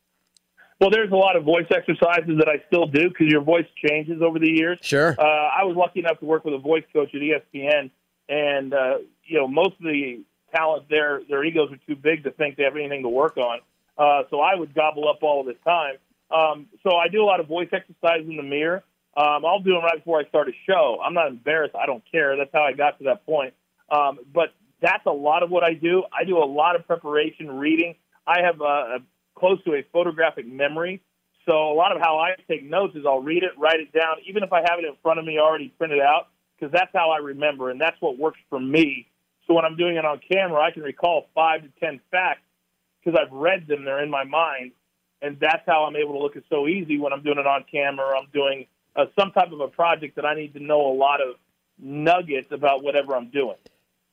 Well, 0.82 0.90
there's 0.90 1.12
a 1.12 1.16
lot 1.16 1.36
of 1.36 1.44
voice 1.44 1.68
exercises 1.76 2.38
that 2.40 2.48
I 2.48 2.64
still 2.68 2.88
do 2.88 3.10
because 3.10 3.28
your 3.28 3.42
voice 3.42 3.66
changes 3.86 4.22
over 4.22 4.40
the 4.40 4.50
years. 4.50 4.80
Sure. 4.82 5.14
Uh, 5.20 5.24
I 5.24 5.66
was 5.66 5.76
lucky 5.76 6.00
enough 6.00 6.20
to 6.22 6.26
work 6.26 6.46
with 6.46 6.54
a 6.54 6.58
voice 6.58 6.86
coach 6.94 7.14
at 7.14 7.22
ESPN, 7.22 7.92
and 8.30 8.74
uh, 8.74 9.00
you 9.26 9.38
know 9.38 9.48
most 9.48 9.74
of 9.80 9.84
the 9.84 10.24
talent 10.56 10.86
there, 10.90 11.22
their 11.28 11.44
egos 11.44 11.72
are 11.72 11.80
too 11.88 11.96
big 11.96 12.24
to 12.24 12.32
think 12.32 12.56
they 12.56 12.64
have 12.64 12.76
anything 12.76 13.04
to 13.04 13.10
work 13.10 13.38
on. 13.38 13.60
Uh, 13.98 14.24
so 14.30 14.40
I 14.40 14.56
would 14.56 14.74
gobble 14.74 15.10
up 15.10 15.22
all 15.22 15.42
of 15.42 15.46
this 15.46 15.58
time. 15.66 15.96
Um, 16.32 16.68
so 16.84 16.96
I 16.96 17.08
do 17.08 17.22
a 17.22 17.26
lot 17.26 17.40
of 17.40 17.48
voice 17.48 17.70
exercises 17.72 18.30
in 18.30 18.38
the 18.38 18.44
mirror. 18.44 18.84
Um, 19.18 19.44
I'll 19.46 19.60
do 19.60 19.74
them 19.74 19.84
right 19.84 19.98
before 19.98 20.20
I 20.20 20.30
start 20.30 20.48
a 20.48 20.54
show. 20.66 21.00
I'm 21.04 21.14
not 21.14 21.28
embarrassed. 21.28 21.76
I 21.76 21.86
don't 21.86 22.04
care. 22.10 22.38
That's 22.38 22.52
how 22.54 22.62
I 22.62 22.74
got 22.74 22.98
to 23.00 23.06
that 23.06 23.26
point. 23.26 23.54
Um, 23.92 24.20
but 24.34 24.54
that's 24.82 25.06
a 25.06 25.12
lot 25.12 25.44
of 25.44 25.50
what 25.50 25.64
I 25.64 25.74
do. 25.74 26.04
I 26.18 26.24
do 26.24 26.38
a 26.38 26.46
lot 26.46 26.76
of 26.76 26.86
preparation, 26.86 27.52
reading. 27.52 27.96
I 28.26 28.42
have 28.42 28.62
a, 28.62 28.64
a 28.64 29.00
close 29.36 29.62
to 29.66 29.74
a 29.74 29.84
photographic 29.92 30.48
memory. 30.48 31.02
So 31.46 31.72
a 31.72 31.74
lot 31.74 31.96
of 31.96 32.02
how 32.02 32.20
I 32.20 32.36
take 32.48 32.64
notes 32.64 32.96
is 32.96 33.06
I'll 33.06 33.22
read 33.22 33.44
it, 33.44 33.52
write 33.58 33.80
it 33.80 33.92
down, 33.92 34.18
even 34.28 34.44
if 34.44 34.54
I 34.54 34.60
have 34.60 34.78
it 34.78 34.86
in 34.86 34.96
front 35.02 35.20
of 35.20 35.26
me 35.26 35.40
already 35.40 35.74
printed 35.78 36.00
out, 36.00 36.28
because 36.60 36.72
that's 36.72 36.92
how 36.94 37.12
I 37.12 37.18
remember, 37.18 37.70
and 37.70 37.80
that's 37.80 38.00
what 38.02 38.18
works 38.18 38.40
for 38.50 38.60
me. 38.60 39.08
So 39.48 39.54
when 39.54 39.66
I'm 39.66 39.76
doing 39.76 39.96
it 39.96 40.06
on 40.06 40.20
camera, 40.32 40.62
I 40.62 40.72
can 40.72 40.84
recall 40.84 41.28
five 41.34 41.62
to 41.62 41.70
ten 41.80 42.00
facts 42.12 42.42
because 43.04 43.20
I've 43.20 43.32
read 43.32 43.68
them; 43.68 43.86
they're 43.86 44.04
in 44.04 44.10
my 44.10 44.24
mind, 44.24 44.72
and 45.22 45.38
that's 45.40 45.64
how 45.66 45.86
I'm 45.86 45.96
able 45.96 46.14
to 46.14 46.20
look 46.20 46.36
at 46.36 46.44
so 46.50 46.68
easy 46.68 46.98
when 46.98 47.14
I'm 47.14 47.24
doing 47.24 47.40
it 47.40 47.48
on 47.48 47.66
camera. 47.72 48.18
I'm 48.18 48.28
doing 48.34 48.68
uh, 48.96 49.06
some 49.18 49.32
type 49.32 49.52
of 49.52 49.60
a 49.62 49.68
project 49.68 50.16
that 50.16 50.26
I 50.26 50.36
need 50.36 50.54
to 50.54 50.60
know 50.60 50.92
a 50.92 50.94
lot 50.94 51.22
of 51.22 51.36
nuggets 51.78 52.52
about 52.52 52.84
whatever 52.84 53.16
I'm 53.16 53.30
doing. 53.30 53.56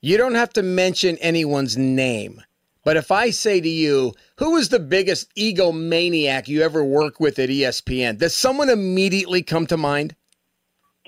You 0.00 0.16
don't 0.16 0.34
have 0.34 0.52
to 0.54 0.62
mention 0.62 1.16
anyone's 1.18 1.76
name. 1.76 2.42
But 2.84 2.96
if 2.96 3.10
I 3.10 3.30
say 3.30 3.60
to 3.60 3.68
you, 3.68 4.14
who 4.36 4.56
is 4.56 4.68
the 4.68 4.78
biggest 4.78 5.34
egomaniac 5.34 6.46
you 6.46 6.62
ever 6.62 6.84
worked 6.84 7.18
with 7.18 7.40
at 7.40 7.48
ESPN? 7.48 8.18
Does 8.18 8.36
someone 8.36 8.68
immediately 8.68 9.42
come 9.42 9.66
to 9.66 9.76
mind? 9.76 10.14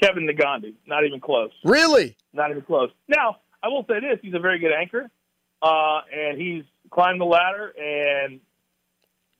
Kevin 0.00 0.26
Negandhi, 0.26 0.74
not 0.86 1.04
even 1.04 1.20
close. 1.20 1.50
Really? 1.64 2.16
Not 2.32 2.50
even 2.50 2.62
close. 2.62 2.90
Now, 3.08 3.38
I 3.62 3.68
will 3.68 3.84
say 3.88 4.00
this: 4.00 4.18
he's 4.22 4.34
a 4.34 4.38
very 4.38 4.58
good 4.58 4.72
anchor, 4.72 5.10
uh, 5.62 6.00
and 6.12 6.40
he's 6.40 6.64
climbed 6.90 7.20
the 7.20 7.24
ladder 7.24 7.72
and 7.78 8.40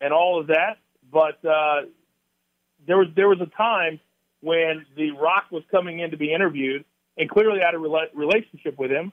and 0.00 0.12
all 0.12 0.40
of 0.40 0.48
that. 0.48 0.78
But 1.10 1.44
uh, 1.44 1.82
there 2.86 2.98
was 2.98 3.08
there 3.14 3.28
was 3.28 3.40
a 3.40 3.56
time 3.56 4.00
when 4.40 4.86
The 4.96 5.12
Rock 5.12 5.46
was 5.50 5.62
coming 5.70 6.00
in 6.00 6.10
to 6.10 6.16
be 6.16 6.32
interviewed, 6.32 6.84
and 7.16 7.28
clearly 7.28 7.60
I 7.62 7.66
had 7.66 7.74
a 7.74 7.78
rela- 7.78 8.14
relationship 8.14 8.78
with 8.78 8.90
him. 8.90 9.12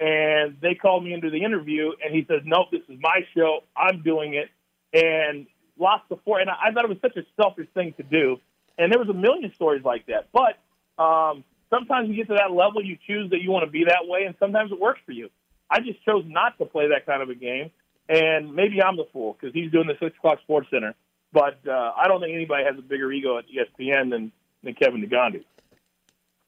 And 0.00 0.56
they 0.62 0.76
called 0.76 1.02
me 1.02 1.12
into 1.12 1.28
the 1.28 1.42
interview, 1.42 1.90
and 2.04 2.14
he 2.14 2.24
says, 2.28 2.42
"Nope, 2.44 2.68
this 2.70 2.82
is 2.88 2.98
my 3.00 3.26
show. 3.36 3.64
I'm 3.76 4.02
doing 4.02 4.34
it." 4.34 4.48
And 4.92 5.46
lost 5.76 6.04
the 6.08 6.16
four. 6.24 6.40
And 6.40 6.48
I, 6.48 6.68
I 6.68 6.72
thought 6.72 6.84
it 6.84 6.88
was 6.88 6.98
such 7.02 7.16
a 7.16 7.22
selfish 7.40 7.66
thing 7.74 7.94
to 7.96 8.02
do. 8.04 8.38
And 8.78 8.92
there 8.92 8.98
was 8.98 9.08
a 9.08 9.14
million 9.14 9.52
stories 9.54 9.84
like 9.84 10.06
that. 10.06 10.28
But 10.32 11.02
um, 11.02 11.44
sometimes 11.70 12.08
you 12.08 12.16
get 12.16 12.28
to 12.28 12.34
that 12.34 12.52
level, 12.52 12.82
you 12.82 12.96
choose 13.06 13.30
that 13.30 13.42
you 13.42 13.50
want 13.50 13.64
to 13.64 13.70
be 13.70 13.84
that 13.84 14.06
way, 14.06 14.24
and 14.24 14.34
sometimes 14.38 14.72
it 14.72 14.80
works 14.80 15.00
for 15.04 15.12
you. 15.12 15.28
I 15.70 15.80
just 15.80 16.02
chose 16.04 16.24
not 16.26 16.56
to 16.58 16.64
play 16.64 16.88
that 16.88 17.04
kind 17.04 17.22
of 17.22 17.28
a 17.28 17.34
game, 17.34 17.70
and 18.08 18.54
maybe 18.54 18.82
I'm 18.82 18.96
the 18.96 19.06
fool 19.12 19.36
because 19.38 19.52
he's 19.52 19.70
doing 19.70 19.86
the 19.86 19.96
six 20.00 20.16
o'clock 20.16 20.38
SportsCenter. 20.48 20.94
But 21.32 21.58
uh, 21.68 21.92
I 21.96 22.08
don't 22.08 22.20
think 22.20 22.34
anybody 22.34 22.64
has 22.64 22.78
a 22.78 22.82
bigger 22.82 23.12
ego 23.12 23.38
at 23.38 23.44
ESPN 23.46 24.10
than 24.10 24.32
than 24.62 24.74
Kevin 24.74 25.04
Negandhi. 25.04 25.44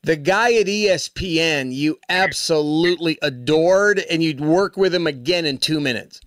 The 0.03 0.16
guy 0.16 0.55
at 0.55 0.66
ESPN 0.66 1.74
you 1.74 1.99
absolutely 2.09 3.18
adored, 3.20 3.99
and 3.99 4.22
you'd 4.22 4.41
work 4.41 4.78
with 4.78 4.95
him 4.95 5.07
again 5.07 5.45
in 5.45 5.59
two 5.59 5.81
minutes. 5.81 6.20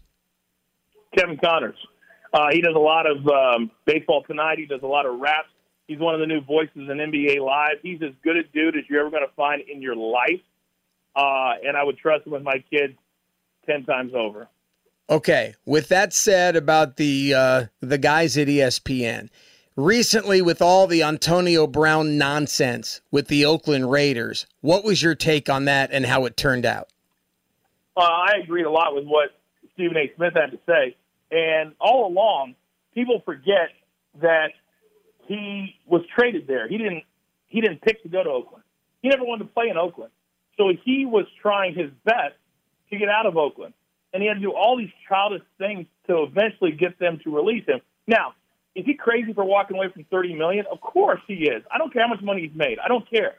Kevin 1.18 1.38
Connors. 1.38 1.78
Uh, 2.34 2.48
he 2.52 2.62
does 2.62 2.76
a 2.76 2.80
lot 2.80 3.06
of 3.06 3.28
um, 3.28 3.72
baseball 3.86 4.24
tonight. 4.24 4.58
He 4.58 4.66
does 4.66 4.82
a 4.84 4.88
lot 4.88 5.06
of 5.06 5.20
raps. 5.20 5.50
He's 5.88 6.00
one 6.00 6.14
of 6.14 6.22
the 6.22 6.28
new 6.28 6.42
voices 6.42 6.76
in 6.76 6.88
NBA 6.88 7.40
Live. 7.40 7.78
He's 7.82 8.02
as 8.02 8.14
good 8.24 8.38
a 8.38 8.44
dude 8.44 8.78
as 8.78 8.84
you're 8.90 9.02
ever 9.02 9.10
going 9.10 9.28
to 9.28 9.34
find 9.36 9.62
in 9.62 9.82
your 9.82 9.96
life. 9.96 10.42
Uh, 11.16 11.54
and 11.66 11.78
I 11.78 11.84
would 11.84 11.98
trust 11.98 12.26
him 12.26 12.34
with 12.34 12.44
my 12.44 12.64
kids 12.72 12.98
ten 13.66 13.84
times 13.84 14.14
over. 14.16 14.48
Okay. 15.10 15.56
With 15.66 15.90
that 15.90 16.14
said 16.14 16.56
about 16.56 16.96
the 16.98 17.34
uh, 17.34 17.66
the 17.82 17.98
guys 17.98 18.38
at 18.38 18.48
ESPN, 18.48 19.30
recently 19.76 20.42
with 20.42 20.62
all 20.62 20.88
the 20.88 21.04
Antonio 21.04 21.68
Brown 21.68 22.18
nonsense 22.18 23.02
with 23.12 23.28
the 23.28 23.46
Oakland 23.46 23.92
Raiders, 23.92 24.48
what 24.62 24.84
was 24.84 25.04
your 25.04 25.16
take 25.16 25.50
on 25.50 25.66
that 25.66 25.92
and 25.92 26.06
how 26.06 26.26
it 26.26 26.38
turned 26.38 26.66
out? 26.66 26.90
Uh, 27.96 28.02
I 28.02 28.38
agreed 28.44 28.66
a 28.66 28.72
lot 28.72 28.96
with 28.96 29.06
what 29.06 29.30
Stephen 29.74 29.98
A. 29.98 30.12
Smith 30.16 30.34
had 30.36 30.52
to 30.52 30.60
say. 30.66 30.96
And 31.32 31.74
all 31.80 32.08
along, 32.08 32.56
people 32.94 33.22
forget 33.26 33.70
that 34.22 34.52
he 35.28 35.76
was 35.86 36.02
traded 36.16 36.48
there. 36.48 36.68
He 36.68 36.78
didn't 36.78 37.04
he 37.48 37.62
didn't 37.62 37.82
pick 37.82 38.02
to 38.04 38.10
go 38.10 38.24
to 38.24 38.30
Oakland. 38.30 38.64
He 39.02 39.10
never 39.10 39.24
wanted 39.24 39.46
to 39.46 39.50
play 39.54 39.70
in 39.70 39.78
Oakland. 39.78 40.12
So 40.58 40.72
he 40.84 41.06
was 41.06 41.26
trying 41.42 41.76
his 41.76 41.90
best 42.04 42.36
to 42.90 42.98
get 42.98 43.10
out 43.10 43.26
of 43.26 43.38
Oakland. 43.38 43.74
And 44.14 44.22
he 44.22 44.28
had 44.28 44.36
to 44.36 44.40
do 44.40 44.52
all 44.52 44.78
these 44.78 44.92
childish 45.08 45.42
things 45.58 45.88
to 46.08 46.24
eventually 46.24 46.72
get 46.72 47.00
them 47.00 47.20
to 47.24 47.36
release 47.36 47.66
him. 47.66 47.82
Now, 48.08 48.34
is 48.76 48.86
he 48.86 48.94
crazy 48.94 49.34
for 49.34 49.44
walking 49.44 49.78
away 49.78 49.90
from 49.90 50.04
thirty 50.06 50.34
million? 50.34 50.66
Of 50.72 50.82
course 50.82 51.20
he 51.28 51.46
is. 51.46 51.64
I 51.72 51.78
don't 51.78 51.92
care 51.92 52.04
how 52.04 52.08
much 52.08 52.22
money 52.22 52.42
he's 52.42 52.56
made. 52.56 52.80
I 52.84 52.88
don't 52.88 53.08
care. 53.10 53.36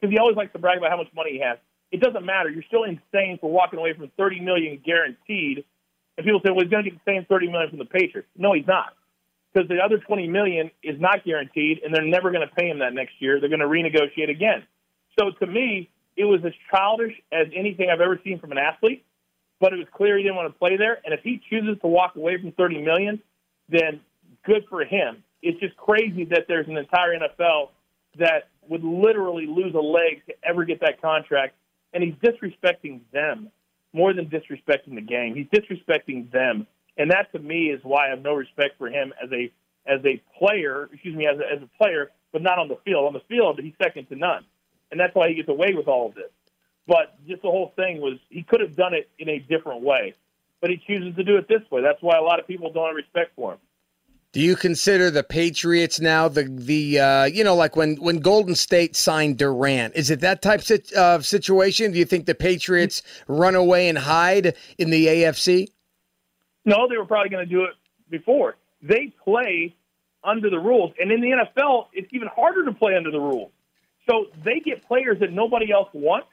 Because 0.00 0.12
he 0.12 0.18
always 0.18 0.36
likes 0.36 0.52
to 0.52 0.58
brag 0.58 0.78
about 0.78 0.90
how 0.90 0.96
much 0.96 1.12
money 1.14 1.32
he 1.32 1.40
has. 1.40 1.58
It 1.90 2.00
doesn't 2.00 2.24
matter. 2.24 2.50
You're 2.50 2.64
still 2.64 2.84
insane 2.84 3.38
for 3.40 3.50
walking 3.50 3.78
away 3.78 3.92
from 3.94 4.10
thirty 4.16 4.40
million 4.40 4.80
guaranteed. 4.84 5.64
And 6.16 6.24
people 6.24 6.40
say, 6.44 6.50
well, 6.50 6.60
he's 6.62 6.70
going 6.70 6.84
to 6.84 6.90
get 6.90 7.04
the 7.04 7.10
same 7.10 7.24
thirty 7.26 7.48
million 7.48 7.70
from 7.70 7.78
the 7.78 7.86
Patriots. 7.86 8.28
No, 8.36 8.52
he's 8.52 8.66
not 8.66 8.94
because 9.54 9.68
the 9.68 9.78
other 9.78 9.98
20 9.98 10.26
million 10.28 10.70
is 10.82 11.00
not 11.00 11.24
guaranteed 11.24 11.80
and 11.84 11.94
they're 11.94 12.04
never 12.04 12.32
going 12.32 12.46
to 12.46 12.54
pay 12.54 12.68
him 12.68 12.80
that 12.80 12.92
next 12.92 13.14
year. 13.20 13.38
They're 13.38 13.48
going 13.48 13.60
to 13.60 13.66
renegotiate 13.66 14.28
again. 14.28 14.64
So 15.18 15.30
to 15.30 15.46
me, 15.46 15.90
it 16.16 16.24
was 16.24 16.40
as 16.44 16.52
childish 16.70 17.12
as 17.32 17.46
anything 17.54 17.88
I've 17.90 18.00
ever 18.00 18.20
seen 18.24 18.40
from 18.40 18.52
an 18.52 18.58
athlete, 18.58 19.04
but 19.60 19.72
it 19.72 19.76
was 19.76 19.86
clear 19.94 20.16
he 20.16 20.24
didn't 20.24 20.36
want 20.36 20.52
to 20.52 20.58
play 20.58 20.76
there. 20.76 21.00
And 21.04 21.14
if 21.14 21.20
he 21.22 21.40
chooses 21.50 21.78
to 21.82 21.86
walk 21.86 22.16
away 22.16 22.40
from 22.40 22.52
30 22.52 22.82
million, 22.82 23.22
then 23.68 24.00
good 24.44 24.64
for 24.68 24.84
him. 24.84 25.22
It's 25.42 25.58
just 25.60 25.76
crazy 25.76 26.24
that 26.26 26.46
there's 26.48 26.66
an 26.68 26.76
entire 26.76 27.16
NFL 27.16 27.68
that 28.18 28.48
would 28.68 28.82
literally 28.82 29.46
lose 29.46 29.74
a 29.74 29.80
leg 29.80 30.22
to 30.26 30.34
ever 30.42 30.64
get 30.64 30.80
that 30.80 31.00
contract. 31.00 31.54
And 31.92 32.02
he's 32.02 32.14
disrespecting 32.14 33.00
them 33.12 33.50
more 33.92 34.12
than 34.12 34.26
disrespecting 34.26 34.96
the 34.96 35.00
game. 35.00 35.34
He's 35.34 35.46
disrespecting 35.46 36.30
them 36.32 36.66
and 36.96 37.10
that 37.10 37.32
to 37.32 37.38
me 37.38 37.66
is 37.66 37.80
why 37.82 38.06
I 38.06 38.10
have 38.10 38.22
no 38.22 38.34
respect 38.34 38.78
for 38.78 38.88
him 38.88 39.12
as 39.22 39.30
a 39.32 39.52
as 39.86 40.00
a 40.04 40.22
player. 40.38 40.88
Excuse 40.92 41.16
me, 41.16 41.26
as 41.26 41.38
a, 41.38 41.52
as 41.52 41.62
a 41.62 41.68
player, 41.78 42.10
but 42.32 42.42
not 42.42 42.58
on 42.58 42.68
the 42.68 42.78
field. 42.84 43.06
On 43.06 43.12
the 43.12 43.22
field, 43.28 43.60
he's 43.60 43.74
second 43.82 44.08
to 44.08 44.16
none, 44.16 44.44
and 44.90 44.98
that's 44.98 45.14
why 45.14 45.28
he 45.28 45.34
gets 45.34 45.48
away 45.48 45.74
with 45.74 45.88
all 45.88 46.08
of 46.08 46.14
this. 46.14 46.30
But 46.86 47.16
just 47.26 47.42
the 47.42 47.50
whole 47.50 47.72
thing 47.76 48.00
was 48.00 48.18
he 48.28 48.42
could 48.42 48.60
have 48.60 48.76
done 48.76 48.94
it 48.94 49.08
in 49.18 49.28
a 49.28 49.38
different 49.38 49.82
way, 49.82 50.14
but 50.60 50.70
he 50.70 50.80
chooses 50.86 51.16
to 51.16 51.24
do 51.24 51.36
it 51.36 51.48
this 51.48 51.62
way. 51.70 51.82
That's 51.82 52.02
why 52.02 52.18
a 52.18 52.22
lot 52.22 52.38
of 52.38 52.46
people 52.46 52.72
don't 52.72 52.86
have 52.86 52.96
respect 52.96 53.32
for 53.34 53.52
him. 53.52 53.58
Do 54.32 54.40
you 54.40 54.56
consider 54.56 55.12
the 55.12 55.22
Patriots 55.22 56.00
now 56.00 56.26
the 56.26 56.42
the 56.42 56.98
uh, 56.98 57.24
you 57.26 57.44
know 57.44 57.54
like 57.54 57.76
when 57.76 57.94
when 57.96 58.18
Golden 58.18 58.56
State 58.56 58.96
signed 58.96 59.38
Durant? 59.38 59.94
Is 59.94 60.10
it 60.10 60.20
that 60.20 60.42
type 60.42 60.62
of 60.96 61.24
situation? 61.24 61.92
Do 61.92 62.00
you 62.00 62.04
think 62.04 62.26
the 62.26 62.34
Patriots 62.34 63.02
run 63.28 63.54
away 63.54 63.88
and 63.88 63.96
hide 63.96 64.56
in 64.76 64.90
the 64.90 65.06
AFC? 65.06 65.68
No, 66.64 66.88
they 66.88 66.96
were 66.96 67.04
probably 67.04 67.30
going 67.30 67.46
to 67.46 67.52
do 67.52 67.64
it 67.64 67.74
before. 68.08 68.56
They 68.82 69.12
play 69.24 69.74
under 70.22 70.50
the 70.50 70.58
rules. 70.58 70.92
And 70.98 71.10
in 71.12 71.20
the 71.20 71.30
NFL, 71.30 71.88
it's 71.92 72.08
even 72.12 72.28
harder 72.34 72.64
to 72.64 72.72
play 72.72 72.96
under 72.96 73.10
the 73.10 73.20
rules. 73.20 73.50
So 74.08 74.26
they 74.44 74.60
get 74.60 74.86
players 74.86 75.18
that 75.20 75.32
nobody 75.32 75.72
else 75.72 75.88
wants, 75.92 76.28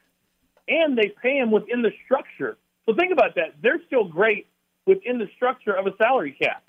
and 0.68 0.96
they 0.96 1.12
pay 1.22 1.40
them 1.40 1.50
within 1.50 1.82
the 1.82 1.90
structure. 2.04 2.56
So 2.86 2.94
think 2.94 3.12
about 3.12 3.34
that. 3.36 3.54
They're 3.62 3.80
still 3.86 4.04
great 4.04 4.46
within 4.86 5.18
the 5.18 5.28
structure 5.36 5.72
of 5.72 5.86
a 5.86 5.96
salary 5.96 6.36
cap. 6.40 6.64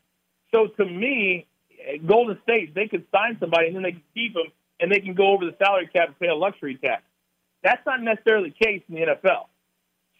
So 0.53 0.67
to 0.67 0.85
me, 0.85 1.47
Golden 2.05 2.37
State, 2.43 2.75
they 2.75 2.87
could 2.87 3.05
sign 3.11 3.37
somebody 3.39 3.67
and 3.67 3.75
then 3.75 3.83
they 3.83 3.91
can 3.91 4.03
keep 4.13 4.33
them 4.33 4.47
and 4.79 4.91
they 4.91 4.99
can 4.99 5.13
go 5.13 5.27
over 5.27 5.45
the 5.45 5.55
salary 5.57 5.89
cap 5.91 6.09
and 6.09 6.19
pay 6.19 6.27
a 6.27 6.35
luxury 6.35 6.75
tax. 6.75 7.03
That's 7.63 7.83
not 7.85 8.01
necessarily 8.01 8.49
the 8.49 8.65
case 8.65 8.81
in 8.89 8.95
the 8.95 9.01
NFL. 9.01 9.45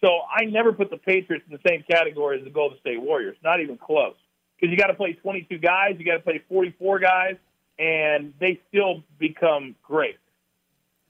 So 0.03 0.19
I 0.29 0.45
never 0.45 0.73
put 0.73 0.89
the 0.89 0.97
Patriots 0.97 1.45
in 1.49 1.57
the 1.57 1.69
same 1.69 1.83
category 1.89 2.37
as 2.37 2.43
the 2.43 2.49
Golden 2.49 2.77
State 2.79 3.01
Warriors, 3.01 3.37
not 3.41 3.61
even 3.61 3.77
close. 3.77 4.15
Because 4.59 4.69
you 4.69 4.77
got 4.77 4.87
to 4.87 4.95
play 4.95 5.13
22 5.13 5.59
guys, 5.59 5.95
you 5.97 6.05
got 6.05 6.17
to 6.17 6.19
play 6.19 6.41
44 6.49 6.99
guys, 6.99 7.35
and 7.79 8.33
they 8.39 8.59
still 8.67 9.03
become 9.17 9.75
great, 9.81 10.17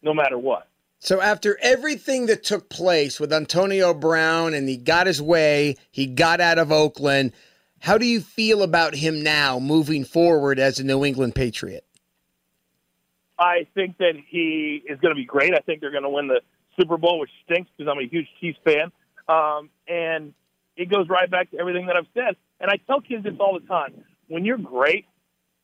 no 0.03 0.13
matter 0.13 0.37
what. 0.37 0.67
So 0.99 1.19
after 1.21 1.57
everything 1.61 2.27
that 2.27 2.43
took 2.43 2.69
place 2.69 3.19
with 3.19 3.33
Antonio 3.33 3.93
Brown 3.93 4.53
and 4.53 4.69
he 4.69 4.77
got 4.77 5.07
his 5.07 5.21
way, 5.21 5.75
he 5.91 6.05
got 6.05 6.39
out 6.39 6.59
of 6.59 6.71
Oakland. 6.71 7.33
How 7.79 7.97
do 7.97 8.05
you 8.05 8.21
feel 8.21 8.61
about 8.61 8.95
him 8.95 9.23
now 9.23 9.59
moving 9.59 10.05
forward 10.05 10.59
as 10.59 10.79
a 10.79 10.83
New 10.83 11.03
England 11.03 11.35
Patriot? 11.35 11.83
I 13.39 13.67
think 13.73 13.97
that 13.97 14.13
he 14.29 14.83
is 14.87 14.99
going 14.99 15.13
to 15.13 15.19
be 15.19 15.25
great. 15.25 15.53
I 15.53 15.59
think 15.59 15.81
they're 15.81 15.91
going 15.91 16.03
to 16.03 16.09
win 16.09 16.27
the 16.27 16.41
Super 16.79 16.97
Bowl, 16.97 17.19
which 17.19 17.29
stinks 17.45 17.69
because 17.75 17.91
I'm 17.91 17.99
a 18.03 18.07
huge 18.07 18.27
Chiefs 18.39 18.59
fan. 18.63 18.91
Um, 19.27 19.69
and 19.87 20.33
it 20.75 20.89
goes 20.89 21.07
right 21.09 21.29
back 21.29 21.51
to 21.51 21.59
everything 21.59 21.87
that 21.87 21.95
I've 21.95 22.07
said. 22.13 22.35
And 22.59 22.69
I 22.69 22.77
tell 22.87 23.01
kids 23.01 23.23
this 23.23 23.33
all 23.39 23.59
the 23.59 23.65
time. 23.67 24.03
When 24.27 24.45
you're 24.45 24.57
great, 24.57 25.05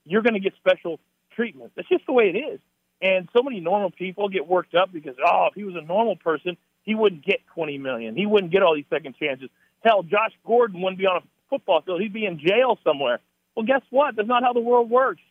you're 0.06 0.22
going 0.22 0.34
to 0.34 0.40
get 0.40 0.54
special 0.56 1.00
treatment. 1.36 1.72
That's 1.76 1.88
just 1.90 2.06
the 2.06 2.14
way 2.14 2.26
it 2.34 2.38
is. 2.38 2.60
And 3.02 3.30
so 3.36 3.42
many 3.42 3.60
normal 3.60 3.92
people 3.92 4.28
get 4.28 4.48
worked 4.48 4.76
up 4.76 4.92
because, 4.92 5.16
oh, 5.26 5.48
if 5.48 5.54
he 5.54 5.64
was 5.64 5.76
a 5.76 5.86
normal 5.86 6.18
person, 6.18 6.58
he 6.84 6.96
wouldn't 6.96 7.24
get 7.24 7.40
20 7.56 7.78
million. 7.78 8.16
He 8.16 8.26
wouldn't 8.26 8.52
get 8.52 8.62
all 8.62 8.76
these 8.76 8.86
second 8.90 9.16
chances. 9.18 9.50
Hell, 9.82 10.04
Josh 10.04 10.34
Gordon 10.46 10.82
wouldn't 10.82 11.00
be 11.00 11.06
on 11.06 11.18
a 11.18 11.22
football 11.50 11.82
field. 11.82 12.02
He'd 12.02 12.14
be 12.14 12.26
in 12.26 12.40
jail 12.40 12.78
somewhere. 12.84 13.20
Well, 13.56 13.66
guess 13.66 13.82
what? 13.90 14.16
That's 14.16 14.28
not 14.28 14.44
how 14.44 14.54
the 14.54 14.60
world 14.60 14.90
works. 14.90 15.22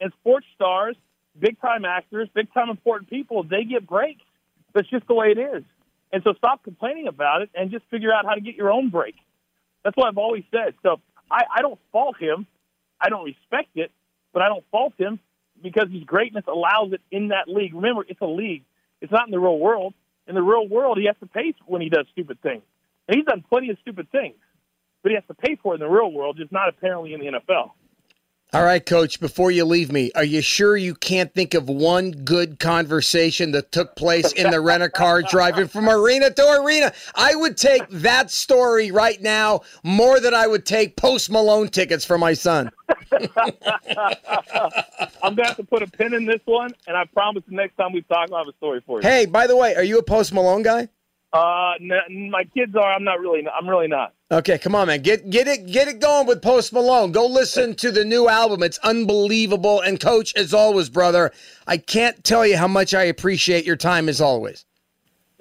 And 0.00 0.12
sports 0.20 0.46
stars, 0.54 0.96
big 1.38 1.60
time 1.60 1.84
actors, 1.84 2.28
big 2.34 2.52
time 2.54 2.70
important 2.70 3.10
people, 3.10 3.42
they 3.42 3.64
get 3.64 3.86
breaks. 3.86 4.22
That's 4.74 4.88
just 4.88 5.06
the 5.06 5.14
way 5.14 5.28
it 5.28 5.38
is. 5.38 5.64
And 6.12 6.22
so 6.24 6.32
stop 6.34 6.64
complaining 6.64 7.06
about 7.06 7.42
it 7.42 7.50
and 7.54 7.70
just 7.70 7.84
figure 7.90 8.12
out 8.12 8.24
how 8.26 8.34
to 8.34 8.40
get 8.40 8.56
your 8.56 8.70
own 8.70 8.90
break. 8.90 9.14
That's 9.84 9.96
what 9.96 10.08
I've 10.08 10.18
always 10.18 10.44
said. 10.50 10.74
So 10.82 11.00
I, 11.30 11.42
I 11.56 11.62
don't 11.62 11.78
fault 11.92 12.16
him. 12.18 12.46
I 13.00 13.08
don't 13.08 13.24
respect 13.24 13.70
it, 13.76 13.90
but 14.32 14.42
I 14.42 14.48
don't 14.48 14.64
fault 14.70 14.94
him 14.98 15.20
because 15.62 15.88
his 15.90 16.04
greatness 16.04 16.44
allows 16.46 16.92
it 16.92 17.00
in 17.10 17.28
that 17.28 17.48
league. 17.48 17.74
Remember, 17.74 18.04
it's 18.06 18.20
a 18.20 18.26
league. 18.26 18.64
It's 19.00 19.12
not 19.12 19.26
in 19.26 19.30
the 19.30 19.38
real 19.38 19.58
world. 19.58 19.94
In 20.26 20.34
the 20.34 20.42
real 20.42 20.68
world, 20.68 20.98
he 20.98 21.06
has 21.06 21.16
to 21.20 21.26
pay 21.26 21.54
when 21.66 21.80
he 21.80 21.88
does 21.88 22.06
stupid 22.12 22.40
things. 22.42 22.62
And 23.08 23.16
he's 23.16 23.24
done 23.24 23.44
plenty 23.48 23.70
of 23.70 23.78
stupid 23.80 24.10
things, 24.12 24.36
but 25.02 25.10
he 25.10 25.16
has 25.16 25.24
to 25.28 25.34
pay 25.34 25.56
for 25.56 25.72
it 25.72 25.76
in 25.76 25.80
the 25.80 25.88
real 25.88 26.12
world, 26.12 26.36
just 26.36 26.52
not 26.52 26.68
apparently 26.68 27.14
in 27.14 27.20
the 27.20 27.26
NFL. 27.26 27.72
All 28.52 28.64
right, 28.64 28.84
coach, 28.84 29.20
before 29.20 29.52
you 29.52 29.64
leave 29.64 29.92
me, 29.92 30.10
are 30.16 30.24
you 30.24 30.40
sure 30.40 30.76
you 30.76 30.96
can't 30.96 31.32
think 31.32 31.54
of 31.54 31.68
one 31.68 32.10
good 32.10 32.58
conversation 32.58 33.52
that 33.52 33.70
took 33.70 33.94
place 33.94 34.32
in 34.32 34.50
the 34.50 34.60
rent 34.60 34.82
a 34.82 34.88
car 34.88 35.22
driving 35.22 35.68
from 35.68 35.88
arena 35.88 36.30
to 36.30 36.60
arena? 36.60 36.92
I 37.14 37.36
would 37.36 37.56
take 37.56 37.88
that 37.90 38.32
story 38.32 38.90
right 38.90 39.22
now 39.22 39.60
more 39.84 40.18
than 40.18 40.34
I 40.34 40.48
would 40.48 40.66
take 40.66 40.96
Post 40.96 41.30
Malone 41.30 41.68
tickets 41.68 42.04
for 42.04 42.18
my 42.18 42.32
son. 42.32 42.70
I'm 45.22 45.36
going 45.36 45.36
to 45.36 45.44
have 45.44 45.56
to 45.56 45.64
put 45.64 45.82
a 45.82 45.86
pin 45.86 46.12
in 46.12 46.26
this 46.26 46.40
one, 46.44 46.74
and 46.88 46.96
I 46.96 47.04
promise 47.04 47.44
the 47.48 47.54
next 47.54 47.76
time 47.76 47.92
we 47.92 48.02
talk, 48.02 48.32
I'll 48.32 48.38
have 48.38 48.48
a 48.48 48.56
story 48.56 48.82
for 48.84 49.00
you. 49.00 49.08
Hey, 49.08 49.26
by 49.26 49.46
the 49.46 49.56
way, 49.56 49.76
are 49.76 49.84
you 49.84 49.98
a 49.98 50.02
Post 50.02 50.32
Malone 50.32 50.62
guy? 50.62 50.88
Uh, 51.32 51.72
n- 51.80 52.30
my 52.30 52.44
kids 52.44 52.74
are. 52.74 52.92
I'm 52.92 53.04
not 53.04 53.20
really. 53.20 53.46
I'm 53.46 53.68
really 53.68 53.86
not. 53.88 54.14
Okay, 54.32 54.58
come 54.58 54.74
on, 54.74 54.88
man. 54.88 55.02
Get 55.02 55.30
get 55.30 55.46
it 55.46 55.66
get 55.66 55.88
it 55.88 56.00
going 56.00 56.26
with 56.26 56.42
Post 56.42 56.72
Malone. 56.72 57.12
Go 57.12 57.26
listen 57.26 57.74
to 57.76 57.90
the 57.90 58.04
new 58.04 58.28
album. 58.28 58.62
It's 58.62 58.78
unbelievable. 58.78 59.80
And 59.80 60.00
coach, 60.00 60.34
as 60.36 60.52
always, 60.54 60.88
brother, 60.88 61.32
I 61.66 61.76
can't 61.76 62.22
tell 62.24 62.46
you 62.46 62.56
how 62.56 62.68
much 62.68 62.94
I 62.94 63.04
appreciate 63.04 63.64
your 63.64 63.76
time 63.76 64.08
as 64.08 64.20
always. 64.20 64.64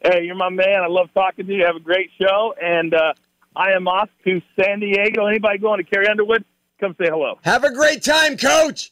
Hey, 0.04 0.24
you're 0.24 0.36
my 0.36 0.50
man. 0.50 0.82
I 0.84 0.88
love 0.88 1.10
talking 1.14 1.46
to 1.48 1.54
you. 1.54 1.66
Have 1.66 1.76
a 1.76 1.82
great 1.82 2.10
show, 2.20 2.54
and 2.62 2.94
uh, 2.94 3.14
I 3.56 3.72
am 3.72 3.88
off 3.88 4.10
to 4.26 4.42
San 4.60 4.80
Diego. 4.80 5.26
Anybody 5.26 5.58
going 5.58 5.84
to 5.84 5.90
Carrie 5.90 6.08
Underwood? 6.08 6.46
Come 6.80 6.96
say 7.00 7.10
hello. 7.10 7.38
Have 7.44 7.64
a 7.64 7.74
great 7.74 8.04
time, 8.04 8.38
coach. 8.38 8.92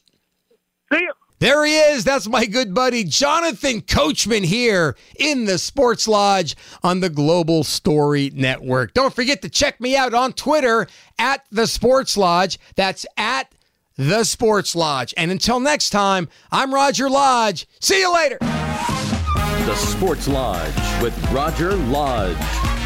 See 0.92 1.00
you. 1.00 1.12
There 1.40 1.64
he 1.64 1.76
is. 1.76 2.02
That's 2.02 2.28
my 2.28 2.46
good 2.46 2.74
buddy, 2.74 3.04
Jonathan 3.04 3.80
Coachman, 3.80 4.42
here 4.42 4.96
in 5.16 5.44
the 5.44 5.58
Sports 5.58 6.08
Lodge 6.08 6.56
on 6.82 6.98
the 6.98 7.10
Global 7.10 7.62
Story 7.62 8.32
Network. 8.34 8.92
Don't 8.92 9.14
forget 9.14 9.42
to 9.42 9.48
check 9.48 9.80
me 9.80 9.96
out 9.96 10.14
on 10.14 10.32
Twitter 10.32 10.88
at 11.16 11.44
the 11.52 11.68
Sports 11.68 12.16
Lodge. 12.16 12.58
That's 12.74 13.06
at 13.16 13.52
the 13.96 14.24
Sports 14.24 14.74
Lodge. 14.74 15.14
And 15.16 15.30
until 15.30 15.60
next 15.60 15.90
time, 15.90 16.28
I'm 16.50 16.74
Roger 16.74 17.08
Lodge. 17.08 17.68
See 17.80 18.00
you 18.00 18.12
later. 18.12 18.38
The 18.40 19.76
Sports 19.76 20.26
Lodge 20.26 21.02
with 21.02 21.16
Roger 21.30 21.74
Lodge 21.74 22.36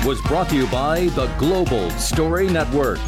was 0.05 0.21
brought 0.23 0.51
to 0.51 0.57
you 0.57 0.67
by 0.67 1.07
the 1.15 1.27
Global 1.39 1.89
Story 1.93 2.49
Network. 2.49 2.99